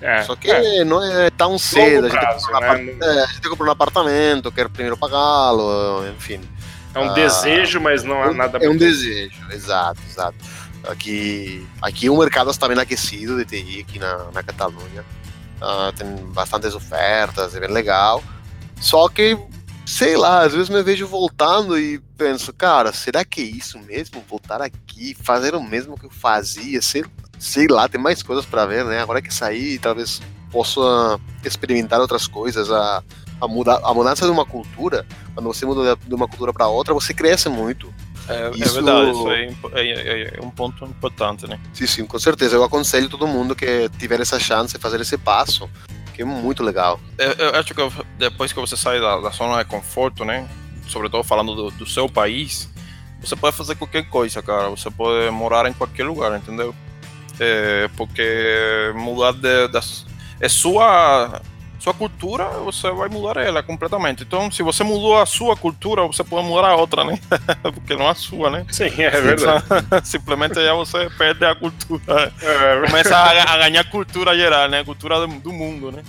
É, 0.02 0.24
Só 0.24 0.36
que 0.36 0.50
é. 0.50 0.84
não 0.84 1.04
é 1.04 1.30
tão 1.30 1.60
cedo. 1.60 2.10
Prazo, 2.10 2.48
a, 2.56 2.76
gente 2.76 2.94
né? 2.94 2.98
é, 3.02 3.24
a 3.24 3.26
gente 3.28 3.34
tem 3.34 3.42
que 3.42 3.50
comprar 3.50 3.68
um 3.68 3.72
apartamento, 3.72 4.52
quer 4.52 4.68
primeiro 4.68 4.98
pagá-lo, 4.98 6.08
enfim. 6.10 6.42
É 6.94 7.00
um 7.00 7.10
ah, 7.10 7.14
desejo, 7.14 7.80
mas 7.80 8.04
não 8.04 8.22
há 8.22 8.34
nada. 8.34 8.58
É 8.62 8.70
um 8.70 8.78
desejo, 8.78 9.40
exato, 9.52 10.00
exato. 10.10 10.38
Aqui, 10.90 11.66
aqui 11.82 12.10
o 12.10 12.18
mercado 12.18 12.50
está 12.50 12.68
bem 12.68 12.78
aquecido 12.78 13.38
de 13.38 13.46
TI 13.46 13.82
aqui 13.82 14.00
na, 14.00 14.32
na 14.32 14.44
Catalunha. 14.44 15.06
Uh, 15.62 15.94
tem 15.96 16.08
bastantes 16.34 16.74
ofertas, 16.74 17.56
é 17.56 17.60
bem 17.60 17.70
legal. 17.70 18.24
Só 18.80 19.08
que 19.08 19.38
sei 19.86 20.16
lá, 20.16 20.44
às 20.44 20.54
vezes 20.54 20.70
me 20.70 20.82
vejo 20.82 21.06
voltando 21.06 21.78
e 21.78 22.00
penso, 22.18 22.54
cara, 22.54 22.94
será 22.94 23.26
que 23.26 23.42
é 23.42 23.46
isso 23.46 23.78
mesmo? 23.80 24.24
Voltar 24.30 24.62
aqui, 24.62 25.16
fazer 25.22 25.54
o 25.56 25.62
mesmo 25.62 25.98
que 25.98 26.06
eu 26.06 26.10
fazia, 26.10 26.82
sei, 26.82 27.04
sei 27.38 27.68
lá, 27.68 27.90
tem 27.90 28.00
mais 28.00 28.24
coisas 28.24 28.46
para 28.46 28.66
ver, 28.66 28.86
né? 28.86 29.02
Agora 29.02 29.22
que 29.22 29.34
sair, 29.34 29.80
talvez 29.80 30.22
possa 30.50 31.20
experimentar 31.44 32.00
outras 32.00 32.28
coisas, 32.28 32.72
a, 32.72 33.04
a, 33.42 33.48
muda, 33.48 33.80
a 33.84 33.94
mudança 33.94 34.26
de 34.26 34.32
uma 34.32 34.46
cultura, 34.46 35.06
quando 35.34 35.48
você 35.48 35.66
muda 35.66 35.96
de 35.96 36.14
uma 36.14 36.28
cultura 36.28 36.54
para 36.54 36.68
outra, 36.68 36.94
você 36.94 37.14
cresce 37.14 37.50
muito. 37.50 37.94
É, 38.30 38.48
é 38.48 38.52
isso... 38.52 38.64
é 38.64 38.82
verdade, 38.82 39.12
isso 39.12 39.32
é, 39.32 39.82
é, 39.82 40.38
é, 40.38 40.42
um 40.42 40.52
ponto 40.52 40.86
importante, 40.86 41.48
né? 41.48 41.60
Sim, 41.74 41.88
sim, 41.88 42.06
com 42.06 42.20
certeza. 42.20 42.56
Eu 42.56 42.64
aconselho 42.64 43.10
todo 43.10 43.28
mundo 43.28 43.56
que 43.56 43.90
tiver 43.98 44.22
essa 44.22 44.40
chance 44.40 44.76
de 44.76 44.80
fazer 44.80 45.02
esse 45.02 45.18
passo, 45.18 45.70
que 46.14 46.22
é 46.22 46.26
muito 46.26 46.64
legal. 46.64 47.00
Eu, 47.18 47.32
eu 47.32 47.60
acho 47.60 47.74
que 47.74 47.82
depois 48.18 48.54
que 48.54 48.60
você 48.60 48.78
sai 48.78 49.02
da, 49.02 49.20
da 49.20 49.30
zona 49.32 49.64
de 49.64 49.70
conforto, 49.70 50.24
né? 50.24 50.48
sobretudo 50.92 51.24
falando 51.24 51.56
do, 51.56 51.72
do 51.72 51.86
seu 51.86 52.10
país, 52.10 52.70
você 53.20 53.36
pode 53.36 53.56
fazer 53.56 53.76
qualquer 53.76 54.08
coisa, 54.10 54.42
cara. 54.42 54.70
Você 54.70 54.92
pode 54.92 55.30
morar 55.32 55.68
em 55.68 55.74
qualquer 55.74 56.04
lugar, 56.04 56.36
entendeu? 56.38 56.76
É, 57.40 57.90
porque 57.96 58.92
mudar 58.96 59.32
de, 59.32 59.68
das, 59.70 60.06
é 60.40 60.50
sua 60.50 61.42
sua 61.82 61.96
cultura, 61.96 62.48
você 62.64 62.92
vai 62.92 63.10
mudar 63.10 63.42
ela 63.42 63.64
completamente. 63.64 64.22
Então, 64.22 64.52
se 64.52 64.62
você 64.62 64.84
mudou 64.84 65.20
a 65.20 65.26
sua 65.26 65.58
cultura, 65.58 66.06
você 66.06 66.24
pode 66.24 66.48
mudar 66.48 66.68
a 66.68 66.76
outra, 66.76 67.04
né? 67.04 67.20
Porque 67.74 67.96
não 67.96 68.08
a 68.08 68.14
sua, 68.14 68.52
né? 68.52 68.64
Sim, 68.70 69.02
é 69.02 69.10
verdade. 69.10 69.66
Simplesmente 70.06 70.64
já 70.64 70.76
você 70.76 71.10
perde 71.18 71.44
a 71.44 71.56
cultura. 71.56 72.32
É, 72.40 72.86
Começa 72.86 73.18
a, 73.18 73.54
a, 73.54 73.58
ganhar 73.58 73.84
cultura 73.90 74.38
geral, 74.38 74.70
né? 74.70 74.84
Cultura 74.84 75.20
do, 75.22 75.28
do 75.40 75.52
mundo, 75.52 75.92
né? 75.92 76.04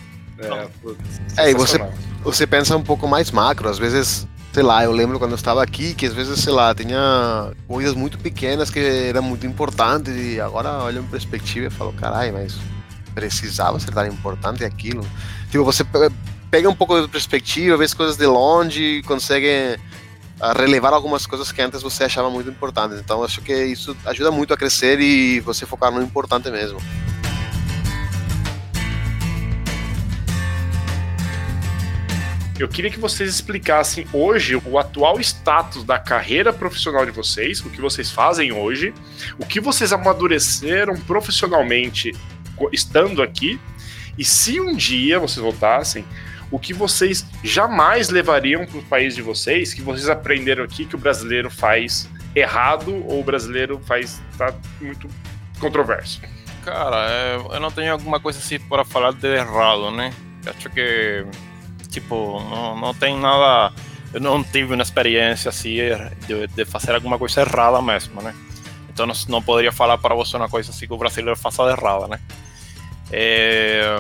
É, 1.37 1.47
é 1.47 1.51
e 1.51 1.55
você, 1.55 1.81
você 2.23 2.47
pensa 2.47 2.77
um 2.77 2.83
pouco 2.83 3.09
mais 3.09 3.31
macro, 3.31 3.69
às 3.69 3.79
vezes 3.79 4.29
sei 4.53 4.63
lá, 4.63 4.85
eu 4.85 4.93
lembro 4.93 5.19
quando 5.19 5.31
eu 5.31 5.37
estava 5.37 5.63
aqui 5.63 5.95
que 5.95 6.05
às 6.05 6.13
vezes, 6.13 6.39
sei 6.41 6.53
lá, 6.53 6.75
tinha 6.75 7.53
coisas 7.67 7.95
muito 7.95 8.19
pequenas 8.19 8.69
que 8.69 8.79
eram 8.79 9.23
muito 9.23 9.47
importantes 9.47 10.15
e 10.15 10.39
agora 10.39 10.85
olho 10.85 11.01
em 11.01 11.07
perspectiva 11.07 11.69
e 11.69 11.71
falo, 11.71 11.95
caralho, 11.95 12.35
mas 12.35 12.59
precisava 13.15 13.79
ser 13.79 13.93
tão 13.93 14.07
importante 14.07 14.65
aquilo. 14.65 15.07
Tipo, 15.51 15.65
você 15.65 15.85
pega 16.51 16.69
um 16.69 16.75
pouco 16.75 17.01
de 17.01 17.09
perspectiva, 17.09 17.77
vê 17.77 17.85
as 17.85 17.95
coisas 17.95 18.17
de 18.17 18.27
longe, 18.27 19.03
consegue 19.07 19.79
ah, 20.41 20.53
relevar 20.53 20.93
algumas 20.93 21.27
coisas 21.27 21.53
que 21.53 21.63
antes 21.63 21.83
você 21.83 22.05
achava 22.05 22.29
muito 22.29 22.51
importantes. 22.51 22.99
Então, 22.99 23.23
acho 23.23 23.41
que 23.41 23.55
isso 23.65 23.97
ajuda 24.05 24.31
muito 24.31 24.53
a 24.53 24.57
crescer 24.57 25.01
e 25.01 25.41
você 25.41 25.65
focar 25.65 25.91
no 25.91 26.03
importante 26.03 26.51
mesmo. 26.51 26.79
Eu 32.59 32.69
queria 32.69 32.91
que 32.91 32.99
vocês 32.99 33.29
explicassem 33.29 34.07
hoje 34.13 34.55
o 34.55 34.79
atual 34.79 35.19
status 35.21 35.83
da 35.83 35.99
carreira 35.99 36.53
profissional 36.53 37.05
de 37.05 37.11
vocês, 37.11 37.61
o 37.61 37.69
que 37.71 37.81
vocês 37.81 38.11
fazem 38.11 38.53
hoje, 38.53 38.95
o 39.39 39.45
que 39.45 39.59
vocês 39.59 39.93
amadureceram 39.93 40.95
profissionalmente 41.01 42.13
estando 42.73 43.23
aqui 43.23 43.59
e 44.17 44.25
se 44.25 44.61
um 44.61 44.75
dia 44.75 45.19
vocês 45.19 45.43
voltassem, 45.43 46.05
o 46.51 46.59
que 46.59 46.75
vocês 46.75 47.27
jamais 47.43 48.11
levariam 48.11 48.67
para 48.67 48.79
o 48.79 48.83
país 48.83 49.15
de 49.15 49.23
vocês, 49.23 49.73
que 49.73 49.81
vocês 49.81 50.09
aprenderam 50.09 50.65
aqui 50.65 50.85
que 50.85 50.95
o 50.95 50.99
brasileiro 50.99 51.51
faz 51.51 52.09
errado 52.37 53.05
ou 53.07 53.21
o 53.21 53.25
brasileiro 53.25 53.81
faz 53.87 54.21
tá 54.37 54.55
muito 54.81 55.09
controverso? 55.59 56.21
Cara, 56.63 57.11
é, 57.11 57.37
eu 57.37 57.61
não 57.61 57.71
tenho 57.71 57.93
alguma 57.93 58.21
coisa 58.21 58.39
assim 58.39 58.59
para 58.59 58.85
falar 58.85 59.13
de 59.13 59.27
errado, 59.27 59.91
né? 59.91 60.13
Acho 60.47 60.69
que, 60.71 61.25
tipo, 61.89 62.39
não, 62.41 62.79
não 62.79 62.95
tem 62.95 63.19
nada. 63.19 63.75
Eu 64.13 64.21
não 64.21 64.45
tive 64.45 64.75
uma 64.75 64.83
experiência 64.83 65.49
assim 65.49 65.79
de, 66.27 66.47
de 66.49 66.65
fazer 66.65 66.95
alguma 66.95 67.19
coisa 67.19 67.41
errada 67.41 67.81
mesmo, 67.81 68.21
né? 68.21 68.35
Então 68.93 69.07
não, 69.07 69.15
não 69.29 69.43
poderia 69.43 69.73
falar 69.73 69.99
para 69.99 70.15
você 70.15 70.37
uma 70.37 70.49
coisa 70.49 70.71
assim 70.71 70.87
que 70.87 70.93
o 70.93 70.99
brasileiro 70.99 71.39
faça 71.39 71.63
errada, 71.63 72.09
né? 72.09 72.21
É, 73.11 73.97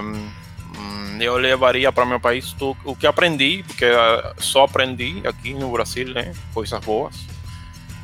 eu 1.20 1.36
levaria 1.36 1.92
para 1.92 2.04
meu 2.04 2.18
país 2.18 2.52
tudo, 2.52 2.76
o 2.84 2.96
que 2.96 3.06
aprendi, 3.06 3.62
porque 3.66 3.84
ah, 3.84 4.34
só 4.38 4.64
aprendi 4.64 5.22
aqui 5.26 5.54
no 5.54 5.70
Brasil, 5.70 6.08
né? 6.12 6.32
Coisas 6.52 6.80
boas. 6.84 7.26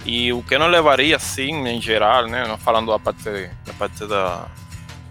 E 0.04 0.32
o 0.32 0.42
que 0.42 0.56
não 0.56 0.68
levaria, 0.68 1.16
assim, 1.16 1.66
em 1.66 1.80
geral, 1.80 2.26
né? 2.26 2.46
Não 2.46 2.56
falando 2.56 2.90
da 2.90 2.98
parte, 2.98 3.50
da 3.66 3.72
parte 3.74 4.06
da, 4.06 4.46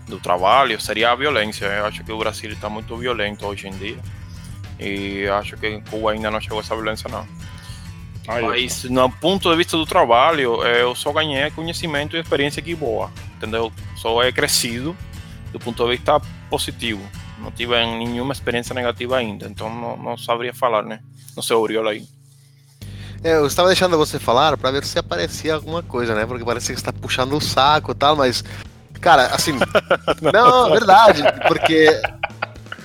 do 0.08 0.20
trabalho, 0.20 0.80
seria 0.80 1.12
a 1.12 1.16
violência. 1.16 1.66
Eu 1.66 1.86
acho 1.86 2.04
que 2.04 2.12
o 2.12 2.18
Brasil 2.18 2.52
está 2.52 2.70
muito 2.70 2.96
violento 2.98 3.46
hoje 3.46 3.68
em 3.68 3.72
dia. 3.72 4.00
E 4.80 5.28
acho 5.28 5.58
que 5.58 5.82
Cuba 5.90 6.12
ainda 6.12 6.32
não 6.32 6.40
chegou 6.40 6.60
essa 6.60 6.76
violência, 6.76 7.10
não. 7.10 7.28
Mas, 8.28 8.84
no 8.84 9.10
ponto 9.10 9.50
de 9.50 9.56
vista 9.56 9.78
do 9.78 9.86
trabalho, 9.86 10.62
eu 10.64 10.94
só 10.94 11.14
ganhei 11.14 11.50
conhecimento 11.52 12.18
e 12.18 12.20
experiência 12.20 12.60
aqui 12.60 12.76
boa, 12.76 13.10
entendeu? 13.38 13.72
Só 13.96 14.22
é 14.22 14.32
crescido 14.32 14.96
do 15.52 15.60
ponto 15.60 15.84
de 15.86 15.92
vista 15.92 16.20
positivo. 16.50 17.02
Não 17.40 17.52
tive 17.52 17.74
nenhuma 17.86 18.34
experiência 18.34 18.74
negativa 18.74 19.18
ainda, 19.18 19.48
então 19.48 19.74
não, 19.74 19.96
não 19.96 20.18
saberia 20.18 20.54
falar, 20.54 20.84
né? 20.84 21.00
Não 21.36 21.42
sei, 21.42 21.56
Oriol 21.56 21.88
aí. 21.88 22.06
É, 23.24 23.36
eu 23.36 23.46
estava 23.46 23.70
deixando 23.70 23.98
você 23.98 24.20
falar 24.20 24.58
para 24.58 24.72
ver 24.72 24.84
se 24.84 25.00
aparecia 25.00 25.56
alguma 25.56 25.82
coisa, 25.82 26.14
né? 26.14 26.26
Porque 26.26 26.44
parece 26.44 26.74
que 26.74 26.80
está 26.80 26.92
puxando 26.92 27.34
o 27.34 27.42
saco 27.42 27.92
e 27.92 27.96
tal, 27.96 28.16
mas. 28.16 28.44
Cara, 29.00 29.28
assim. 29.28 29.54
não, 30.22 30.32
não, 30.32 30.72
verdade, 30.72 31.24
porque. 31.48 31.88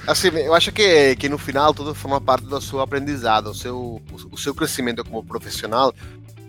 Assim, 0.06 0.28
eu 0.28 0.52
acho 0.52 0.72
que, 0.72 1.14
que 1.16 1.28
no 1.28 1.38
final 1.38 1.72
tudo 1.72 1.94
forma 1.94 2.20
parte 2.20 2.44
do 2.44 2.60
seu 2.60 2.80
aprendizado, 2.80 3.50
o 3.50 3.54
seu, 3.54 4.02
o 4.30 4.36
seu 4.36 4.54
crescimento 4.54 5.04
como 5.04 5.24
profissional. 5.24 5.94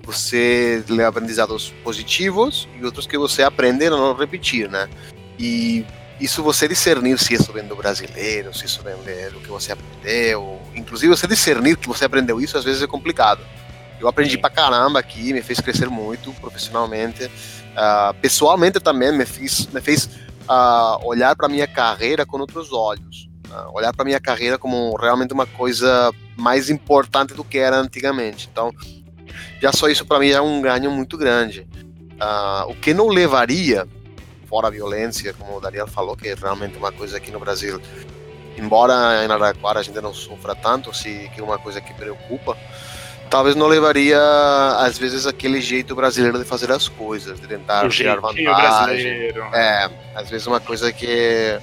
Você 0.04 0.84
lê 0.90 1.06
aprendizados 1.06 1.74
positivos 1.84 2.68
e 2.78 2.84
outros 2.84 3.08
que 3.08 3.18
você 3.18 3.42
aprende 3.44 3.86
a 3.86 3.92
não 3.92 4.14
repetir, 4.14 4.70
né? 4.70 4.90
E 5.40 5.86
isso 6.20 6.44
você 6.44 6.68
discernir 6.68 7.18
se 7.18 7.34
isso 7.34 7.54
vem 7.54 7.66
do 7.66 7.76
brasileiro, 7.76 8.54
se 8.54 8.66
isso 8.66 8.82
vem 8.84 8.96
do 9.32 9.40
que 9.40 9.48
você 9.48 9.72
aprendeu, 9.72 10.60
inclusive 10.76 11.16
você 11.16 11.28
discernir 11.28 11.78
que 11.78 11.88
você 11.88 12.06
aprendeu 12.06 12.42
isso 12.42 12.58
às 12.58 12.64
vezes 12.64 12.82
é 12.82 12.88
complicado. 12.88 13.42
Eu 14.00 14.08
aprendi 14.08 14.36
Sim. 14.36 14.42
pra 14.42 14.50
caramba 14.50 15.00
aqui, 15.00 15.32
me 15.32 15.42
fez 15.42 15.60
crescer 15.60 15.90
muito 15.90 16.34
profissionalmente, 16.34 17.26
uh, 17.26 18.14
pessoalmente 18.22 18.80
também 18.80 19.12
me 19.12 19.26
fez, 19.26 19.68
me 19.68 19.80
fez 19.80 20.06
uh, 20.50 21.06
olhar 21.06 21.36
para 21.36 21.48
minha 21.48 21.68
carreira 21.68 22.26
com 22.26 22.38
outros 22.38 22.74
olhos, 22.74 23.30
olhar 23.74 23.94
para 23.94 24.06
minha 24.06 24.20
carreira 24.20 24.58
como 24.58 24.96
realmente 24.96 25.34
uma 25.34 25.46
coisa 25.46 26.12
mais 26.38 26.70
importante 26.70 27.34
do 27.34 27.44
que 27.44 27.58
era 27.58 27.78
antigamente. 27.78 28.50
Então, 28.52 28.72
já 29.62 29.72
só 29.72 29.88
isso 29.88 30.06
para 30.06 30.20
mim 30.20 30.30
é 30.30 30.42
um 30.42 30.62
ganho 30.62 30.92
muito 30.92 31.18
grande. 31.18 31.68
o 32.68 32.76
que 32.76 32.94
não 32.94 33.08
levaria 33.08 33.88
fora 34.48 34.68
a 34.68 34.72
violência, 34.72 35.34
como 35.34 35.58
o 35.58 35.60
Daniel 35.60 35.88
falou, 35.88 36.16
que 36.16 36.28
é 36.28 36.36
realmente 36.36 36.78
uma 36.78 36.92
coisa 36.92 37.18
aqui 37.18 37.32
no 37.32 37.40
Brasil, 37.40 37.82
embora 38.56 38.94
em 39.24 39.26
Araraquara 39.26 39.80
a 39.80 39.84
gente 39.84 40.00
não 40.00 40.14
sofra 40.14 40.54
tanto, 40.54 40.94
se 40.94 41.30
que 41.34 41.42
é 41.42 41.44
uma 41.44 41.58
coisa 41.58 41.82
que 41.82 41.92
preocupa, 41.94 42.56
talvez 43.32 43.56
não 43.56 43.66
levaria 43.66 44.20
às 44.78 44.98
vezes 45.00 45.26
aquele 45.26 45.60
jeito 45.60 45.96
brasileiro 45.96 46.38
de 46.38 46.46
fazer 46.46 46.72
as 46.72 46.88
coisas, 46.88 47.40
de 47.40 47.48
tentar 47.48 47.90
tirar 47.90 48.20
vantagem. 48.20 48.46
Brasileiro. 48.46 49.44
É, 49.56 49.90
às 50.14 50.30
vezes 50.30 50.46
uma 50.46 50.60
coisa 50.60 50.94
que 50.94 51.60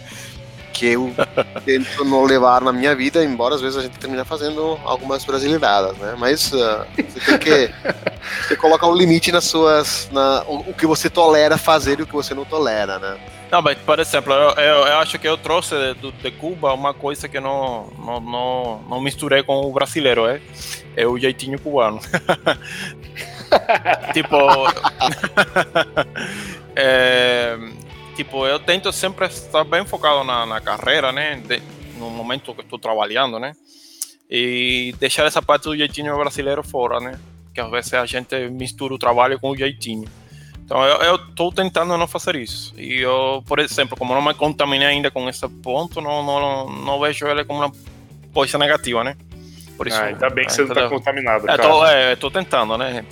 que 0.81 0.87
eu 0.87 1.15
tento 1.67 2.03
não 2.07 2.25
levar 2.25 2.63
na 2.63 2.73
minha 2.73 2.97
vida, 2.97 3.23
embora 3.23 3.55
às 3.55 3.61
vezes 3.61 3.77
a 3.77 3.83
gente 3.83 3.99
termine 3.99 4.25
fazendo 4.25 4.81
algumas 4.83 5.23
brasileiradas, 5.27 5.95
né? 5.99 6.17
Mas 6.19 6.51
uh, 6.55 6.87
você 6.97 7.21
tem 7.21 7.39
que 7.39 7.75
você 8.49 8.57
coloca 8.57 8.87
um 8.87 8.95
limite 8.95 9.31
nas 9.31 9.45
suas, 9.45 10.09
na, 10.11 10.43
o, 10.45 10.71
o, 10.71 10.75
que 10.75 10.87
você 10.87 11.11
tolera 11.11 11.59
fazer 11.59 12.01
e 12.01 12.03
o 12.03 12.07
que 12.07 12.15
você 12.15 12.33
não 12.35 12.47
tolera, 12.47 12.99
né? 12.99 13.19
Não, 13.51 13.61
mas 13.61 13.77
por 13.79 13.99
exemplo, 13.99 14.33
eu, 14.33 14.51
eu, 14.53 14.87
eu 14.87 14.99
acho 14.99 15.19
que 15.19 15.29
eu 15.29 15.37
trouxe 15.37 15.75
de, 16.01 16.13
de, 16.13 16.31
Cuba 16.31 16.73
uma 16.73 16.95
coisa 16.95 17.29
que 17.29 17.39
não, 17.39 17.89
não, 17.99 18.21
não, 18.21 18.81
não 18.89 19.01
misturei 19.03 19.43
com 19.43 19.61
o 19.61 19.73
brasileiro, 19.73 20.27
é, 20.27 20.41
é 20.97 21.07
o 21.07 21.19
jeitinho 21.19 21.61
cubano. 21.61 22.01
tipo, 24.15 24.37
é, 26.75 27.59
tipo, 28.25 28.47
eu 28.47 28.59
tento 28.59 28.93
sempre 28.93 29.27
estar 29.27 29.65
bem 29.65 29.85
focado 29.87 30.23
na, 30.25 30.45
na 30.45 30.61
carreira, 30.61 31.11
né? 31.11 31.37
De, 31.37 31.63
no 31.99 32.11
momento 32.11 32.55
que 32.55 32.61
estou 32.61 32.79
trabalhando, 32.79 33.39
né? 33.39 33.53
E 34.31 34.95
deixar 34.99 35.25
essa 35.25 35.41
parte 35.41 35.65
do 35.65 35.77
jeitinho 35.77 36.17
brasileiro 36.17 36.63
fora, 36.63 37.01
né? 37.01 37.19
Que 37.55 37.61
às 37.61 37.71
vezes 37.71 37.95
a 37.95 38.05
gente 38.05 38.49
mistura 38.51 38.95
o 38.95 38.99
trabalho 38.99 39.41
com 39.41 39.51
o 39.51 39.57
jeitinho. 39.57 40.09
Então 40.63 40.85
eu 40.85 41.17
estou 41.17 41.51
tentando 41.51 41.97
não 41.97 42.07
fazer 42.07 42.37
isso. 42.37 42.75
E 42.77 43.01
eu, 43.01 43.43
por 43.47 43.59
exemplo, 43.59 43.97
como 43.97 44.15
não 44.15 44.23
me 44.23 44.35
contaminei 44.35 44.87
ainda 44.87 45.11
com 45.11 45.29
esse 45.29 45.49
ponto, 45.49 46.01
não, 46.01 46.23
não, 46.23 46.71
não 46.71 47.01
vejo 47.01 47.27
ele 47.27 47.45
como 47.45 47.61
uma 47.61 47.73
coisa 48.33 48.59
negativa, 48.59 49.03
né? 49.03 49.17
Por 49.81 49.89
isso, 49.89 49.97
ah, 49.99 50.05
ainda 50.05 50.29
bem 50.29 50.45
que 50.45 50.53
você 50.53 50.63
não 50.63 50.75
tá 50.75 50.91
contaminado. 50.91 51.49
É, 51.49 51.57
tô, 51.57 51.87
é, 51.87 52.15
tô 52.15 52.31
tentando, 52.31 52.77
né? 52.77 53.03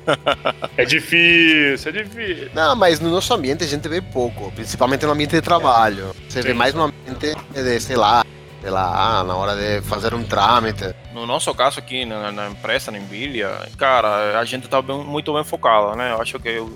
é 0.74 0.86
difícil, 0.86 1.90
é 1.90 2.02
difícil. 2.02 2.50
Não, 2.54 2.74
mas 2.74 2.98
no 2.98 3.10
nosso 3.10 3.34
ambiente 3.34 3.62
a 3.62 3.66
gente 3.66 3.86
vê 3.90 4.00
pouco, 4.00 4.50
principalmente 4.52 5.04
no 5.04 5.12
ambiente 5.12 5.32
de 5.32 5.42
trabalho. 5.42 6.16
Você 6.26 6.40
Sim. 6.40 6.48
vê 6.48 6.54
mais 6.54 6.72
no 6.72 6.84
ambiente 6.84 7.36
de, 7.50 7.78
sei 7.80 7.96
lá, 7.96 8.24
sei 8.62 8.70
lá, 8.70 9.22
na 9.22 9.36
hora 9.36 9.54
de 9.54 9.82
fazer 9.86 10.14
um 10.14 10.24
trâmite. 10.24 10.94
No 11.12 11.26
nosso 11.26 11.54
caso 11.54 11.78
aqui 11.78 12.06
na, 12.06 12.32
na 12.32 12.48
empresa, 12.48 12.90
na 12.90 12.96
Emília, 12.96 13.50
cara, 13.76 14.40
a 14.40 14.44
gente 14.46 14.66
tá 14.68 14.80
bem, 14.80 14.96
muito 14.96 15.34
bem 15.34 15.44
focado, 15.44 15.94
né? 15.94 16.12
Eu 16.12 16.22
acho 16.22 16.40
que, 16.40 16.48
eu, 16.48 16.74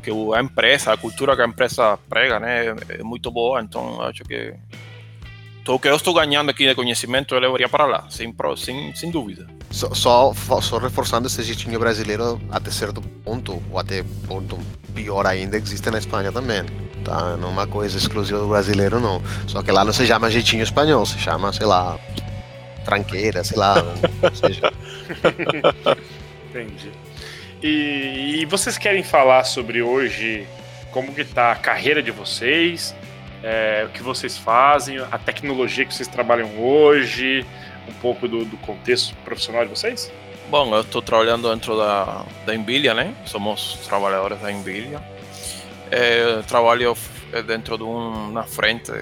que 0.00 0.12
a 0.12 0.40
empresa, 0.40 0.92
a 0.92 0.96
cultura 0.96 1.34
que 1.34 1.42
a 1.42 1.46
empresa 1.46 1.98
prega, 2.08 2.38
né, 2.38 2.72
é 2.88 3.02
muito 3.02 3.32
boa, 3.32 3.60
então 3.60 4.00
acho 4.02 4.22
que 4.22 4.54
o 5.74 5.78
que 5.78 5.88
eu 5.88 5.96
estou 5.96 6.14
ganhando 6.14 6.50
aqui 6.50 6.66
de 6.66 6.74
conhecimento 6.74 7.34
eu 7.34 7.40
levaria 7.40 7.68
para 7.68 7.86
lá, 7.86 8.06
sem, 8.08 8.34
sem, 8.56 8.94
sem 8.94 9.10
dúvida. 9.10 9.46
Só, 9.70 9.92
só, 9.94 10.32
só, 10.60 10.78
reforçando 10.78 11.26
esse 11.26 11.42
jeitinho 11.42 11.78
brasileiro 11.78 12.40
até 12.50 12.70
certo 12.70 13.02
ponto, 13.24 13.62
ou 13.70 13.78
até 13.78 14.02
ponto 14.26 14.58
pior 14.94 15.26
ainda, 15.26 15.56
existe 15.56 15.90
na 15.90 15.98
Espanha 15.98 16.32
também. 16.32 16.64
Tá? 17.04 17.36
Não 17.36 17.48
é 17.48 17.50
uma 17.52 17.66
coisa 17.66 17.96
exclusiva 17.96 18.38
do 18.38 18.48
brasileiro, 18.48 18.98
não. 18.98 19.22
Só 19.46 19.62
que 19.62 19.70
lá 19.70 19.84
não 19.84 19.92
se 19.92 20.06
chama 20.06 20.30
jeitinho 20.30 20.62
espanhol, 20.62 21.04
se 21.04 21.18
chama, 21.18 21.52
sei 21.52 21.66
lá, 21.66 21.98
tranqueira, 22.84 23.44
sei 23.44 23.58
lá, 23.58 23.74
ou 24.22 24.34
seja. 24.34 24.72
Entendi. 26.48 26.90
E, 27.62 28.40
e, 28.40 28.46
vocês 28.46 28.78
querem 28.78 29.02
falar 29.02 29.44
sobre 29.44 29.82
hoje 29.82 30.46
como 30.90 31.14
que 31.14 31.24
tá 31.24 31.52
a 31.52 31.56
carreira 31.56 32.02
de 32.02 32.10
vocês, 32.10 32.94
é, 33.42 33.84
o 33.86 33.92
que 33.92 34.02
vocês 34.02 34.36
fazem, 34.36 34.98
a 34.98 35.18
tecnologia 35.18 35.84
que 35.84 35.94
vocês 35.94 36.08
trabalham 36.08 36.58
hoje, 36.58 37.46
um 37.88 37.92
pouco 37.94 38.26
do, 38.28 38.44
do 38.44 38.56
contexto 38.58 39.14
profissional 39.24 39.64
de 39.64 39.70
vocês? 39.70 40.12
Bom, 40.50 40.74
eu 40.74 40.80
estou 40.80 41.02
trabalhando 41.02 41.50
dentro 41.50 41.76
da, 41.76 42.24
da 42.46 42.54
Nvidia, 42.54 42.94
né? 42.94 43.14
Somos 43.26 43.78
trabalhadores 43.86 44.40
da 44.40 44.50
Nvidia. 44.50 45.02
É, 45.90 46.42
trabalho 46.46 46.96
dentro 47.46 47.76
de 47.76 47.82
uma 47.84 48.42
frente 48.44 48.92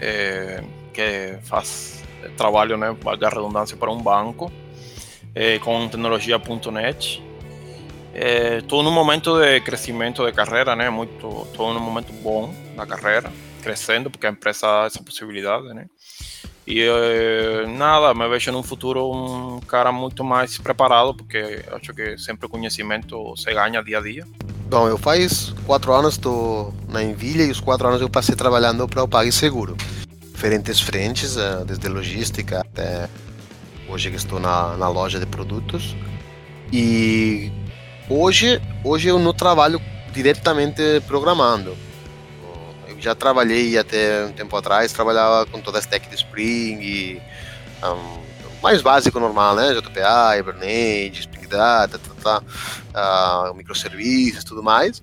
é, 0.00 0.62
que 0.92 1.38
faz 1.42 2.02
trabalho, 2.36 2.76
né, 2.76 2.94
valga 3.00 3.26
a 3.26 3.30
redundância, 3.30 3.76
para 3.76 3.90
um 3.90 3.98
banco 3.98 4.50
é, 5.34 5.58
com 5.58 5.86
tecnologia.net. 5.86 7.22
Estou 8.58 8.82
num 8.82 8.90
momento 8.90 9.38
de 9.38 9.60
crescimento 9.60 10.24
de 10.24 10.32
carreira, 10.32 10.74
né? 10.74 10.88
Muito, 10.88 11.42
estou 11.42 11.74
num 11.74 11.80
momento 11.80 12.10
bom 12.14 12.52
da 12.74 12.86
carreira, 12.86 13.30
crescendo 13.66 14.08
porque 14.08 14.28
a 14.28 14.30
empresa 14.30 14.66
dá 14.66 14.84
essa 14.86 15.02
possibilidade, 15.02 15.66
né? 15.74 15.86
E 16.64 16.82
eh, 16.82 17.66
nada, 17.66 18.14
me 18.14 18.28
vejo 18.28 18.52
num 18.52 18.62
futuro 18.62 19.10
um 19.12 19.60
cara 19.60 19.90
muito 19.90 20.22
mais 20.22 20.56
preparado, 20.58 21.14
porque 21.14 21.64
acho 21.72 21.92
que 21.92 22.16
sempre 22.16 22.46
o 22.46 22.48
conhecimento 22.48 23.36
se 23.36 23.52
ganha 23.52 23.82
dia 23.82 23.98
a 23.98 24.02
dia. 24.02 24.26
Bom, 24.68 24.88
eu 24.88 24.98
faz 24.98 25.52
quatro 25.64 25.92
anos 25.92 26.14
estou 26.14 26.74
na 26.88 27.02
Envilha 27.02 27.44
e 27.44 27.50
os 27.50 27.60
quatro 27.60 27.88
anos 27.88 28.00
eu 28.00 28.08
passei 28.08 28.34
trabalhando 28.34 28.86
para 28.88 29.02
o 29.02 29.08
PagSeguro. 29.08 29.76
Diferentes 30.32 30.80
frentes, 30.80 31.36
eh, 31.36 31.64
desde 31.66 31.88
logística 31.88 32.60
até 32.60 33.08
hoje 33.88 34.10
que 34.10 34.16
estou 34.16 34.38
na, 34.38 34.76
na 34.76 34.88
loja 34.88 35.18
de 35.18 35.26
produtos. 35.26 35.96
E 36.72 37.50
hoje, 38.08 38.60
hoje 38.84 39.08
eu 39.08 39.18
não 39.18 39.32
trabalho 39.32 39.80
diretamente 40.12 40.82
programando 41.06 41.85
já 42.98 43.14
trabalhei 43.14 43.78
até 43.78 44.24
um 44.24 44.32
tempo 44.32 44.56
atrás, 44.56 44.92
trabalhava 44.92 45.46
com 45.46 45.60
toda 45.60 45.78
a 45.78 45.80
stack 45.80 46.08
de 46.08 46.14
Spring, 46.14 46.80
e, 46.80 47.22
um, 47.82 48.26
mais 48.62 48.82
básico 48.82 49.20
normal, 49.20 49.54
né? 49.54 49.74
JPA, 49.74 50.36
Hibernate, 50.38 51.20
Spring 51.20 51.46
Data, 51.46 51.98
tá, 51.98 52.42
tá, 52.92 53.50
uh, 53.50 53.54
microserviços, 53.54 54.44
tudo 54.44 54.62
mais. 54.62 55.02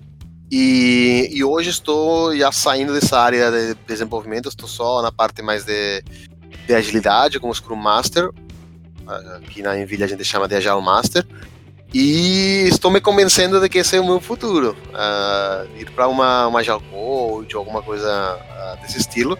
E, 0.50 1.30
e, 1.32 1.42
hoje 1.42 1.70
estou 1.70 2.36
já 2.36 2.52
saindo 2.52 2.92
dessa 2.92 3.18
área 3.18 3.50
de 3.50 3.74
desenvolvimento, 3.86 4.48
estou 4.48 4.68
só 4.68 5.02
na 5.02 5.10
parte 5.10 5.42
mais 5.42 5.64
de, 5.64 6.02
de 6.66 6.74
agilidade, 6.74 7.40
como 7.40 7.54
Scrum 7.54 7.76
Master, 7.76 8.30
aqui 9.36 9.62
na 9.62 9.74
Nvidia 9.74 10.06
a 10.06 10.08
gente 10.08 10.24
chama 10.24 10.46
de 10.46 10.54
Agile 10.54 10.82
Master, 10.82 11.26
e 11.94 12.66
estou 12.66 12.90
me 12.90 13.00
convencendo 13.00 13.60
de 13.60 13.68
que 13.68 13.78
esse 13.78 13.96
é 13.96 14.00
o 14.00 14.04
meu 14.04 14.20
futuro. 14.20 14.76
Uh, 14.88 15.78
ir 15.78 15.88
para 15.92 16.08
uma, 16.08 16.48
uma 16.48 16.60
Coach 16.64 17.54
ou 17.54 17.60
alguma 17.60 17.80
coisa 17.82 18.36
uh, 18.36 18.82
desse 18.82 18.98
estilo. 18.98 19.38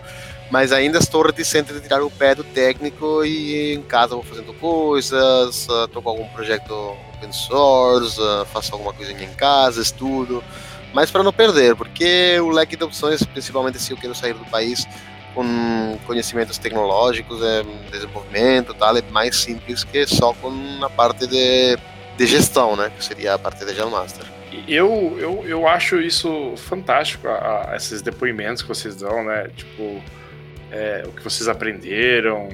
Mas 0.53 0.71
ainda 0.71 0.99
estou 0.99 1.23
reticente 1.23 1.73
de 1.73 1.81
tirar 1.81 2.01
o 2.01 2.09
pé 2.09 2.33
do 2.33 2.45
técnico 2.45 3.25
e 3.25 3.75
em 3.75 3.83
casa 3.83 4.15
vou 4.15 4.23
fazendo 4.23 4.55
coisas, 4.55 5.67
uh, 5.67 5.89
com 6.01 6.09
algum 6.09 6.29
projeto 6.29 6.73
open 7.17 7.33
source, 7.33 8.21
faço 8.53 8.73
alguma 8.73 8.93
coisinha 8.93 9.25
em 9.25 9.35
casa, 9.35 9.83
estudo. 9.83 10.45
Mas 10.93 11.11
para 11.11 11.25
não 11.25 11.33
perder, 11.33 11.75
porque 11.75 12.39
o 12.39 12.51
leque 12.51 12.77
de 12.77 12.85
opções, 12.85 13.21
principalmente 13.25 13.81
se 13.81 13.91
eu 13.91 13.97
quero 13.97 14.15
sair 14.15 14.35
do 14.35 14.45
país, 14.45 14.87
com 15.35 15.99
conhecimentos 16.07 16.57
tecnológicos, 16.59 17.43
é, 17.43 17.65
desenvolvimento, 17.91 18.73
tal, 18.75 18.97
é 18.97 19.03
mais 19.11 19.35
simples 19.35 19.83
que 19.83 20.07
só 20.07 20.33
com 20.35 20.53
a 20.85 20.89
parte 20.89 21.27
de 21.27 21.77
de 22.17 22.27
gestão, 22.27 22.77
né? 22.77 22.91
Que 22.97 23.05
seria 23.05 23.35
a 23.35 23.39
parte 23.39 23.65
de 23.65 23.75
Gel 23.75 23.91
Master. 23.91 24.25
Eu, 24.69 25.17
eu, 25.19 25.45
eu 25.47 25.69
acho 25.69 26.01
isso 26.01 26.55
fantástico, 26.57 27.27
a, 27.27 27.73
a, 27.73 27.77
esses 27.77 28.01
depoimentos 28.03 28.63
que 28.63 28.69
vocês 28.69 28.95
dão, 28.97 29.25
né? 29.25 29.49
Tipo, 29.57 30.03
é, 30.71 31.03
o 31.07 31.13
que 31.13 31.23
vocês 31.23 31.49
aprenderam, 31.49 32.49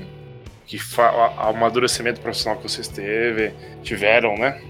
que 0.67 0.79
o 0.79 1.49
amadurecimento 1.49 2.21
profissional 2.21 2.59
que 2.59 2.69
vocês 2.69 2.89
teve, 2.89 3.53
tiveram, 3.83 4.37
né? 4.37 4.61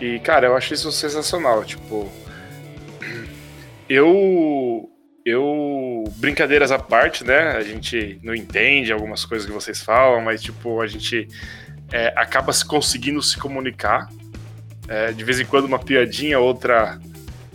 E, 0.00 0.18
cara, 0.20 0.46
eu 0.46 0.56
acho 0.56 0.72
isso 0.72 0.90
sensacional. 0.90 1.62
Tipo, 1.64 2.10
eu. 3.88 4.88
Eu. 5.24 6.04
Brincadeiras 6.16 6.72
à 6.72 6.78
parte, 6.78 7.22
né? 7.22 7.50
A 7.50 7.62
gente 7.62 8.18
não 8.22 8.34
entende 8.34 8.92
algumas 8.92 9.24
coisas 9.24 9.46
que 9.46 9.52
vocês 9.52 9.82
falam, 9.82 10.22
mas, 10.22 10.42
tipo, 10.42 10.80
a 10.80 10.86
gente 10.86 11.28
é, 11.92 12.12
acaba 12.16 12.52
se 12.52 12.64
conseguindo 12.64 13.22
se 13.22 13.38
comunicar. 13.38 14.08
É, 14.88 15.12
de 15.12 15.22
vez 15.22 15.38
em 15.38 15.44
quando 15.44 15.66
uma 15.66 15.78
piadinha, 15.78 16.38
outra 16.38 16.98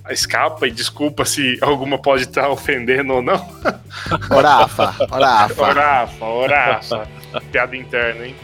escapa, 0.09 0.67
e 0.67 0.71
desculpa 0.71 1.25
se 1.25 1.57
alguma 1.61 1.97
pode 1.97 2.23
estar 2.23 2.47
ofendendo 2.49 3.13
ou 3.13 3.21
não. 3.21 3.35
Orafa, 4.29 4.95
orafa. 5.11 5.61
Orafa, 5.61 6.25
orafa. 6.25 7.07
Piada 7.51 7.75
interna, 7.75 8.27
hein? 8.27 8.35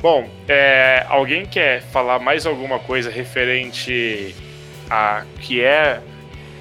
Bom, 0.00 0.28
é, 0.48 1.04
alguém 1.08 1.46
quer 1.46 1.82
falar 1.82 2.18
mais 2.18 2.46
alguma 2.46 2.78
coisa 2.78 3.10
referente 3.10 4.34
a 4.90 5.24
que 5.40 5.62
é 5.62 6.00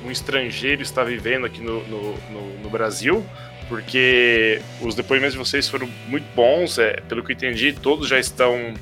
um 0.06 0.12
estrangeiro 0.12 0.82
está 0.82 1.04
vivendo 1.04 1.46
aqui 1.46 1.62
no, 1.62 1.86
no, 1.88 2.14
no, 2.32 2.60
no 2.64 2.70
Brasil? 2.70 3.26
Porque 3.68 4.62
os 4.82 4.96
depoimentos 4.96 5.34
de 5.34 5.40
vocês 5.40 5.68
foram 5.68 5.90
muito 6.08 6.26
bons, 6.36 6.78
é, 6.78 7.02
pelo 7.08 7.24
que 7.24 7.32
eu 7.32 7.36
entendi, 7.36 7.74
todos 7.74 8.08
já 8.08 8.20
estão 8.20 8.74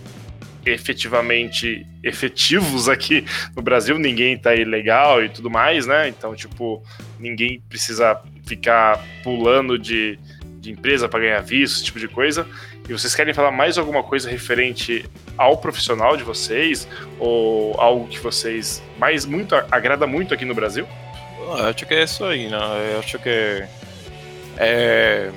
efetivamente 0.66 1.86
efetivos 2.04 2.88
aqui 2.88 3.26
no 3.56 3.62
Brasil, 3.62 3.98
ninguém 3.98 4.38
tá 4.38 4.56
ilegal 4.56 5.24
e 5.24 5.30
tudo 5.30 5.50
mais, 5.50 5.86
né? 5.86 6.08
Então, 6.08 6.36
tipo, 6.36 6.82
ninguém 7.20 7.62
precisa 7.68 8.20
ficar 8.46 9.04
pulando 9.24 9.78
de, 9.78 10.18
de 10.60 10.72
empresa 10.72 11.08
para 11.10 11.20
ganhar 11.20 11.42
visto, 11.42 11.76
esse 11.76 11.84
tipo 11.84 12.00
de 12.00 12.08
coisa. 12.08 12.48
E 12.88 12.92
vocês 12.92 13.16
querem 13.16 13.34
falar 13.34 13.52
mais 13.52 13.78
alguma 13.78 14.04
coisa 14.04 14.30
referente 14.30 15.06
ao 15.38 15.58
profissional 15.58 16.18
de 16.18 16.24
vocês 16.24 16.88
ou 17.18 17.80
algo 17.80 18.08
que 18.08 18.20
vocês 18.20 18.84
mais 18.98 19.26
muito 19.26 19.56
agrada 19.56 20.06
muito 20.06 20.34
aqui 20.34 20.44
no 20.44 20.54
Brasil? 20.54 20.86
Eu 21.40 21.66
acho 21.66 21.86
que 21.86 21.94
é 21.94 22.04
isso 22.04 22.26
aí, 22.26 22.50
né? 22.50 22.58
Eu 22.94 23.00
acho 23.00 23.20
que 23.20 23.64
é, 24.58 25.32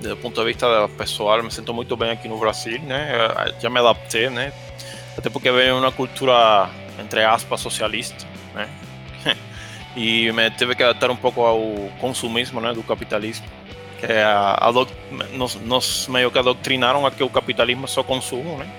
do 0.00 0.16
ponto 0.16 0.40
de 0.40 0.46
vista 0.46 0.88
pessoal, 0.96 1.42
me 1.42 1.50
sinto 1.50 1.72
muito 1.74 1.96
bem 1.96 2.10
aqui 2.10 2.28
no 2.28 2.38
Brasil, 2.38 2.80
né? 2.80 3.12
Já 3.60 3.70
me 3.70 3.78
adaptei, 3.78 4.30
né? 4.30 4.52
Até 5.16 5.30
porque 5.30 5.50
venho 5.50 5.78
uma 5.78 5.92
cultura, 5.92 6.68
entre 6.98 7.24
aspas, 7.24 7.60
socialista, 7.60 8.26
né? 8.54 8.68
e 9.96 10.30
me 10.32 10.50
teve 10.50 10.74
que 10.74 10.82
adaptar 10.82 11.10
um 11.10 11.16
pouco 11.16 11.42
ao 11.42 11.60
consumismo, 12.00 12.60
né? 12.60 12.72
Do 12.72 12.82
capitalismo. 12.82 13.46
Que 13.98 14.06
é 14.06 14.22
a, 14.22 14.58
a 14.60 14.72
nos, 15.32 15.54
nos 15.56 16.06
meio 16.08 16.30
que 16.30 16.38
adoctrinaram 16.38 17.06
a 17.06 17.10
que 17.10 17.22
o 17.22 17.30
capitalismo 17.30 17.86
é 17.86 17.88
só 17.88 18.02
consumo, 18.02 18.58
né? 18.58 18.70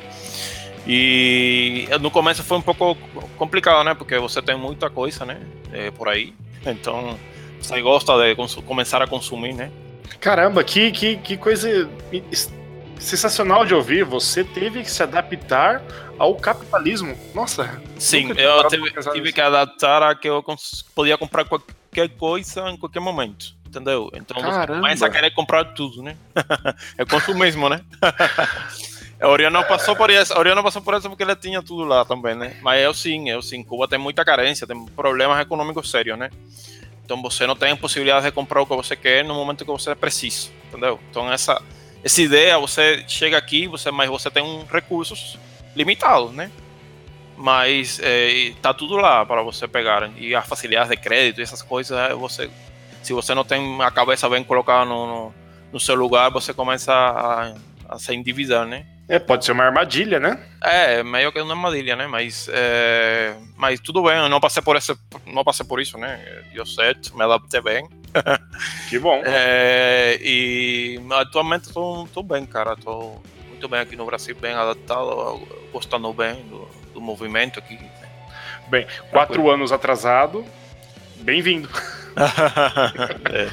E 0.85 1.87
no 1.99 2.09
começo 2.09 2.43
foi 2.43 2.57
um 2.57 2.61
pouco 2.61 2.95
complicado, 3.35 3.83
né? 3.83 3.93
Porque 3.93 4.17
você 4.19 4.41
tem 4.41 4.55
muita 4.55 4.89
coisa, 4.89 5.25
né? 5.25 5.41
É, 5.73 5.91
por 5.91 6.07
aí. 6.07 6.33
Então 6.65 7.17
você 7.59 7.81
gosta 7.81 8.13
de 8.17 8.35
começar 8.63 9.01
a 9.01 9.07
consumir, 9.07 9.53
né? 9.53 9.71
Caramba, 10.19 10.63
que, 10.63 10.91
que, 10.91 11.17
que 11.17 11.37
coisa 11.37 11.89
sensacional 12.99 13.65
de 13.65 13.73
ouvir. 13.73 14.03
Você 14.03 14.43
teve 14.43 14.83
que 14.83 14.91
se 14.91 15.03
adaptar 15.03 15.81
ao 16.17 16.35
capitalismo. 16.35 17.17
Nossa. 17.33 17.81
Sim, 17.97 18.31
eu 18.37 18.67
tive, 18.67 18.91
tive 19.13 19.33
que 19.33 19.41
adaptar 19.41 20.01
a 20.03 20.15
que 20.15 20.27
eu 20.27 20.43
podia 20.95 21.17
comprar 21.17 21.45
qualquer 21.45 22.09
coisa 22.17 22.69
em 22.69 22.77
qualquer 22.77 22.99
momento. 22.99 23.55
Entendeu? 23.65 24.09
Então 24.13 24.41
Caramba. 24.41 24.75
você 24.75 24.81
começa 24.81 25.05
a 25.05 25.09
querer 25.09 25.31
comprar 25.31 25.65
tudo, 25.73 26.01
né? 26.01 26.15
é 26.97 27.05
consumismo, 27.05 27.67
né? 27.69 27.81
A 29.19 29.27
Oriana 29.27 29.63
passou 29.63 29.95
por 29.95 30.11
isso, 30.11 30.31
a 30.31 30.37
Oriana 30.37 30.61
passou 30.61 30.79
por 30.79 30.93
isso 30.93 31.09
porque 31.09 31.23
ela 31.23 31.35
tinha 31.35 31.59
tudo 31.63 31.83
lá 31.83 32.05
também, 32.05 32.35
né? 32.35 32.55
Mas 32.61 32.83
eu 32.83 32.93
sim, 32.93 33.27
eu 33.31 33.41
sim. 33.41 33.63
Cuba 33.63 33.87
tem 33.87 33.97
muita 33.97 34.23
carência, 34.23 34.67
tem 34.67 34.85
problemas 34.89 35.39
econômicos 35.39 35.89
sérios, 35.89 36.19
né? 36.19 36.29
Então 37.07 37.21
você 37.21 37.47
não 37.47 37.55
tem 37.55 37.73
possibilidade 37.73 38.25
de 38.25 38.33
comprar 38.33 38.61
o 38.61 38.65
que 38.65 38.75
você 38.75 38.93
quer 38.93 39.23
no 39.23 39.33
momento 39.33 39.63
que 39.63 39.71
você 39.71 39.95
precisa, 39.95 40.49
entendeu? 40.67 40.99
Então 41.09 41.31
essa 41.31 41.61
essa 42.03 42.21
ideia, 42.21 42.59
você 42.59 43.03
chega 43.07 43.37
aqui, 43.37 43.65
você 43.65 43.89
mas 43.91 44.09
você 44.09 44.29
tem 44.29 44.43
um 44.43 44.65
recursos 44.65 45.39
limitados, 45.73 46.33
né? 46.33 46.51
Mas 47.37 47.97
é, 48.03 48.51
tá 48.61 48.73
tudo 48.73 48.97
lá 48.97 49.25
para 49.25 49.41
você 49.41 49.69
pegar 49.69 50.11
e 50.17 50.35
a 50.35 50.41
facilidade 50.41 50.89
de 50.89 50.97
crédito, 50.97 51.41
essas 51.41 51.61
coisas, 51.61 51.97
é, 51.97 52.13
você 52.13 52.49
se 53.01 53.13
você 53.13 53.33
não 53.33 53.45
tem 53.45 53.81
a 53.81 53.89
cabeça 53.89 54.27
bem 54.27 54.43
colocada 54.43 54.83
no, 54.83 55.07
no, 55.07 55.33
no 55.71 55.79
seu 55.79 55.95
lugar, 55.95 56.29
você 56.29 56.53
começa 56.53 56.91
a, 56.91 57.53
a 57.87 57.97
se 57.97 58.13
endividar, 58.13 58.65
né? 58.65 58.85
É, 59.09 59.19
pode 59.19 59.45
ser 59.45 59.53
uma 59.53 59.63
armadilha, 59.63 60.19
né? 60.19 60.37
É, 60.61 61.01
meio 61.01 61.31
que 61.31 61.39
uma 61.39 61.53
armadilha, 61.53 61.95
né? 61.95 62.07
Mas, 62.07 62.49
é... 62.51 63.35
mas 63.55 63.79
tudo 63.79 64.03
bem, 64.03 64.17
eu 64.17 64.27
não 64.27 64.39
passei 64.39 64.61
por 64.61 64.75
essa, 64.75 64.97
não 65.25 65.45
passei 65.45 65.65
por 65.65 65.79
isso, 65.79 65.97
né? 65.97 66.43
Deu 66.53 66.65
certo, 66.65 67.15
me 67.15 67.23
adaptei 67.23 67.61
bem. 67.61 67.87
Que 68.89 68.97
bom. 68.97 69.21
É... 69.25 70.17
E 70.21 70.99
atualmente 71.11 71.67
estou 71.67 72.23
bem, 72.23 72.45
cara. 72.45 72.75
Tô 72.75 73.21
muito 73.49 73.67
bem 73.67 73.79
aqui 73.79 73.95
no 73.95 74.05
Brasil, 74.05 74.35
bem 74.35 74.53
adaptado, 74.53 75.47
gostando 75.71 76.11
bem 76.13 76.35
do, 76.47 76.67
do 76.93 77.01
movimento 77.01 77.59
aqui. 77.59 77.79
Bem, 78.69 78.85
quatro 79.11 79.49
anos 79.49 79.71
atrasado, 79.71 80.45
bem-vindo. 81.17 81.69
é. 83.31 83.47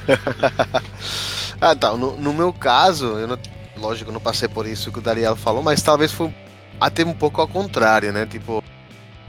ah, 1.60 1.76
tá. 1.76 1.92
No, 1.92 2.16
no, 2.16 2.32
meu 2.32 2.52
caso, 2.52 3.18
eu 3.18 3.26
não, 3.28 3.38
lógico, 3.76 4.12
não 4.12 4.20
passei 4.20 4.48
por 4.48 4.66
isso 4.66 4.90
que 4.92 4.98
o 4.98 5.02
Dariel 5.02 5.36
falou, 5.36 5.62
mas 5.62 5.82
talvez 5.82 6.12
foi 6.12 6.34
até 6.80 7.04
um 7.04 7.12
pouco 7.12 7.40
ao 7.40 7.48
contrário, 7.48 8.12
né? 8.12 8.26
Tipo, 8.26 8.62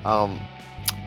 um, 0.06 0.38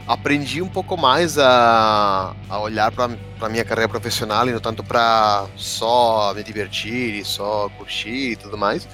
aprendi 0.06 0.62
um 0.62 0.68
pouco 0.68 0.96
mais 0.96 1.38
a, 1.38 2.34
a 2.48 2.58
olhar 2.60 2.90
para 2.90 3.10
a 3.40 3.48
minha 3.48 3.64
carreira 3.64 3.88
profissional 3.88 4.48
e 4.48 4.52
não 4.52 4.60
tanto 4.60 4.82
para 4.82 5.46
só 5.56 6.32
me 6.34 6.42
divertir 6.42 7.14
e 7.20 7.24
só 7.24 7.68
curtir 7.76 8.32
e 8.32 8.36
tudo 8.36 8.56
mais. 8.56 8.88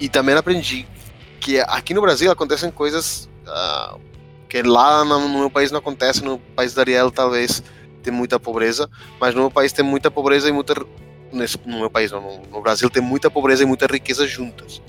E 0.00 0.08
também 0.08 0.34
aprendi 0.34 0.86
que 1.40 1.60
aqui 1.60 1.94
no 1.94 2.00
Brasil 2.00 2.30
acontecem 2.30 2.70
coisas 2.70 3.28
uh, 3.46 4.00
que 4.48 4.62
lá 4.62 5.04
no, 5.04 5.28
meu 5.28 5.50
país 5.50 5.70
não 5.70 5.78
acontece, 5.78 6.24
no 6.24 6.38
país 6.38 6.74
da 6.74 6.82
Ariel 6.82 7.10
talvez 7.10 7.62
tem 8.02 8.12
muita 8.12 8.38
pobreza, 8.38 8.88
mas 9.20 9.34
no 9.34 9.42
meu 9.42 9.50
país 9.50 9.72
tem 9.72 9.84
muita 9.84 10.10
pobreza 10.10 10.48
e 10.48 10.52
muita 10.52 10.74
nesse, 11.36 11.58
no 11.64 11.80
meu 11.80 11.90
país, 11.90 12.10
no, 12.10 12.40
no 12.50 12.60
Brasil 12.60 12.88
tem 12.90 13.02
muita 13.02 13.30
pobreza 13.30 13.62
e 13.62 13.66
muita 13.66 13.86
riqueza 13.86 14.26
juntas. 14.26 14.80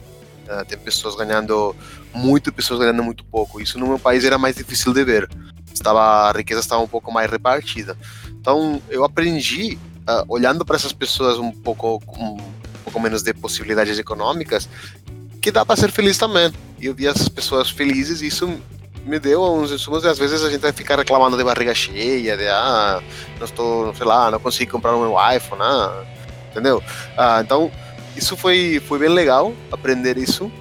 Uh, 0.47 0.63
tem 0.65 0.77
pessoas 0.77 1.15
ganhando 1.15 1.75
muito, 2.13 2.53
pessoas 2.53 2.79
ganhando 2.79 3.03
muito 3.03 3.23
pouco. 3.25 3.59
Isso 3.59 3.77
no 3.77 3.87
meu 3.87 3.99
país 3.99 4.23
era 4.23 4.37
mais 4.37 4.55
difícil 4.55 4.93
de 4.93 5.03
ver 5.03 5.29
estava 5.77 6.29
a 6.29 6.31
riqueza 6.31 6.59
estava 6.59 6.81
um 6.81 6.87
pouco 6.87 7.11
mais 7.11 7.29
repartida. 7.29 7.97
Então 8.29 8.81
eu 8.89 9.03
aprendi 9.03 9.77
uh, 10.07 10.25
olhando 10.27 10.65
para 10.65 10.75
essas 10.75 10.93
pessoas 10.93 11.37
um 11.37 11.51
pouco 11.51 12.01
um 12.07 12.37
pouco 12.83 12.99
menos 12.99 13.21
de 13.23 13.33
possibilidades 13.33 13.97
econômicas 13.99 14.67
que 15.41 15.51
dá 15.51 15.65
para 15.65 15.75
ser 15.75 15.91
feliz 15.91 16.17
também. 16.17 16.51
E 16.79 16.85
eu 16.87 16.93
vi 16.93 17.07
essas 17.07 17.29
pessoas 17.29 17.69
felizes 17.69 18.21
e 18.21 18.27
isso 18.27 18.59
me 19.05 19.19
deu 19.19 19.41
uns 19.41 19.71
insumos 19.71 20.03
e 20.03 20.07
às 20.07 20.17
vezes 20.17 20.43
a 20.43 20.49
gente 20.49 20.61
vai 20.61 20.73
ficar 20.73 20.97
reclamando 20.97 21.37
de 21.37 21.43
barriga 21.43 21.73
cheia, 21.73 22.35
de 22.35 22.47
ah, 22.47 23.01
não 23.37 23.45
estou, 23.45 23.95
sei 23.95 24.05
lá, 24.05 24.29
não 24.29 24.39
consegui 24.39 24.69
comprar 24.69 24.95
o 24.95 24.99
meu 24.99 25.15
iPhone, 25.33 25.61
ah, 25.61 26.03
entendeu? 26.57 26.83
Ah, 27.15 27.39
então 27.43 27.71
isso 28.15 28.35
foi, 28.35 28.81
foi 28.85 28.97
bem 28.97 29.09
legal 29.09 29.53
aprender 29.71 30.17
isso. 30.17 30.51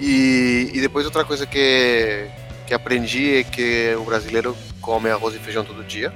E, 0.00 0.70
e 0.74 0.80
depois 0.80 1.04
outra 1.06 1.24
coisa 1.24 1.46
que, 1.46 2.26
que 2.66 2.74
aprendi 2.74 3.36
é 3.36 3.44
que 3.44 3.94
o 3.96 4.04
brasileiro 4.04 4.56
come 4.80 5.08
arroz 5.08 5.36
e 5.36 5.38
feijão 5.38 5.64
todo 5.64 5.84
dia. 5.84 6.12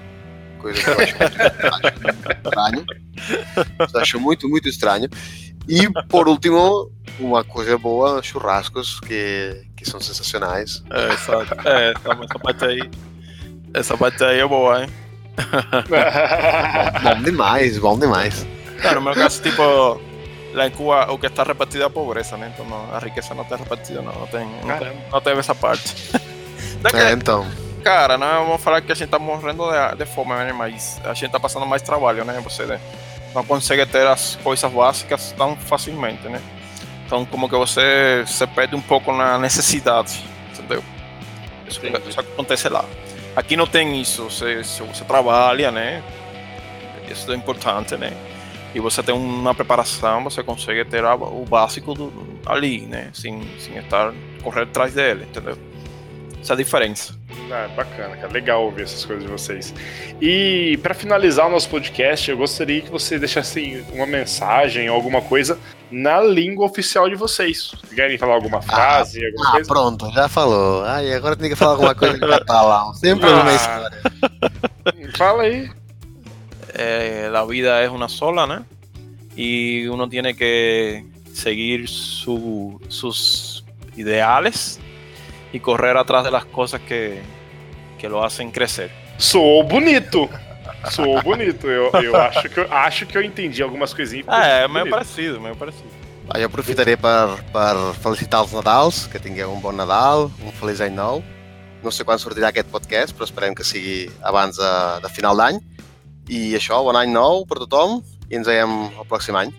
Coisa 0.59 0.81
que 0.81 0.89
eu 0.89 1.01
acho 1.01 1.15
muito 2.03 2.33
estranho. 2.33 2.85
Eu 3.95 4.01
acho 4.01 4.21
muito, 4.21 4.49
muito 4.49 4.69
estranho. 4.69 5.09
E 5.69 5.89
por 6.09 6.29
último, 6.29 6.91
uma 7.21 7.45
coisa 7.45 7.79
boa, 7.79 8.23
churrascos 8.23 8.99
que, 9.01 9.65
que 9.77 9.89
são 9.89 10.01
sensacionais. 10.01 10.83
É, 10.91 11.13
essa, 11.13 11.33
é, 11.65 11.91
essa 11.91 12.39
parte 12.39 12.65
aí. 12.65 12.91
Essa 13.75 13.97
parte 13.97 14.25
aí 14.25 14.41
é 14.41 14.47
boa, 14.47 14.83
hein? 14.83 14.91
bom 17.03 17.23
demais, 17.23 17.79
bom 17.79 17.99
demais. 17.99 18.47
Claro, 18.83 19.01
no 19.01 19.07
meu 19.07 19.15
caso, 19.15 19.41
tipo, 19.41 20.01
lá 20.53 20.67
em 20.67 20.71
Cuba 20.71 21.11
o 21.13 21.19
que 21.19 21.27
está 21.27 21.45
repartido 21.45 21.85
é 21.85 21.87
a 21.87 21.91
pobreza, 21.91 22.37
né? 22.37 22.53
Então 22.53 22.67
a 22.93 22.99
riqueza 22.99 23.35
não 23.35 23.43
está 23.43 23.57
repartida, 23.57 24.03
não, 24.03 24.13
não 24.13 24.27
tem, 24.27 24.47
não 24.65 24.79
tem, 24.79 24.93
não 25.11 25.21
tem 25.21 25.39
essa 25.39 25.55
parte. 25.55 25.95
É, 26.93 27.13
então. 27.13 27.47
Cara, 27.85 28.19
não 28.19 28.47
vamos 28.47 28.61
falar 28.61 28.81
que 28.81 28.91
a 28.91 28.95
gente 28.95 29.09
tá 29.09 29.17
morrendo 29.17 29.65
de, 29.71 29.99
de 29.99 30.05
fome, 30.05 30.35
né? 30.35 30.53
Mas 30.53 31.01
a 31.05 31.15
gente 31.15 31.31
tá 31.31 31.39
passando 31.39 31.65
mais 31.65 31.81
trabalho, 31.81 32.25
né? 32.25 32.41
Você 32.43 32.65
né? 32.65 32.81
não 33.33 33.45
consegue 33.45 33.87
ter 33.87 34.05
as 34.05 34.35
coisas 34.43 34.71
básicas 34.73 35.33
tão 35.39 35.57
facilmente, 35.57 36.27
né? 36.29 36.41
Então, 37.07 37.25
como 37.25 37.49
que 37.49 37.55
você 37.55 38.25
se 38.27 38.45
perde 38.49 38.75
um 38.75 38.81
pouco 38.81 39.13
na 39.13 39.39
necessidade, 39.39 40.25
entendeu? 40.53 40.83
Isso, 41.69 41.81
isso 42.09 42.21
acontece 42.21 42.69
lá. 42.69 42.85
Aqui 43.37 43.57
não 43.57 43.67
tem 43.67 44.01
isso. 44.01 44.25
Você, 44.25 44.65
se 44.65 44.83
você 44.83 45.05
trabalha, 45.05 45.71
né? 45.71 46.03
Isso 47.09 47.31
é 47.31 47.37
importante, 47.37 47.97
né? 47.97 48.13
E 48.75 48.81
você 48.81 49.03
tem 49.03 49.15
uma 49.15 49.55
preparação, 49.55 50.25
você 50.25 50.43
consegue 50.43 50.85
ter 50.85 51.05
o 51.05 51.45
básico 51.45 51.95
do, 51.95 52.13
ali, 52.47 52.83
né? 52.83 53.11
Sem, 53.13 53.43
sem 53.59 53.77
estar 53.77 54.13
correndo 54.43 54.69
atrás 54.69 54.95
dele, 54.95 55.25
entendeu? 55.25 55.57
essa 56.43 56.57
diferença. 56.57 57.15
Ah, 57.51 57.69
bacana, 57.75 58.17
cara. 58.17 58.33
Legal 58.33 58.65
ouvir 58.65 58.83
essas 58.83 59.05
coisas 59.05 59.25
de 59.25 59.31
vocês. 59.31 59.75
E 60.21 60.79
para 60.83 60.93
finalizar 60.93 61.47
o 61.47 61.51
nosso 61.51 61.69
podcast, 61.69 62.31
eu 62.31 62.37
gostaria 62.37 62.83
que 62.83 62.91
você 62.91 63.19
deixasse 63.19 63.85
uma 63.93 64.07
mensagem 64.07 64.91
ou 64.91 64.97
alguma 64.97 65.23
coisa 65.23 65.59
na 65.91 66.21
língua 66.21 66.67
oficial 66.67 67.09
de 67.09 67.15
vocês. 67.15 67.73
Querem 67.95 68.19
falar 68.19 68.35
alguma 68.35 68.59
ah, 68.59 68.63
frase, 68.63 69.25
ah, 69.25 69.29
alguma 69.29 69.49
ah, 69.49 69.53
coisa? 69.53 69.69
pronto, 69.69 70.11
já 70.13 70.29
falou. 70.29 70.85
Ai, 70.85 71.13
agora 71.15 71.37
tem 71.37 71.49
que 71.49 71.57
falar 71.57 71.73
alguma 71.73 71.95
coisa 71.95 72.17
em 72.17 72.21
catalão. 72.21 72.95
Sempre 72.95 73.31
ah, 73.31 73.43
uma 73.43 73.55
história. 73.55 74.03
Fala 75.17 75.43
aí. 75.45 75.71
Eh, 76.75 77.29
la 77.31 77.45
vida 77.45 77.83
es 77.83 77.91
una 77.91 78.09
sola, 78.09 78.47
¿no? 78.47 78.65
Y 79.37 79.87
uno 79.87 80.09
tiene 80.09 80.35
que 80.35 81.05
seguir 81.33 81.89
su, 81.89 82.81
sus 82.89 83.65
ideales 83.97 84.79
e 85.53 85.61
correr 85.61 85.97
atrás 85.97 86.31
das 86.31 86.45
coisas 86.47 86.81
que, 86.81 87.21
que 87.99 88.09
lo 88.09 88.25
hacen 88.25 88.51
crescer. 88.51 88.91
Sou 89.19 89.63
bonito! 89.65 90.29
Sou 90.91 91.23
bonito. 91.23 91.69
Eu, 91.69 91.91
eu 92.03 92.17
acho, 92.17 92.49
que 92.49 92.61
eu 92.61 92.73
acho 92.73 93.07
que 93.07 93.17
eu 93.17 93.23
entendi 93.23 93.63
algumas 93.63 93.95
coisinhas. 93.95 94.27
É, 94.29 94.65
é 94.65 94.69
meio 94.69 94.89
parecido, 94.89 95.41
meio 95.41 95.55
parecido. 95.55 95.89
Ah, 96.29 96.41
eu 96.41 96.47
aproveitaria 96.47 96.97
para, 96.97 97.37
para 97.53 97.93
felicitar 97.95 98.43
os 98.43 98.53
Nadals, 98.53 99.07
que 99.07 99.19
tenham 99.19 99.55
um 99.55 99.61
bom 99.61 99.73
Nadal, 99.73 100.31
um 100.45 100.51
feliz 100.53 100.81
ano 100.81 100.97
novo. 100.97 101.25
Não 101.83 101.91
sei 101.91 102.05
quando 102.05 102.21
sortirà 102.21 102.49
aquest 102.49 102.69
podcast, 102.71 103.13
però 103.13 103.25
esperem 103.25 103.55
que 103.55 103.65
sigui 103.65 104.11
abans 104.23 104.57
de, 104.57 105.03
de 105.03 105.09
final 105.13 105.37
d'any. 105.37 105.59
I 106.29 106.55
això, 106.55 106.79
bon 106.85 106.97
any 106.97 107.11
nou 107.13 107.47
per 107.47 107.59
tothom 107.65 108.01
i 108.31 108.39
ens 108.39 108.47
veiem 108.47 108.73
el 108.93 109.09
pròxim 109.09 109.37
any. 109.39 109.53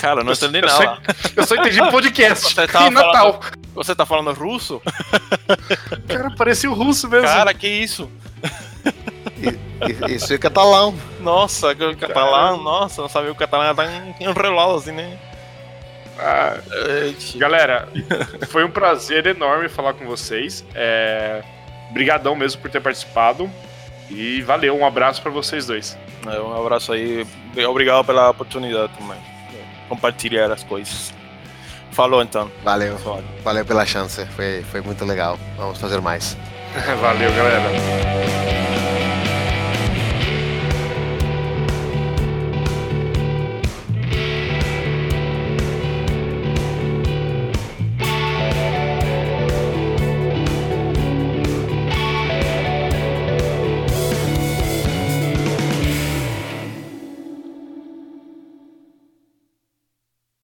Cara, 0.00 0.24
não 0.24 0.32
entendi 0.32 0.62
nada. 0.62 0.72
Só, 0.72 0.98
eu 1.36 1.46
só 1.46 1.54
entendi 1.56 1.78
podcast. 1.90 2.54
Você 2.54 2.66
tá, 2.66 2.90
Natal. 2.90 3.40
Falando, 3.42 3.58
você 3.74 3.94
tá 3.94 4.06
falando 4.06 4.32
russo? 4.32 4.80
Cara, 6.08 6.30
parecia 6.30 6.70
o 6.70 6.74
russo 6.74 7.06
mesmo. 7.06 7.26
Cara, 7.26 7.52
que 7.52 7.68
isso? 7.68 8.10
Isso 10.08 10.32
é 10.32 10.38
catalão. 10.38 10.94
Nossa, 11.20 11.74
que 11.74 11.96
catalão, 11.96 12.62
nossa, 12.62 13.02
não 13.02 13.08
sabia 13.08 13.30
o 13.30 13.34
catalão 13.34 13.74
tá 13.74 13.84
enrolado 14.20 14.76
assim, 14.76 14.92
né? 14.92 15.18
Ah, 16.18 16.58
galera, 17.36 17.88
foi 18.48 18.64
um 18.64 18.70
prazer 18.70 19.26
enorme 19.26 19.68
falar 19.68 19.94
com 19.94 20.06
vocês. 20.06 20.64
É... 20.74 21.42
Brigadão 21.92 22.36
mesmo 22.36 22.60
por 22.60 22.70
ter 22.70 22.80
participado. 22.80 23.50
E 24.10 24.42
valeu, 24.42 24.76
um 24.76 24.84
abraço 24.84 25.22
para 25.22 25.30
vocês 25.30 25.66
dois. 25.66 25.96
É, 26.26 26.40
um 26.40 26.60
abraço 26.60 26.92
aí. 26.92 27.26
Obrigado 27.68 28.04
pela 28.04 28.30
oportunidade 28.30 28.92
também 28.98 29.30
compartilhar 29.90 30.50
as 30.52 30.62
coisas. 30.62 31.12
Falou 31.90 32.22
então. 32.22 32.50
Valeu. 32.62 32.96
Valeu 33.42 33.64
pela 33.66 33.84
chance. 33.84 34.24
Foi, 34.36 34.64
foi 34.70 34.80
muito 34.80 35.04
legal. 35.04 35.36
Vamos 35.56 35.78
fazer 35.78 36.00
mais. 36.00 36.36
Valeu, 37.02 37.32
galera. 37.34 38.59